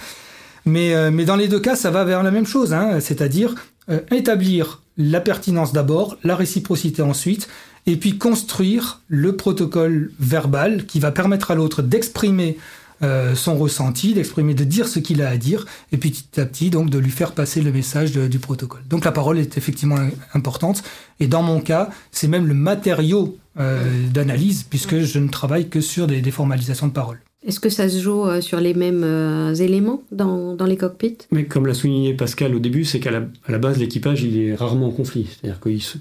Mais, 0.66 0.94
euh, 0.94 1.10
mais 1.10 1.24
dans 1.24 1.36
les 1.36 1.48
deux 1.48 1.60
cas, 1.60 1.76
ça 1.76 1.90
va 1.90 2.04
vers 2.04 2.22
la 2.22 2.30
même 2.30 2.46
chose, 2.46 2.72
hein, 2.72 3.00
c'est-à-dire 3.00 3.54
euh, 3.90 4.00
établir 4.10 4.82
la 4.96 5.20
pertinence 5.20 5.72
d'abord, 5.72 6.16
la 6.24 6.36
réciprocité 6.36 7.02
ensuite, 7.02 7.48
et 7.86 7.96
puis 7.96 8.16
construire 8.16 9.00
le 9.08 9.36
protocole 9.36 10.12
verbal 10.18 10.86
qui 10.86 11.00
va 11.00 11.10
permettre 11.10 11.50
à 11.50 11.54
l'autre 11.54 11.82
d'exprimer 11.82 12.56
euh, 13.02 13.34
son 13.34 13.58
ressenti, 13.58 14.14
d'exprimer, 14.14 14.54
de 14.54 14.64
dire 14.64 14.88
ce 14.88 15.00
qu'il 15.00 15.20
a 15.20 15.28
à 15.28 15.36
dire, 15.36 15.66
et 15.92 15.98
puis 15.98 16.10
petit 16.10 16.40
à 16.40 16.46
petit 16.46 16.70
donc 16.70 16.88
de 16.88 16.98
lui 16.98 17.10
faire 17.10 17.32
passer 17.32 17.60
le 17.60 17.72
message 17.72 18.12
du 18.12 18.38
protocole. 18.38 18.82
Donc 18.88 19.04
la 19.04 19.12
parole 19.12 19.38
est 19.38 19.58
effectivement 19.58 19.98
importante, 20.32 20.82
et 21.20 21.26
dans 21.26 21.42
mon 21.42 21.60
cas, 21.60 21.90
c'est 22.12 22.28
même 22.28 22.46
le 22.46 22.54
matériau 22.54 23.36
d'analyse, 23.56 24.62
puisque 24.62 25.00
je 25.00 25.18
ne 25.18 25.28
travaille 25.28 25.68
que 25.68 25.80
sur 25.80 26.06
des, 26.06 26.22
des 26.22 26.30
formalisations 26.30 26.86
de 26.86 26.92
parole. 26.92 27.20
Est-ce 27.46 27.60
que 27.60 27.68
ça 27.68 27.88
se 27.88 27.98
joue 27.98 28.24
euh, 28.24 28.40
sur 28.40 28.58
les 28.58 28.74
mêmes 28.74 29.04
euh, 29.04 29.54
éléments 29.54 30.02
dans, 30.10 30.54
dans, 30.54 30.66
les 30.66 30.76
cockpits? 30.76 31.18
Mais 31.30 31.44
comme 31.44 31.66
l'a 31.66 31.74
souligné 31.74 32.14
Pascal 32.14 32.54
au 32.54 32.58
début, 32.58 32.84
c'est 32.84 33.00
qu'à 33.00 33.10
la, 33.10 33.58
base, 33.58 33.78
l'équipage, 33.78 34.22
il 34.22 34.38
est 34.38 34.54
rarement 34.54 34.88
en 34.88 34.92
conflit. 34.92 35.26
C'est-à-dire 35.28 35.60
qu'il 35.60 35.82
se, 35.82 35.98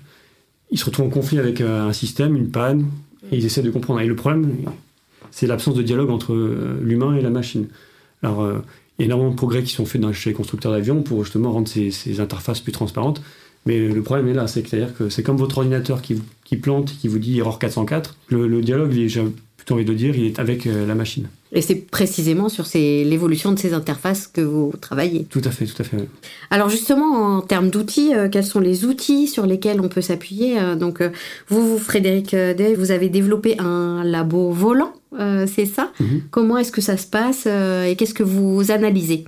il 0.72 0.82
retrouve 0.82 1.08
en 1.08 1.10
conflit 1.10 1.40
avec 1.40 1.62
un 1.62 1.92
système, 1.94 2.36
une 2.36 2.50
panne, 2.50 2.86
et 3.32 3.38
ils 3.38 3.46
essaient 3.46 3.62
de 3.62 3.72
comprendre. 3.72 4.00
Et 4.00 4.08
le 4.08 4.16
problème, 4.16 4.56
c'est 5.32 5.48
l'absence 5.48 5.76
de 5.76 5.82
dialogue 5.82 6.10
entre 6.10 6.34
l'humain 6.82 7.16
et 7.16 7.22
la 7.22 7.30
machine. 7.30 7.68
Alors, 8.22 8.42
euh, 8.42 8.60
il 8.98 9.02
y 9.02 9.04
a 9.04 9.06
énormément 9.08 9.32
de 9.32 9.36
progrès 9.36 9.64
qui 9.64 9.74
sont 9.74 9.86
faits 9.86 10.02
chez 10.14 10.30
les 10.30 10.34
constructeurs 10.36 10.72
d'avions 10.72 11.02
pour 11.04 11.24
justement 11.24 11.52
rendre 11.52 11.68
ces, 11.68 12.20
interfaces 12.20 12.62
plus 12.62 12.72
transparentes. 12.72 13.22
Mais 13.66 13.80
le 13.80 14.02
problème 14.02 14.28
est 14.28 14.34
là, 14.34 14.48
c'est-à-dire 14.48 14.94
que 14.96 15.10
c'est 15.10 15.24
comme 15.24 15.38
votre 15.38 15.58
ordinateur 15.60 16.02
qui, 16.02 16.22
qui, 16.44 16.58
plante, 16.58 16.94
qui 17.00 17.08
vous 17.08 17.20
dit 17.20 17.40
erreur 17.40 17.60
404. 17.60 18.16
Le, 18.30 18.48
le 18.48 18.62
dialogue, 18.62 18.92
j'ai 18.92 19.24
plutôt 19.58 19.76
envie 19.76 19.86
de 19.86 19.94
dire, 19.94 20.16
il 20.16 20.26
est 20.26 20.40
avec 20.40 20.68
euh, 20.68 20.86
la 20.86 20.96
machine. 20.96 21.28
Et 21.56 21.62
c'est 21.62 21.76
précisément 21.76 22.50
sur 22.50 22.66
l'évolution 22.74 23.52
de 23.52 23.60
ces 23.60 23.74
interfaces 23.74 24.26
que 24.28 24.42
vous 24.42 24.74
travaillez. 24.82 25.26
Tout 25.26 25.42
à 25.46 25.52
fait, 25.52 25.66
tout 25.66 25.80
à 25.80 25.84
fait. 25.86 25.98
Alors 26.50 26.70
justement, 26.70 27.38
en 27.38 27.42
termes 27.42 27.70
d'outils, 27.70 28.16
euh, 28.16 28.28
quels 28.28 28.44
sont 28.44 28.60
les 28.60 28.86
outils 28.86 29.28
sur 29.28 29.46
lesquels 29.46 29.80
on 29.80 29.88
peut 29.88 30.02
s'appuyer 30.02 30.60
euh, 30.60 30.76
Donc 30.76 31.00
euh, 31.00 31.10
vous, 31.50 31.78
Frédéric 31.78 32.32
Day, 32.32 32.74
vous 32.74 32.90
avez 32.90 33.10
développé 33.10 33.56
un 33.60 34.04
labo 34.04 34.50
volant, 34.52 34.94
c'est 35.46 35.68
ça? 35.68 35.92
Mm 36.00 36.06
-hmm. 36.06 36.22
Comment 36.32 36.58
est-ce 36.58 36.72
que 36.72 36.82
ça 36.82 36.98
se 36.98 37.06
passe 37.06 37.46
et 37.46 37.96
qu'est-ce 37.96 38.16
que 38.16 38.24
vous 38.24 38.72
analysez? 38.72 39.26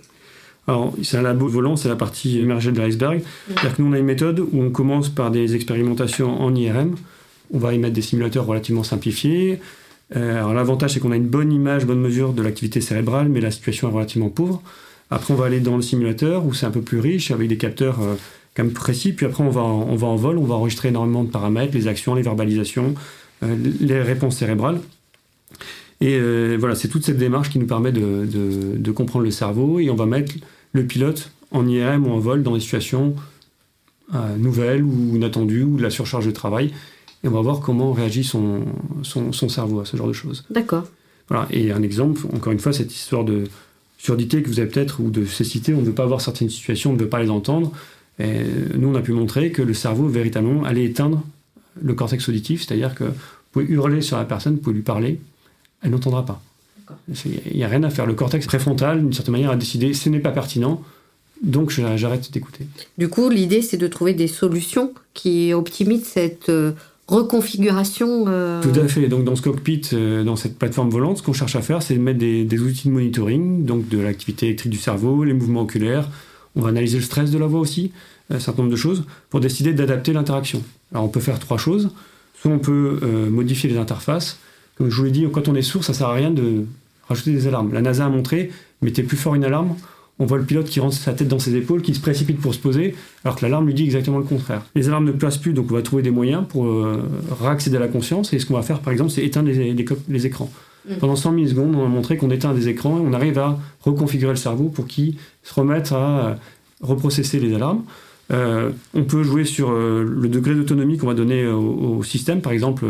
Alors, 0.68 0.94
c'est 1.04 1.18
un 1.18 1.22
labo 1.22 1.48
volant, 1.48 1.76
c'est 1.76 1.90
la 1.90 1.96
partie 1.96 2.40
émergée 2.40 2.72
de 2.72 2.82
l'iceberg. 2.82 3.22
C'est-à-dire 3.48 3.76
que 3.76 3.82
nous, 3.82 3.90
on 3.90 3.94
a 3.94 4.00
une 4.00 4.06
méthode 4.06 4.40
où 4.40 4.62
on 4.62 4.72
commence 4.72 5.10
par 5.10 5.30
des 5.30 5.56
expérimentations 5.56 6.42
en 6.42 6.56
IRM. 6.56 6.96
On 7.54 7.60
va 7.60 7.74
y 7.74 7.78
mettre 7.78 7.94
des 7.94 8.02
simulateurs 8.02 8.48
relativement 8.48 8.84
simplifiés. 8.84 9.60
Euh, 10.16 10.38
alors 10.38 10.54
l'avantage 10.54 10.92
c'est 10.94 11.00
qu'on 11.00 11.12
a 11.12 11.16
une 11.16 11.28
bonne 11.28 11.52
image, 11.52 11.86
bonne 11.86 12.00
mesure 12.00 12.34
de 12.34 12.42
l'activité 12.42 12.80
cérébrale, 12.80 13.30
mais 13.30 13.42
la 13.42 13.52
situation 13.52 13.90
est 13.90 13.94
relativement 13.94 14.30
pauvre. 14.30 14.62
Après 15.10 15.34
on 15.34 15.38
va 15.38 15.46
aller 15.46 15.60
dans 15.60 15.76
le 15.76 15.82
simulateur 15.82 16.46
où 16.46 16.54
c'est 16.54 16.66
un 16.66 16.72
peu 16.72 16.82
plus 16.82 17.00
riche 17.00 17.32
avec 17.32 17.48
des 17.48 17.58
capteurs 17.58 18.02
euh, 18.02 18.16
quand 18.56 18.64
même 18.64 18.74
précis. 18.74 19.14
Puis 19.14 19.26
après 19.26 19.44
on 19.44 19.50
va, 19.50 19.62
en, 19.62 19.88
on 19.90 19.96
va 19.96 20.08
en 20.08 20.16
vol, 20.16 20.38
on 20.38 20.44
va 20.44 20.56
enregistrer 20.56 20.90
énormément 20.90 21.24
de 21.24 21.30
paramètres, 21.30 21.74
les 21.74 21.88
actions, 21.88 22.14
les 22.14 22.22
verbalisations, 22.22 22.94
euh, 23.44 23.56
les 23.80 24.02
réponses 24.02 24.38
cérébrales. 24.38 24.80
Et 26.02 26.20
voilà, 26.58 26.76
c'est 26.76 26.90
toute 26.90 27.06
cette 27.06 27.18
démarche 27.18 27.50
qui 27.50 27.58
nous 27.58 27.66
permet 27.68 27.94
de, 27.94 28.26
de, 28.26 28.78
de, 28.78 28.92
comprendre 28.92 29.24
le 29.24 29.32
cerveau 29.32 29.80
et 29.80 29.90
on 29.90 29.96
va 29.96 30.06
mettre 30.06 30.34
le 30.76 30.86
pilote 30.86 31.32
en 31.52 31.68
IRM 31.68 32.06
ou 32.06 32.12
en 32.12 32.20
vol 32.20 32.44
dans 32.44 32.54
des 32.54 32.60
situations 32.60 33.16
euh, 34.14 34.38
nouvelles 34.38 34.84
ou 34.84 35.16
inattendues 35.16 35.64
ou 35.64 35.78
de 35.78 35.82
la 35.82 35.90
surcharge 35.90 36.26
de 36.26 36.32
travail 36.32 36.72
et 37.24 37.28
on 37.28 37.32
va 37.32 37.42
voir 37.42 37.62
comment 37.62 37.94
réagit 37.94 38.24
son, 38.24 38.66
son, 39.02 39.32
son 39.32 39.50
cerveau 39.50 39.80
à 39.80 39.86
ce 39.86 39.98
genre 39.98 40.08
de 40.08 40.14
choses. 40.14 40.44
D'accord. 40.50 40.84
Voilà. 41.30 41.48
Et 41.50 41.72
un 41.72 41.82
exemple, 41.82 42.22
encore 42.36 42.54
une 42.54 42.60
fois, 42.60 42.74
cette 42.74 42.94
histoire 42.94 43.24
de 43.24 43.46
surdité 43.98 44.44
que 44.44 44.50
vous 44.50 44.60
avez 44.60 44.70
peut-être, 44.70 45.00
ou 45.00 45.10
de 45.10 45.26
cécité, 45.26 45.74
on 45.74 45.82
ne 45.82 45.86
veut 45.86 45.94
pas 45.94 46.06
voir 46.06 46.22
certaines 46.22 46.50
situations, 46.50 46.92
on 46.92 46.94
ne 46.94 47.00
veut 47.00 47.10
pas 47.10 47.24
les 47.24 47.32
entendre. 47.32 47.72
Et 48.20 48.44
nous, 48.78 48.90
on 48.90 48.96
a 48.96 49.02
pu 49.02 49.14
montrer 49.14 49.52
que 49.52 49.64
le 49.64 49.74
cerveau, 49.74 50.08
véritablement, 50.08 50.64
allait 50.66 50.84
éteindre 50.84 51.24
le 51.82 51.94
cortex 51.94 52.30
auditif, 52.30 52.64
c'est-à-dire 52.64 52.94
que 52.94 53.06
vous 53.06 53.12
pouvez 53.52 53.66
hurler 53.66 54.02
sur 54.02 54.18
la 54.18 54.26
personne, 54.26 54.56
vous 54.56 54.62
pouvez 54.62 54.76
lui 54.76 54.84
parler, 54.84 55.20
elle 55.82 55.92
n'entendra 55.92 56.26
pas. 56.26 56.42
Il 57.26 57.58
n'y 57.58 57.64
a 57.64 57.68
rien 57.68 57.84
à 57.84 57.90
faire. 57.90 58.06
Le 58.06 58.14
cortex 58.14 58.46
préfrontal, 58.46 59.02
d'une 59.02 59.14
certaine 59.14 59.34
manière, 59.34 59.52
a 59.52 59.56
décidé 59.56 59.94
ce 59.94 60.10
n'est 60.10 60.20
pas 60.20 60.32
pertinent, 60.32 60.82
donc 61.44 61.72
j'arrête 61.72 62.32
d'écouter. 62.32 62.68
Du 62.98 63.10
coup, 63.10 63.30
l'idée, 63.30 63.62
c'est 63.62 63.78
de 63.78 63.88
trouver 63.88 64.14
des 64.14 64.28
solutions 64.28 64.94
qui 65.14 65.54
optimisent 65.54 66.06
cette 66.06 66.52
reconfiguration. 67.08 68.26
Euh... 68.28 68.62
Tout 68.62 68.80
à 68.80 68.88
fait. 68.88 69.08
Donc 69.08 69.24
dans 69.24 69.36
ce 69.36 69.42
cockpit, 69.42 69.82
euh, 69.94 70.24
dans 70.24 70.36
cette 70.36 70.58
plateforme 70.58 70.90
volante, 70.90 71.18
ce 71.18 71.24
qu'on 71.24 71.34
cherche 71.34 71.56
à 71.56 71.62
faire, 71.62 71.82
c'est 71.82 71.96
de 71.96 72.00
mettre 72.00 72.20
des, 72.20 72.44
des, 72.44 72.60
outils 72.60 72.88
de 72.88 72.94
monitoring, 72.94 73.66
donc 73.66 73.88
de 73.88 74.00
l'activité 74.00 74.48
électrique 74.48 74.72
du 74.72 74.78
cerveau, 74.78 75.24
les 75.24 75.34
mouvements 75.34 75.62
oculaires. 75.62 76.10
On 76.56 76.62
va 76.62 76.70
analyser 76.70 76.98
le 76.98 77.04
stress 77.04 77.32
de 77.32 77.38
la 77.38 77.48
voix 77.48 77.60
aussi, 77.60 77.92
un 78.30 78.40
certain 78.40 78.64
nombre 78.64 78.72
de 78.72 78.78
choses, 78.78 79.04
pour 79.30 79.40
décider 79.40 79.74
d'adapter 79.74 80.14
l'interaction. 80.14 80.64
Alors 80.92 81.04
on 81.06 81.10
peut 81.10 81.20
faire 81.20 81.40
trois 81.40 81.58
choses. 81.58 81.90
Soit 82.42 82.52
on 82.52 82.60
peut 82.60 83.00
euh, 83.04 83.30
modifier 83.30 83.70
les 83.70 83.78
interfaces. 83.78 84.40
Comme 84.78 84.90
je 84.90 84.96
vous 84.96 85.04
l'ai 85.04 85.12
dit, 85.12 85.26
quand 85.32 85.48
on 85.48 85.56
est 85.56 85.62
sourd, 85.62 85.84
ça 85.84 85.94
sert 85.94 86.08
à 86.08 86.14
rien 86.14 86.32
de 86.32 86.66
rajouter 87.08 87.32
des 87.32 87.48
alarmes. 87.48 87.74
La 87.74 87.82
NASA 87.82 88.06
a 88.06 88.10
montré, 88.10 88.52
mettez 88.82 89.04
plus 89.04 89.18
fort 89.18 89.36
une 89.36 89.46
alarme, 89.46 89.76
on 90.18 90.26
voit 90.26 90.38
le 90.38 90.46
pilote 90.46 90.68
qui 90.68 90.80
rentre 90.80 90.96
sa 90.96 91.14
tête 91.14 91.28
dans 91.28 91.40
ses 91.40 91.56
épaules, 91.56 91.82
qui 91.82 91.94
se 91.94 92.00
précipite 92.00 92.40
pour 92.40 92.54
se 92.54 92.60
poser, 92.60 92.96
alors 93.24 93.36
que 93.36 93.44
l'alarme 93.44 93.68
lui 93.68 93.74
dit 93.74 93.84
exactement 93.84 94.18
le 94.18 94.24
contraire. 94.24 94.66
Les 94.76 94.88
alarmes 94.88 95.06
ne 95.06 95.12
placent 95.12 95.38
plus, 95.38 95.54
donc 95.54 95.72
on 95.72 95.76
va 95.76 95.82
trouver 95.82 96.04
des 96.04 96.12
moyens 96.12 96.44
pour 96.48 96.66
euh, 96.66 97.04
réaccéder 97.42 97.78
à 97.78 97.82
la 97.82 97.90
conscience. 97.90 98.32
Et 98.34 98.40
ce 98.40 98.46
qu'on 98.46 98.54
va 98.54 98.62
faire, 98.62 98.80
par 98.80 98.94
exemple, 98.94 99.12
c'est 99.12 99.26
éteindre 99.26 99.50
les, 99.50 99.74
les, 99.74 99.86
les 100.08 100.26
écrans. 100.26 100.50
Mmh. 100.88 100.96
Pendant 100.96 101.16
100 101.16 101.32
millisecondes, 101.34 101.76
on 101.76 101.86
a 101.86 101.90
montré 101.90 102.18
qu'on 102.18 102.32
éteint 102.32 102.54
des 102.54 102.70
écrans 102.70 102.98
et 102.98 103.02
on 103.02 103.14
arrive 103.14 103.40
à 103.40 103.60
reconfigurer 103.82 104.32
le 104.32 104.38
cerveau 104.38 104.66
pour 104.66 104.88
qu'il 104.88 105.16
se 105.44 105.54
remette 105.54 105.92
à 105.92 105.96
euh, 105.98 106.36
reprocesser 106.82 107.40
les 107.40 107.54
alarmes. 107.54 107.84
Euh, 108.32 108.72
on 108.94 109.04
peut 109.04 109.24
jouer 109.24 109.46
sur 109.46 109.70
euh, 109.70 110.04
le 110.04 110.28
degré 110.30 110.56
d'autonomie 110.56 110.98
qu'on 110.98 111.08
va 111.08 111.14
donner 111.14 111.46
au, 111.46 111.98
au, 111.98 112.04
système. 112.04 112.42
Par 112.42 112.54
exemple, 112.54 112.86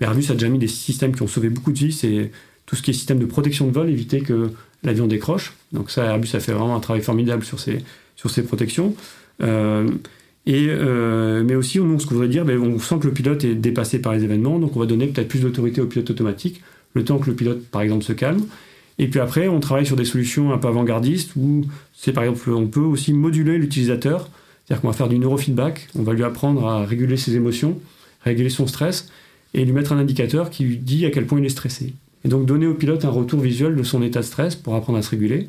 Airbus 0.00 0.30
a 0.30 0.34
déjà 0.34 0.48
mis 0.48 0.58
des 0.58 0.68
systèmes 0.68 1.14
qui 1.14 1.22
ont 1.22 1.28
sauvé 1.28 1.48
beaucoup 1.48 1.72
de 1.72 1.78
vies. 1.78 1.92
C'est 1.92 2.30
tout 2.66 2.76
ce 2.76 2.82
qui 2.82 2.90
est 2.90 2.94
système 2.94 3.18
de 3.18 3.26
protection 3.26 3.66
de 3.66 3.72
vol, 3.72 3.88
éviter 3.90 4.20
que 4.20 4.50
l'avion 4.82 5.06
décroche. 5.06 5.54
Donc 5.72 5.90
ça, 5.90 6.04
Airbus 6.04 6.28
a 6.34 6.40
fait 6.40 6.52
vraiment 6.52 6.76
un 6.76 6.80
travail 6.80 7.02
formidable 7.02 7.44
sur 7.44 7.58
ces, 7.58 8.42
protections. 8.42 8.94
Euh, 9.42 9.88
euh, 10.48 11.42
mais 11.44 11.54
aussi, 11.54 11.78
nous, 11.78 11.98
ce 11.98 12.06
qu'on 12.06 12.14
voudrait 12.14 12.28
dire, 12.28 12.44
ben, 12.44 12.58
on 12.58 12.78
sent 12.78 12.96
que 13.00 13.06
le 13.06 13.12
pilote 13.12 13.44
est 13.44 13.54
dépassé 13.54 14.00
par 14.00 14.12
les 14.12 14.24
événements, 14.24 14.58
donc 14.58 14.76
on 14.76 14.80
va 14.80 14.86
donner 14.86 15.06
peut-être 15.06 15.28
plus 15.28 15.40
d'autorité 15.40 15.80
au 15.80 15.86
pilote 15.86 16.08
automatique, 16.10 16.62
le 16.94 17.04
temps 17.04 17.18
que 17.18 17.28
le 17.28 17.36
pilote, 17.36 17.64
par 17.66 17.82
exemple, 17.82 18.04
se 18.04 18.12
calme. 18.12 18.42
Et 18.98 19.08
puis 19.08 19.20
après, 19.20 19.48
on 19.48 19.60
travaille 19.60 19.86
sur 19.86 19.96
des 19.96 20.04
solutions 20.04 20.52
un 20.52 20.58
peu 20.58 20.68
avant-gardistes 20.68 21.36
où 21.36 21.64
c'est 21.94 22.12
par 22.12 22.24
exemple, 22.24 22.50
on 22.50 22.66
peut 22.66 22.80
aussi 22.80 23.12
moduler 23.12 23.58
l'utilisateur. 23.58 24.28
C'est-à-dire 24.64 24.82
qu'on 24.82 24.88
va 24.88 24.94
faire 24.94 25.08
du 25.08 25.18
neurofeedback, 25.18 25.88
on 25.96 26.02
va 26.02 26.12
lui 26.12 26.24
apprendre 26.24 26.66
à 26.66 26.84
réguler 26.84 27.16
ses 27.16 27.36
émotions, 27.36 27.78
réguler 28.24 28.50
son 28.50 28.66
stress 28.66 29.08
et 29.54 29.64
lui 29.64 29.72
mettre 29.72 29.92
un 29.92 29.98
indicateur 29.98 30.50
qui 30.50 30.64
lui 30.64 30.76
dit 30.76 31.06
à 31.06 31.10
quel 31.10 31.26
point 31.26 31.38
il 31.38 31.44
est 31.44 31.50
stressé. 31.50 31.94
Et 32.24 32.28
donc 32.28 32.46
donner 32.46 32.66
au 32.66 32.74
pilote 32.74 33.04
un 33.04 33.10
retour 33.10 33.40
visuel 33.40 33.76
de 33.76 33.82
son 33.82 34.02
état 34.02 34.20
de 34.20 34.24
stress 34.24 34.56
pour 34.56 34.74
apprendre 34.74 34.98
à 34.98 35.02
se 35.02 35.10
réguler. 35.10 35.48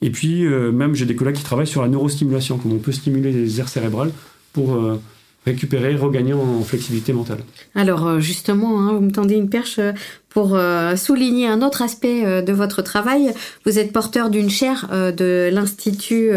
Et 0.00 0.10
puis, 0.10 0.44
euh, 0.44 0.70
même, 0.70 0.94
j'ai 0.94 1.06
des 1.06 1.16
collègues 1.16 1.36
qui 1.36 1.42
travaillent 1.42 1.66
sur 1.66 1.82
la 1.82 1.88
neurostimulation, 1.88 2.58
comment 2.58 2.76
on 2.76 2.78
peut 2.78 2.92
stimuler 2.92 3.32
les 3.32 3.60
aires 3.60 3.68
cérébrales 3.68 4.12
pour 4.52 4.74
euh, 4.74 5.00
récupérer, 5.44 5.96
regagner 5.96 6.34
en 6.34 6.62
flexibilité 6.62 7.12
mentale. 7.12 7.38
Alors, 7.74 8.06
euh, 8.06 8.20
justement, 8.20 8.80
hein, 8.80 8.92
vous 8.92 9.00
me 9.00 9.10
tendez 9.10 9.34
une 9.34 9.50
perche 9.50 9.80
pour 10.28 10.56
souligner 10.96 11.48
un 11.48 11.62
autre 11.62 11.82
aspect 11.82 12.42
de 12.42 12.52
votre 12.52 12.80
travail. 12.80 13.34
Vous 13.66 13.80
êtes 13.80 13.92
porteur 13.92 14.30
d'une 14.30 14.50
chaire 14.50 14.88
de 14.92 15.50
l'Institut 15.52 16.30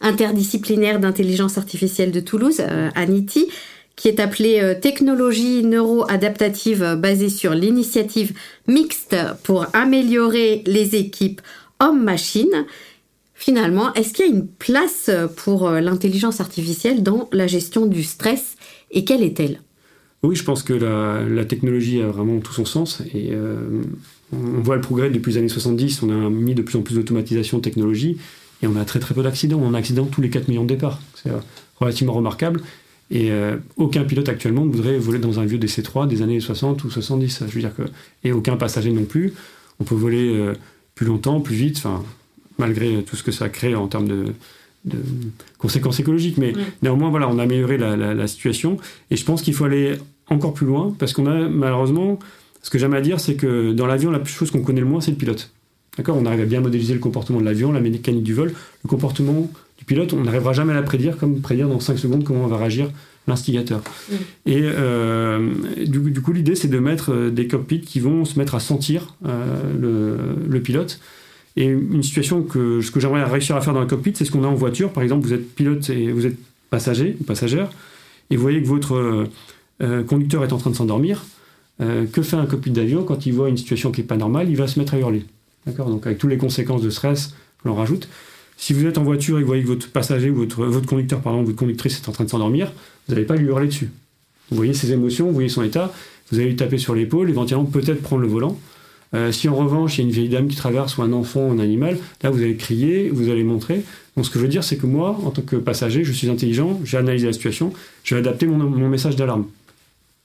interdisciplinaire 0.00 1.00
d'intelligence 1.00 1.58
artificielle 1.58 2.12
de 2.12 2.20
Toulouse, 2.20 2.62
ANITI, 2.94 3.48
qui 3.96 4.08
est 4.08 4.18
appelée 4.20 4.76
technologie 4.82 5.64
neuro-adaptative 5.64 6.96
basée 6.98 7.28
sur 7.28 7.54
l'initiative 7.54 8.32
mixte 8.66 9.16
pour 9.44 9.66
améliorer 9.72 10.62
les 10.66 10.96
équipes 10.96 11.40
homme-machine. 11.80 12.66
Finalement, 13.34 13.92
est-ce 13.94 14.12
qu'il 14.12 14.26
y 14.26 14.28
a 14.28 14.32
une 14.32 14.46
place 14.46 15.10
pour 15.36 15.68
euh, 15.68 15.80
l'intelligence 15.80 16.40
artificielle 16.40 17.02
dans 17.02 17.28
la 17.32 17.46
gestion 17.46 17.86
du 17.86 18.02
stress 18.02 18.56
et 18.90 19.04
quelle 19.04 19.22
est-elle? 19.22 19.60
Oui, 20.22 20.36
je 20.36 20.44
pense 20.44 20.62
que 20.62 20.72
la, 20.72 21.44
technologie 21.44 22.00
a 22.00 22.06
vraiment 22.06 22.40
tout 22.40 22.54
son 22.54 22.64
sens 22.64 23.02
et 23.12 23.30
euh, 23.32 23.82
on 24.32 24.60
voit 24.62 24.76
le 24.76 24.80
progrès 24.80 25.10
depuis 25.10 25.32
les 25.32 25.38
années 25.38 25.48
70. 25.48 26.02
On 26.02 26.10
a 26.10 26.30
mis 26.30 26.54
de 26.54 26.62
plus 26.62 26.78
en 26.78 26.82
plus 26.82 26.94
d'automatisation 26.94 27.58
de 27.58 27.62
technologie 27.62 28.16
et 28.62 28.66
on 28.66 28.76
a 28.76 28.84
très 28.86 29.00
très 29.00 29.14
peu 29.14 29.22
d'accidents. 29.22 29.60
On 29.60 29.66
a 29.66 29.70
un 29.70 29.74
accident 29.74 30.06
tous 30.06 30.22
les 30.22 30.30
4 30.30 30.48
millions 30.48 30.62
de 30.62 30.68
départs. 30.68 31.00
C'est 31.14 31.28
euh, 31.28 31.38
relativement 31.76 32.14
remarquable. 32.14 32.62
Et 33.10 33.30
aucun 33.76 34.02
pilote 34.04 34.28
actuellement 34.28 34.64
ne 34.64 34.72
voudrait 34.72 34.98
voler 34.98 35.18
dans 35.18 35.38
un 35.38 35.44
vieux 35.44 35.58
DC-3 35.58 36.08
des 36.08 36.22
années 36.22 36.40
60 36.40 36.82
ou 36.84 36.90
70. 36.90 37.44
Je 37.46 37.52
veux 37.52 37.60
dire 37.60 37.74
que, 37.74 37.82
et 38.24 38.32
aucun 38.32 38.56
passager 38.56 38.90
non 38.90 39.04
plus. 39.04 39.34
On 39.78 39.84
peut 39.84 39.94
voler 39.94 40.52
plus 40.94 41.06
longtemps, 41.06 41.40
plus 41.40 41.54
vite, 41.54 41.82
malgré 42.58 43.02
tout 43.02 43.16
ce 43.16 43.22
que 43.22 43.32
ça 43.32 43.48
crée 43.48 43.74
en 43.74 43.88
termes 43.88 44.08
de, 44.08 44.34
conséquences 45.58 46.00
écologiques. 46.00 46.38
Mais 46.38 46.52
néanmoins, 46.82 47.10
voilà, 47.10 47.28
on 47.28 47.38
a 47.38 47.42
amélioré 47.42 47.78
la, 47.78 48.26
situation. 48.26 48.78
Et 49.10 49.16
je 49.16 49.24
pense 49.24 49.42
qu'il 49.42 49.54
faut 49.54 49.64
aller 49.64 49.96
encore 50.28 50.54
plus 50.54 50.66
loin, 50.66 50.94
parce 50.98 51.12
qu'on 51.12 51.26
a 51.26 51.48
malheureusement, 51.48 52.18
ce 52.62 52.70
que 52.70 52.78
j'aime 52.78 52.94
à 52.94 53.00
dire, 53.00 53.20
c'est 53.20 53.34
que 53.34 53.72
dans 53.72 53.86
l'avion, 53.86 54.10
la 54.10 54.24
chose 54.24 54.50
qu'on 54.50 54.62
connaît 54.62 54.80
le 54.80 54.86
moins, 54.86 55.00
c'est 55.00 55.10
le 55.10 55.16
pilote. 55.16 55.52
D'accord? 55.96 56.16
On 56.16 56.26
arrive 56.26 56.40
à 56.40 56.46
bien 56.46 56.60
modéliser 56.60 56.94
le 56.94 57.00
comportement 57.00 57.40
de 57.40 57.44
l'avion, 57.44 57.72
la 57.72 57.80
mécanique 57.80 58.24
du 58.24 58.34
vol. 58.34 58.52
Le 58.82 58.88
comportement 58.88 59.50
du 59.84 59.94
pilote, 59.94 60.14
on 60.14 60.22
n'arrivera 60.22 60.54
jamais 60.54 60.72
à 60.72 60.76
la 60.76 60.82
prédire, 60.82 61.18
comme 61.18 61.42
prédire 61.42 61.68
dans 61.68 61.78
5 61.78 61.98
secondes 61.98 62.24
comment 62.24 62.44
on 62.44 62.46
va 62.46 62.56
réagir 62.56 62.90
l'instigateur. 63.28 63.82
Et 64.46 64.60
euh, 64.62 65.52
du, 65.86 66.20
coup, 66.22 66.32
l'idée, 66.32 66.54
c'est 66.54 66.68
de 66.68 66.78
mettre 66.78 67.12
euh, 67.12 67.30
des 67.30 67.46
cockpits 67.48 67.82
qui 67.82 68.00
vont 68.00 68.24
se 68.24 68.38
mettre 68.38 68.54
à 68.54 68.60
sentir 68.60 69.14
euh, 69.26 70.32
le, 70.48 70.60
pilote. 70.60 71.00
Et 71.56 71.66
une 71.66 72.02
situation 72.02 72.42
que 72.42 72.80
ce 72.80 72.90
que 72.90 72.98
j'aimerais 72.98 73.24
réussir 73.24 73.56
à 73.56 73.60
faire 73.60 73.74
dans 73.74 73.80
un 73.80 73.86
cockpit, 73.86 74.12
c'est 74.14 74.24
ce 74.24 74.30
qu'on 74.30 74.42
a 74.42 74.46
en 74.46 74.54
voiture. 74.54 74.90
Par 74.90 75.02
exemple, 75.02 75.26
vous 75.26 75.34
êtes 75.34 75.54
pilote 75.54 75.88
et 75.90 76.10
vous 76.10 76.26
êtes 76.26 76.36
passager 76.70 77.16
ou 77.20 77.24
passagère, 77.24 77.68
et 78.30 78.36
vous 78.36 78.42
voyez 78.42 78.62
que 78.62 78.66
votre 78.66 79.28
conducteur 80.08 80.42
est 80.42 80.52
en 80.52 80.58
train 80.58 80.70
de 80.70 80.74
s'endormir. 80.74 81.24
que 81.78 82.22
fait 82.22 82.36
un 82.36 82.46
cockpit 82.46 82.72
d'avion 82.72 83.04
quand 83.04 83.26
il 83.26 83.34
voit 83.34 83.48
une 83.48 83.56
situation 83.56 83.92
qui 83.92 84.00
n'est 84.00 84.06
pas 84.06 84.16
normale? 84.16 84.50
Il 84.50 84.56
va 84.56 84.66
se 84.66 84.80
mettre 84.80 84.94
à 84.94 84.98
hurler. 84.98 85.24
D'accord? 85.66 85.88
Donc, 85.88 86.06
avec 86.06 86.18
toutes 86.18 86.30
les 86.30 86.38
conséquences 86.38 86.82
de 86.82 86.90
stress 86.90 87.34
qu'on 87.62 87.70
en 87.70 87.74
rajoute. 87.76 88.08
Si 88.56 88.72
vous 88.72 88.86
êtes 88.86 88.98
en 88.98 89.02
voiture 89.02 89.36
et 89.36 89.40
que 89.40 89.44
vous 89.44 89.48
voyez 89.48 89.62
que 89.62 89.68
votre 89.68 89.88
passager 89.90 90.30
ou 90.30 90.36
votre, 90.36 90.64
votre 90.64 90.86
conducteur, 90.86 91.20
pardon, 91.20 91.42
votre 91.42 91.56
conductrice 91.56 92.00
est 92.00 92.08
en 92.08 92.12
train 92.12 92.24
de 92.24 92.30
s'endormir, 92.30 92.72
vous 93.08 93.14
n'allez 93.14 93.26
pas 93.26 93.36
lui 93.36 93.46
hurler 93.46 93.66
dessus. 93.66 93.90
Vous 94.50 94.56
voyez 94.56 94.74
ses 94.74 94.92
émotions, 94.92 95.26
vous 95.26 95.32
voyez 95.32 95.48
son 95.48 95.62
état, 95.62 95.92
vous 96.30 96.38
allez 96.38 96.48
lui 96.48 96.56
taper 96.56 96.78
sur 96.78 96.94
l'épaule, 96.94 97.28
éventuellement 97.28 97.64
peut-être 97.64 98.02
prendre 98.02 98.22
le 98.22 98.28
volant. 98.28 98.58
Euh, 99.14 99.30
si 99.30 99.48
en 99.48 99.54
revanche 99.54 99.96
il 99.96 100.00
y 100.00 100.04
a 100.04 100.06
une 100.06 100.12
vieille 100.12 100.28
dame 100.28 100.48
qui 100.48 100.56
traverse 100.56 100.98
ou 100.98 101.02
un 101.02 101.12
enfant 101.12 101.48
ou 101.48 101.52
un 101.52 101.58
animal, 101.60 101.98
là 102.22 102.30
vous 102.30 102.42
allez 102.42 102.56
crier, 102.56 103.10
vous 103.10 103.30
allez 103.30 103.44
montrer. 103.44 103.84
Donc 104.16 104.26
ce 104.26 104.30
que 104.30 104.38
je 104.38 104.44
veux 104.44 104.50
dire, 104.50 104.64
c'est 104.64 104.76
que 104.76 104.86
moi, 104.86 105.18
en 105.24 105.30
tant 105.30 105.42
que 105.42 105.56
passager, 105.56 106.04
je 106.04 106.12
suis 106.12 106.28
intelligent, 106.28 106.80
j'ai 106.84 106.96
analysé 106.96 107.26
la 107.26 107.32
situation, 107.32 107.72
je 108.02 108.14
vais 108.14 108.20
adapter 108.20 108.46
mon, 108.46 108.88
message 108.88 109.16
d'alarme, 109.16 109.46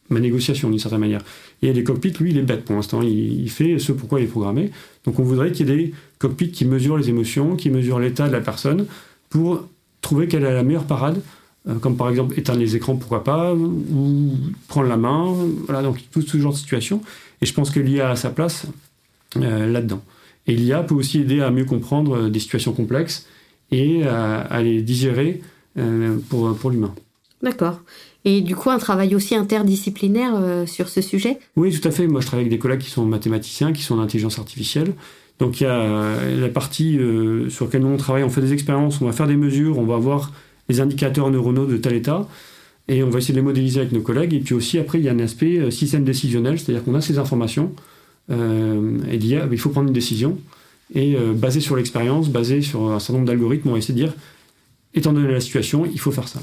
ma 0.09 0.19
négociation 0.19 0.69
d'une 0.69 0.79
certaine 0.79 0.99
manière. 0.99 1.21
Et 1.61 1.71
les 1.71 1.83
cockpits, 1.83 2.13
lui, 2.19 2.31
il 2.31 2.37
est 2.37 2.43
bête 2.43 2.65
pour 2.65 2.75
l'instant, 2.75 3.01
il, 3.01 3.49
fait 3.49 3.79
ce 3.79 3.91
pourquoi 3.91 4.19
il 4.19 4.23
est 4.23 4.27
programmé. 4.27 4.71
Donc 5.05 5.19
on 5.19 5.23
voudrait 5.23 5.51
qu'il 5.51 5.69
y 5.69 5.71
ait 5.71 5.75
des 5.75 5.93
cockpits 6.17 6.51
qui 6.51 6.65
mesurent 6.65 6.97
les 6.97 7.09
émotions, 7.09 7.55
qui 7.55 7.69
mesurent 7.69 7.99
l'état 7.99 8.27
de 8.27 8.33
la 8.33 8.41
personne, 8.41 8.85
pour 9.29 9.67
trouver 10.01 10.27
quelle 10.27 10.43
est 10.43 10.53
la 10.53 10.63
meilleure 10.63 10.85
parade 10.85 11.21
euh, 11.67 11.75
comme 11.75 11.97
par 11.97 12.09
exemple 12.09 12.39
éteindre 12.39 12.59
les 12.59 12.75
écrans, 12.75 12.95
pourquoi 12.95 13.23
pas, 13.23 13.53
ou 13.53 14.31
prendre 14.67 14.87
la 14.87 14.97
main, 14.97 15.35
voilà, 15.65 15.81
donc 15.81 15.99
tout 16.11 16.21
ce 16.21 16.37
genre 16.37 16.53
de 16.53 16.57
situation. 16.57 17.01
Et 17.41 17.45
je 17.45 17.53
pense 17.53 17.69
que 17.69 17.79
l'IA 17.79 18.09
a 18.11 18.15
sa 18.15 18.29
place 18.29 18.65
euh, 19.37 19.67
là-dedans. 19.67 20.01
Et 20.47 20.55
l'IA 20.55 20.83
peut 20.83 20.95
aussi 20.95 21.19
aider 21.19 21.41
à 21.41 21.51
mieux 21.51 21.65
comprendre 21.65 22.15
euh, 22.15 22.29
des 22.29 22.39
situations 22.39 22.71
complexes 22.71 23.27
et 23.71 24.03
à, 24.03 24.63
les 24.63 24.81
digérer 24.81 25.41
pour 26.29 26.71
l'humain. 26.71 26.95
D'accord. 27.43 27.81
Et 28.25 28.41
du 28.41 28.55
coup, 28.55 28.69
un 28.69 28.79
travail 28.79 29.15
aussi 29.15 29.35
interdisciplinaire 29.35 30.67
sur 30.67 30.89
ce 30.89 31.01
sujet? 31.01 31.39
Oui, 31.55 31.77
tout 31.77 31.87
à 31.87 31.91
fait. 31.91 32.05
Moi, 32.07 32.21
je 32.21 32.27
travaille 32.27 32.43
avec 32.43 32.51
des 32.51 32.59
collègues 32.59 32.81
qui 32.81 32.89
sont 32.89 33.05
mathématiciens, 33.05 33.71
qui 33.71 33.81
sont 33.81 33.97
en 33.97 34.01
intelligence 34.01 34.39
artificielle. 34.39 34.93
Donc, 35.39 35.61
il 35.61 35.63
y 35.63 35.67
a 35.67 36.17
la 36.37 36.49
partie 36.49 36.99
sur 37.49 37.65
laquelle 37.65 37.81
nous 37.81 37.87
on 37.87 37.97
travaille, 37.97 38.23
on 38.23 38.29
fait 38.29 38.41
des 38.41 38.51
expériences, 38.51 38.99
on 38.99 39.05
va 39.05 39.13
faire 39.13 39.27
des 39.27 39.37
mesures, 39.37 39.77
on 39.77 39.85
va 39.85 39.95
voir 39.97 40.33
les 40.67 40.81
indicateurs 40.81 41.31
neuronaux 41.31 41.65
de 41.65 41.77
tel 41.77 41.93
état, 41.93 42.27
et 42.87 43.03
on 43.03 43.09
va 43.09 43.19
essayer 43.19 43.33
de 43.33 43.39
les 43.39 43.45
modéliser 43.45 43.79
avec 43.79 43.91
nos 43.91 44.01
collègues. 44.01 44.33
Et 44.33 44.39
puis 44.39 44.53
aussi, 44.53 44.77
après, 44.79 44.99
il 44.99 45.05
y 45.05 45.09
a 45.09 45.13
un 45.13 45.19
aspect 45.19 45.57
euh, 45.57 45.71
système 45.71 46.03
décisionnel, 46.03 46.59
c'est-à-dire 46.59 46.83
qu'on 46.83 46.95
a 46.95 47.01
ces 47.01 47.17
informations, 47.19 47.73
euh, 48.31 48.97
et 49.09 49.15
il, 49.15 49.35
a, 49.35 49.47
il 49.49 49.57
faut 49.57 49.69
prendre 49.69 49.87
une 49.87 49.93
décision, 49.93 50.37
et 50.93 51.15
euh, 51.15 51.33
basé 51.33 51.59
sur 51.59 51.75
l'expérience, 51.75 52.29
basé 52.29 52.61
sur 52.61 52.91
un 52.91 52.99
certain 52.99 53.13
nombre 53.13 53.27
d'algorithmes, 53.27 53.69
on 53.69 53.71
va 53.73 53.77
essayer 53.77 53.93
de 53.93 53.99
dire, 53.99 54.13
étant 54.93 55.13
donné 55.13 55.31
la 55.31 55.39
situation, 55.39 55.85
il 55.85 55.99
faut 55.99 56.11
faire 56.11 56.27
ça. 56.27 56.39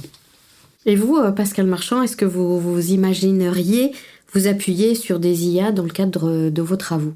Et 0.87 0.95
vous, 0.95 1.19
Pascal 1.33 1.67
Marchand, 1.67 2.01
est-ce 2.03 2.17
que 2.17 2.25
vous, 2.25 2.61
vous 2.61 2.93
imagineriez 2.93 3.93
vous 4.33 4.47
appuyer 4.47 4.95
sur 4.95 5.19
des 5.19 5.47
IA 5.47 5.73
dans 5.73 5.83
le 5.83 5.91
cadre 5.91 6.49
de 6.49 6.63
vos 6.63 6.77
travaux? 6.77 7.15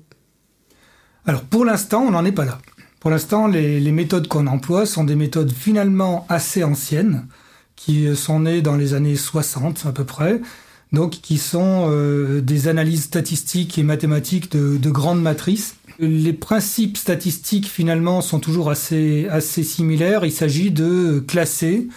Alors 1.24 1.42
pour 1.42 1.64
l'instant, 1.64 2.02
on 2.02 2.10
n'en 2.10 2.24
est 2.24 2.32
pas 2.32 2.44
là. 2.44 2.58
Pour 2.98 3.10
l'instant, 3.10 3.46
les, 3.46 3.92
méthodes 3.92 4.26
qu'on 4.26 4.48
emploie 4.48 4.86
sont 4.86 5.04
des 5.04 5.14
méthodes 5.14 5.52
finalement 5.52 6.26
assez 6.28 6.64
anciennes, 6.64 7.26
qui 7.76 8.14
sont 8.16 8.40
nées 8.40 8.60
dans 8.60 8.76
les 8.76 8.92
années 8.92 9.16
60 9.16 9.86
à 9.86 9.92
peu 9.92 10.04
près, 10.04 10.40
donc 10.92 11.12
qui 11.12 11.38
sont 11.38 11.86
euh, 11.88 12.40
des 12.40 12.68
analyses 12.68 13.04
statistiques 13.04 13.78
et 13.78 13.84
mathématiques 13.84 14.50
de, 14.52 14.76
de, 14.76 14.90
grandes 14.90 15.22
matrices. 15.22 15.76
Les 15.98 16.32
principes 16.32 16.98
statistiques 16.98 17.68
finalement 17.68 18.20
sont 18.20 18.40
toujours 18.40 18.68
assez, 18.68 19.28
assez 19.30 19.62
similaires. 19.62 20.24
Il 20.24 20.32
s'agit 20.32 20.70
de 20.70 21.24
classer, 21.26 21.88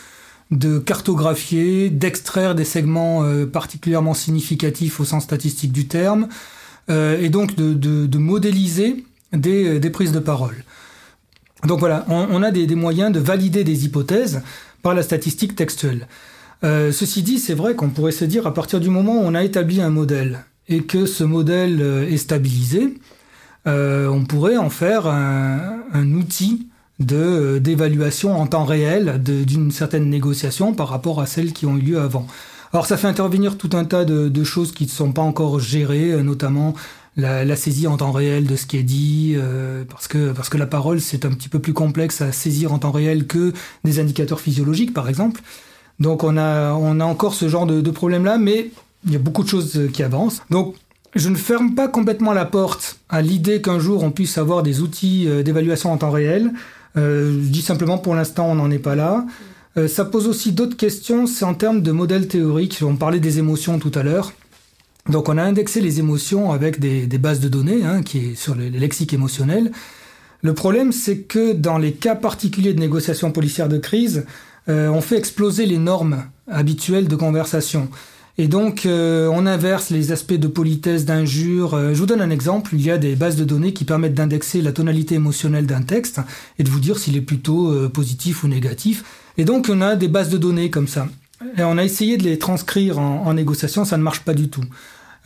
de 0.57 0.79
cartographier, 0.79 1.89
d'extraire 1.89 2.55
des 2.55 2.65
segments 2.65 3.23
euh, 3.23 3.45
particulièrement 3.45 4.13
significatifs 4.13 4.99
au 4.99 5.05
sens 5.05 5.23
statistique 5.23 5.71
du 5.71 5.87
terme, 5.87 6.27
euh, 6.89 7.19
et 7.19 7.29
donc 7.29 7.55
de, 7.55 8.17
modéliser 8.17 9.05
des, 9.31 9.79
des 9.79 9.89
prises 9.89 10.11
de 10.11 10.19
parole. 10.19 10.63
Donc 11.65 11.79
voilà, 11.79 12.05
on, 12.09 12.43
a 12.43 12.51
des, 12.51 12.75
moyens 12.75 13.11
de 13.11 13.19
valider 13.19 13.63
des 13.63 13.85
hypothèses 13.85 14.41
par 14.81 14.93
la 14.93 15.01
statistique 15.01 15.55
textuelle. 15.55 16.07
Euh, 16.63 16.91
ceci 16.91 17.23
dit, 17.23 17.39
c'est 17.39 17.53
vrai 17.53 17.75
qu'on 17.75 17.89
pourrait 17.89 18.11
se 18.11 18.25
dire 18.25 18.47
à 18.47 18.53
partir 18.53 18.79
du 18.79 18.89
moment 18.89 19.15
où 19.15 19.23
on 19.23 19.33
a 19.33 19.43
établi 19.43 19.81
un 19.81 19.89
modèle 19.89 20.43
et 20.67 20.83
que 20.83 21.05
ce 21.05 21.23
modèle 21.23 21.81
euh, 21.81 22.09
est 22.09 22.17
stabilisé, 22.17 22.95
euh, 23.67 24.07
on 24.07 24.25
pourrait 24.25 24.57
en 24.57 24.69
faire 24.69 25.07
un, 25.07 26.11
outil 26.13 26.67
de 27.05 27.59
d'évaluation 27.59 28.35
en 28.35 28.47
temps 28.47 28.65
réel 28.65 29.21
d'une 29.23 29.71
certaine 29.71 30.09
négociation 30.09 30.73
par 30.73 30.89
rapport 30.89 31.21
à 31.21 31.25
celles 31.25 31.53
qui 31.53 31.65
ont 31.65 31.77
eu 31.77 31.81
lieu 31.81 31.99
avant. 31.99 32.27
Alors 32.71 32.85
ça 32.85 32.97
fait 32.97 33.07
intervenir 33.07 33.57
tout 33.57 33.69
un 33.73 33.85
tas 33.85 34.03
de, 34.05 34.43
choses 34.43 34.71
qui 34.71 34.85
ne 34.85 34.89
sont 34.89 35.11
pas 35.11 35.21
encore 35.21 35.59
gérées, 35.59 36.23
notamment 36.23 36.73
la, 37.15 37.55
saisie 37.55 37.85
en 37.87 37.97
temps 37.97 38.11
réel 38.11 38.47
de 38.47 38.55
ce 38.55 38.65
qui 38.65 38.77
est 38.77 38.83
dit, 38.83 39.35
euh, 39.35 39.83
parce 39.85 40.07
que 40.07 40.57
la 40.57 40.65
parole 40.65 40.99
c'est 40.99 41.25
un 41.25 41.29
petit 41.29 41.49
peu 41.49 41.59
plus 41.59 41.73
complexe 41.73 42.21
à 42.21 42.31
saisir 42.31 42.73
en 42.73 42.79
temps 42.79 42.91
réel 42.91 43.27
que 43.27 43.53
des 43.83 43.99
indicateurs 43.99 44.39
physiologiques 44.39 44.93
par 44.93 45.07
exemple. 45.09 45.41
Donc 45.99 46.23
on 46.23 46.37
a 46.37 46.73
encore 46.73 47.35
ce 47.35 47.47
genre 47.47 47.67
de, 47.67 47.81
de 47.81 47.91
problème 47.91 48.25
là, 48.25 48.37
mais 48.37 48.71
il 49.05 49.11
y 49.11 49.15
a 49.15 49.19
beaucoup 49.19 49.43
de 49.43 49.49
choses 49.49 49.89
qui 49.93 50.01
avancent. 50.01 50.41
Donc 50.49 50.75
je 51.15 51.29
ne 51.29 51.35
ferme 51.35 51.75
pas 51.75 51.87
complètement 51.87 52.33
la 52.33 52.45
porte 52.45 52.97
à 53.09 53.21
l'idée 53.21 53.61
qu'un 53.61 53.79
jour 53.79 54.03
on 54.03 54.11
puisse 54.11 54.37
avoir 54.37 54.63
des 54.63 54.81
outils 54.81 55.27
euh, 55.27 55.43
d'évaluation 55.43 55.91
en 55.91 55.97
temps 55.97 56.11
réel. 56.11 56.51
Euh, 56.95 57.41
je 57.43 57.49
dis 57.49 57.61
simplement 57.61 57.97
pour 57.97 58.15
l'instant 58.15 58.47
on 58.49 58.55
n'en 58.55 58.71
est 58.71 58.79
pas 58.79 58.95
là. 58.95 59.25
Euh, 59.77 59.87
ça 59.87 60.05
pose 60.05 60.27
aussi 60.27 60.51
d'autres 60.51 60.77
questions, 60.77 61.25
c'est 61.25 61.45
en 61.45 61.55
termes 61.55 61.81
de 61.81 61.91
modèles 61.91 62.27
théoriques. 62.27 62.79
On 62.83 62.95
parlait 62.95 63.19
des 63.19 63.39
émotions 63.39 63.79
tout 63.79 63.91
à 63.95 64.03
l'heure. 64.03 64.33
Donc 65.09 65.29
on 65.29 65.37
a 65.37 65.43
indexé 65.43 65.81
les 65.81 65.99
émotions 65.99 66.51
avec 66.51 66.79
des, 66.79 67.05
bases 67.17 67.39
de 67.39 67.49
données, 67.49 67.83
hein, 67.83 68.03
qui 68.03 68.19
est 68.19 68.35
sur 68.35 68.55
le, 68.55 68.69
lexique 68.69 69.13
émotionnel. 69.13 69.71
Le 70.41 70.53
problème, 70.53 70.91
c'est 70.91 71.19
que 71.19 71.53
dans 71.53 71.77
les 71.77 71.93
cas 71.93 72.15
particuliers 72.15 72.73
de 72.73 72.79
négociation 72.79 73.31
policière 73.31 73.67
de 73.67 73.77
crise, 73.77 74.25
euh, 74.69 74.87
on 74.89 75.01
fait 75.01 75.17
exploser 75.17 75.65
les 75.65 75.77
normes 75.77 76.23
habituelles 76.49 77.07
de 77.07 77.15
conversation. 77.15 77.89
Et 78.37 78.47
donc, 78.47 78.85
euh, 78.85 79.29
on 79.31 79.45
inverse 79.45 79.91
les 79.91 80.11
aspects 80.11 80.33
de 80.33 80.47
politesse, 80.47 81.05
d'injure. 81.05 81.93
je 81.93 81.99
vous 81.99 82.05
donne 82.05 82.21
un 82.21 82.31
exemple. 82.31 82.71
Il 82.73 82.81
y 82.81 82.89
a 82.89 82.97
des 82.97 83.15
bases 83.15 83.35
de 83.35 83.43
données 83.43 83.73
qui 83.73 83.85
permettent 83.85 84.15
d'indexer 84.15 84.61
la 84.61 84.71
tonalité 84.71 85.15
émotionnelle 85.15 85.67
d'un 85.67 85.83
texte 85.83 86.19
et 86.57 86.63
de 86.63 86.69
vous 86.69 86.79
dire 86.79 86.97
s'il 86.97 87.15
est 87.15 87.21
plutôt 87.21 87.89
positif 87.89 88.43
ou 88.43 88.47
négatif. 88.47 89.03
Et 89.37 89.45
donc, 89.45 89.69
on 89.71 89.81
a 89.81 89.95
des 89.95 90.07
bases 90.07 90.29
de 90.29 90.37
données 90.37 90.69
comme 90.69 90.87
ça. 90.87 91.07
Et 91.57 91.63
on 91.63 91.77
a 91.77 91.83
essayé 91.83 92.17
de 92.17 92.23
les 92.23 92.39
transcrire 92.39 92.99
en, 92.99 93.33
négociation, 93.33 93.85
ça 93.85 93.97
ne 93.97 94.03
marche 94.03 94.21
pas 94.21 94.33
du 94.33 94.49
tout. 94.49 94.63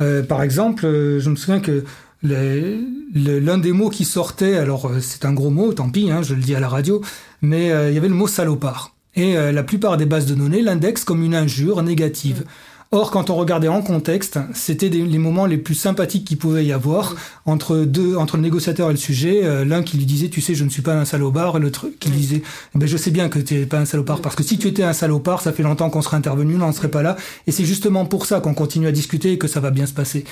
Euh, 0.01 0.23
par 0.23 0.41
exemple, 0.43 0.85
euh, 0.85 1.19
je 1.19 1.29
me 1.29 1.35
souviens 1.35 1.59
que 1.59 1.83
l'un 2.23 3.57
des 3.57 3.71
mots 3.71 3.89
qui 3.89 4.05
sortait, 4.05 4.57
alors 4.57 4.87
euh, 4.87 4.99
c'est 4.99 5.25
un 5.25 5.33
gros 5.33 5.49
mot, 5.49 5.73
tant 5.73 5.89
pis, 5.89 6.11
hein, 6.11 6.21
je 6.21 6.33
le 6.33 6.41
dis 6.41 6.55
à 6.55 6.59
la 6.59 6.69
radio, 6.69 7.01
mais 7.41 7.67
il 7.67 7.93
y 7.93 7.97
avait 7.97 8.07
le 8.07 8.15
mot 8.15 8.27
salopard. 8.27 8.93
Et 9.15 9.33
la 9.33 9.63
plupart 9.63 9.97
des 9.97 10.05
bases 10.05 10.27
de 10.27 10.35
données 10.35 10.61
l'indexent 10.61 11.03
comme 11.03 11.23
une 11.23 11.33
injure 11.33 11.81
négative. 11.81 12.43
Or, 12.91 13.11
quand 13.11 13.29
on 13.29 13.35
regardait 13.35 13.67
en 13.67 13.81
contexte, 13.81 14.39
c'était 14.53 14.87
les 14.87 15.17
moments 15.17 15.45
les 15.45 15.57
plus 15.57 15.75
sympathiques 15.75 16.23
qu'il 16.23 16.37
pouvait 16.37 16.65
y 16.65 16.71
avoir 16.71 17.15
entre 17.45 17.79
deux, 17.79 18.15
entre 18.15 18.37
le 18.37 18.43
négociateur 18.43 18.89
et 18.89 18.93
le 18.93 18.97
sujet. 18.97 19.43
Euh, 19.43 19.65
l'un 19.65 19.83
qui 19.83 19.97
lui 19.97 20.05
disait, 20.05 20.29
tu 20.29 20.39
sais, 20.39 20.55
je 20.55 20.63
ne 20.63 20.69
suis 20.69 20.81
pas 20.81 20.93
un 20.93 21.03
salopard, 21.03 21.57
et 21.57 21.59
l'autre 21.59 21.87
qui 21.99 22.09
lui 22.09 22.19
disait, 22.19 22.41
eh 22.75 22.77
ben, 22.79 22.87
je 22.87 22.95
sais 22.95 23.11
bien 23.11 23.27
que 23.27 23.39
tu 23.39 23.55
n'es 23.55 23.65
pas 23.65 23.79
un 23.79 23.85
salopard, 23.85 24.21
parce 24.21 24.37
que 24.37 24.43
si 24.43 24.57
tu 24.57 24.69
étais 24.69 24.83
un 24.83 24.93
salopard, 24.93 25.41
ça 25.41 25.51
fait 25.51 25.63
longtemps 25.63 25.89
qu'on 25.89 26.01
serait 26.01 26.15
intervenu, 26.15 26.55
on 26.55 26.59
n'en 26.59 26.71
serait 26.71 26.87
pas 26.87 27.03
là. 27.03 27.17
Et 27.45 27.51
c'est 27.51 27.65
justement 27.65 28.05
pour 28.05 28.25
ça 28.25 28.39
qu'on 28.39 28.53
continue 28.53 28.87
à 28.87 28.93
discuter 28.93 29.33
et 29.33 29.37
que 29.37 29.47
ça 29.47 29.59
va 29.59 29.69
bien 29.69 29.85
se 29.85 29.93
passer. 29.93 30.23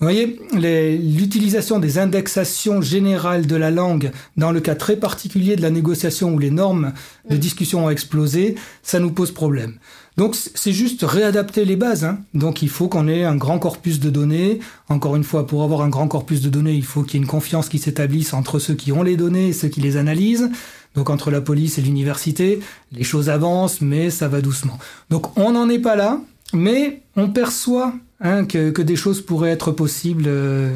Vous 0.00 0.06
voyez, 0.06 0.40
l'utilisation 0.52 1.78
des 1.78 1.98
indexations 1.98 2.80
générales 2.80 3.46
de 3.46 3.56
la 3.56 3.70
langue 3.70 4.10
dans 4.36 4.50
le 4.50 4.60
cas 4.60 4.74
très 4.74 4.96
particulier 4.96 5.54
de 5.56 5.62
la 5.62 5.70
négociation 5.70 6.32
où 6.34 6.38
les 6.38 6.50
normes 6.50 6.92
de 7.30 7.36
discussion 7.36 7.86
ont 7.86 7.90
explosé, 7.90 8.56
ça 8.82 8.98
nous 8.98 9.12
pose 9.12 9.30
problème. 9.30 9.78
Donc 10.16 10.36
c'est 10.36 10.72
juste 10.72 11.02
réadapter 11.02 11.64
les 11.64 11.76
bases. 11.76 12.04
Hein. 12.04 12.20
Donc 12.34 12.62
il 12.62 12.68
faut 12.68 12.88
qu'on 12.88 13.08
ait 13.08 13.24
un 13.24 13.36
grand 13.36 13.58
corpus 13.58 13.98
de 13.98 14.10
données. 14.10 14.60
Encore 14.88 15.16
une 15.16 15.24
fois, 15.24 15.46
pour 15.46 15.64
avoir 15.64 15.82
un 15.82 15.88
grand 15.88 16.06
corpus 16.06 16.40
de 16.40 16.48
données, 16.48 16.74
il 16.74 16.84
faut 16.84 17.02
qu'il 17.02 17.14
y 17.14 17.16
ait 17.16 17.24
une 17.24 17.30
confiance 17.30 17.68
qui 17.68 17.78
s'établisse 17.78 18.32
entre 18.32 18.58
ceux 18.58 18.74
qui 18.74 18.92
ont 18.92 19.02
les 19.02 19.16
données 19.16 19.48
et 19.48 19.52
ceux 19.52 19.68
qui 19.68 19.80
les 19.80 19.96
analysent. 19.96 20.50
Donc 20.94 21.10
entre 21.10 21.32
la 21.32 21.40
police 21.40 21.78
et 21.78 21.82
l'université, 21.82 22.60
les 22.92 23.02
choses 23.02 23.28
avancent, 23.28 23.80
mais 23.80 24.10
ça 24.10 24.28
va 24.28 24.40
doucement. 24.40 24.78
Donc 25.10 25.36
on 25.36 25.52
n'en 25.52 25.68
est 25.68 25.80
pas 25.80 25.96
là, 25.96 26.20
mais 26.52 27.02
on 27.16 27.28
perçoit 27.30 27.94
hein, 28.20 28.44
que, 28.44 28.80
des 28.80 28.96
choses 28.96 29.20
pourraient 29.20 29.50
être 29.50 29.72
possibles 29.72 30.24
euh, 30.26 30.70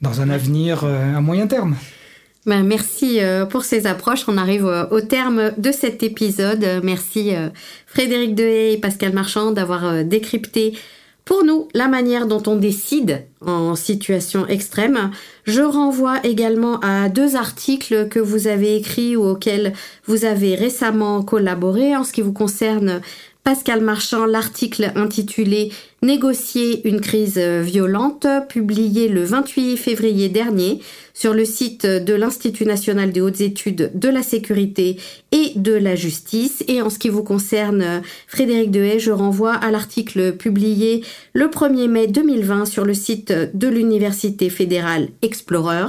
dans 0.00 0.22
un 0.22 0.30
avenir 0.30 0.84
euh, 0.84 1.14
à 1.14 1.20
moyen 1.20 1.46
terme. 1.46 1.76
Ben, 2.46 2.62
merci 2.62 3.20
euh, 3.20 3.44
pour 3.44 3.64
ces 3.64 3.88
approches. 3.88 4.28
On 4.28 4.38
arrive 4.38 4.66
euh, 4.66 4.86
au 4.92 5.00
terme 5.00 5.50
de 5.58 5.72
cet 5.72 6.04
épisode. 6.04 6.64
Merci 6.84 7.34
euh, 7.34 7.48
Frédéric 7.86 8.36
Dehaye 8.36 8.74
et 8.74 8.78
Pascal 8.78 9.12
Marchand 9.12 9.50
d'avoir 9.50 10.04
décrypté 10.04 10.78
pour 11.24 11.42
nous 11.42 11.66
la 11.74 11.88
manière 11.88 12.28
dont 12.28 12.42
on 12.46 12.54
décide 12.54 13.26
en 13.44 13.74
situation 13.74 14.46
extrême. 14.46 15.10
Je 15.44 15.60
renvoie 15.60 16.20
également 16.22 16.78
à 16.80 17.08
deux 17.08 17.34
articles 17.34 18.06
que 18.08 18.20
vous 18.20 18.46
avez 18.46 18.76
écrits 18.76 19.16
ou 19.16 19.24
auxquels 19.24 19.72
vous 20.06 20.24
avez 20.24 20.54
récemment 20.54 21.24
collaboré 21.24 21.96
en 21.96 22.04
ce 22.04 22.12
qui 22.12 22.22
vous 22.22 22.32
concerne 22.32 23.00
Pascal 23.46 23.80
Marchand 23.80 24.26
l'article 24.26 24.90
intitulé 24.96 25.70
Négocier 26.02 26.84
une 26.88 27.00
crise 27.00 27.38
violente, 27.38 28.26
publié 28.48 29.06
le 29.08 29.22
28 29.22 29.76
février 29.76 30.28
dernier 30.28 30.80
sur 31.14 31.32
le 31.32 31.44
site 31.44 31.86
de 31.86 32.12
l'Institut 32.12 32.66
national 32.66 33.12
des 33.12 33.20
hautes 33.20 33.40
études 33.40 33.92
de 33.94 34.08
la 34.08 34.24
sécurité 34.24 34.96
et 35.30 35.52
de 35.54 35.74
la 35.74 35.94
justice. 35.94 36.64
Et 36.66 36.82
en 36.82 36.90
ce 36.90 36.98
qui 36.98 37.08
vous 37.08 37.22
concerne, 37.22 38.02
Frédéric 38.26 38.72
Dehaye, 38.72 38.98
je 38.98 39.12
renvoie 39.12 39.54
à 39.54 39.70
l'article 39.70 40.32
publié 40.32 41.04
le 41.32 41.46
1er 41.46 41.86
mai 41.86 42.08
2020 42.08 42.64
sur 42.64 42.84
le 42.84 42.94
site 42.94 43.32
de 43.54 43.68
l'Université 43.68 44.50
fédérale 44.50 45.10
Explorer, 45.22 45.86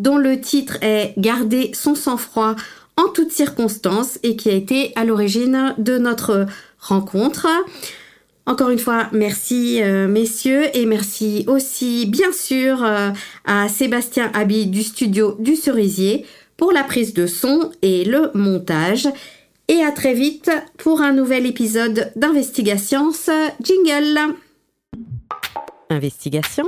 dont 0.00 0.18
le 0.18 0.40
titre 0.40 0.76
est 0.82 1.14
Garder 1.16 1.70
son 1.72 1.94
sang-froid 1.94 2.56
en 2.96 3.08
toutes 3.08 3.32
circonstances 3.32 4.18
et 4.22 4.36
qui 4.36 4.48
a 4.48 4.54
été 4.54 4.92
à 4.96 5.04
l'origine 5.04 5.74
de 5.78 5.98
notre 5.98 6.46
rencontre. 6.86 7.46
Encore 8.46 8.70
une 8.70 8.78
fois, 8.78 9.08
merci 9.12 9.82
euh, 9.82 10.06
messieurs 10.06 10.64
et 10.76 10.86
merci 10.86 11.44
aussi 11.48 12.06
bien 12.06 12.32
sûr 12.32 12.84
euh, 12.84 13.10
à 13.44 13.68
Sébastien 13.68 14.30
Abi 14.34 14.66
du 14.66 14.84
studio 14.84 15.36
du 15.40 15.56
Cerisier 15.56 16.24
pour 16.56 16.70
la 16.70 16.84
prise 16.84 17.12
de 17.12 17.26
son 17.26 17.72
et 17.82 18.04
le 18.04 18.30
montage. 18.34 19.08
Et 19.68 19.82
à 19.82 19.90
très 19.90 20.14
vite 20.14 20.50
pour 20.78 21.00
un 21.00 21.12
nouvel 21.12 21.44
épisode 21.44 22.12
d'Investigations 22.14 23.10
Jingle. 23.60 24.36
Investigations 25.90 26.66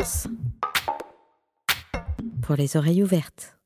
pour 2.43 2.57
les 2.57 2.77
oreilles 2.77 3.03
ouvertes. 3.03 3.58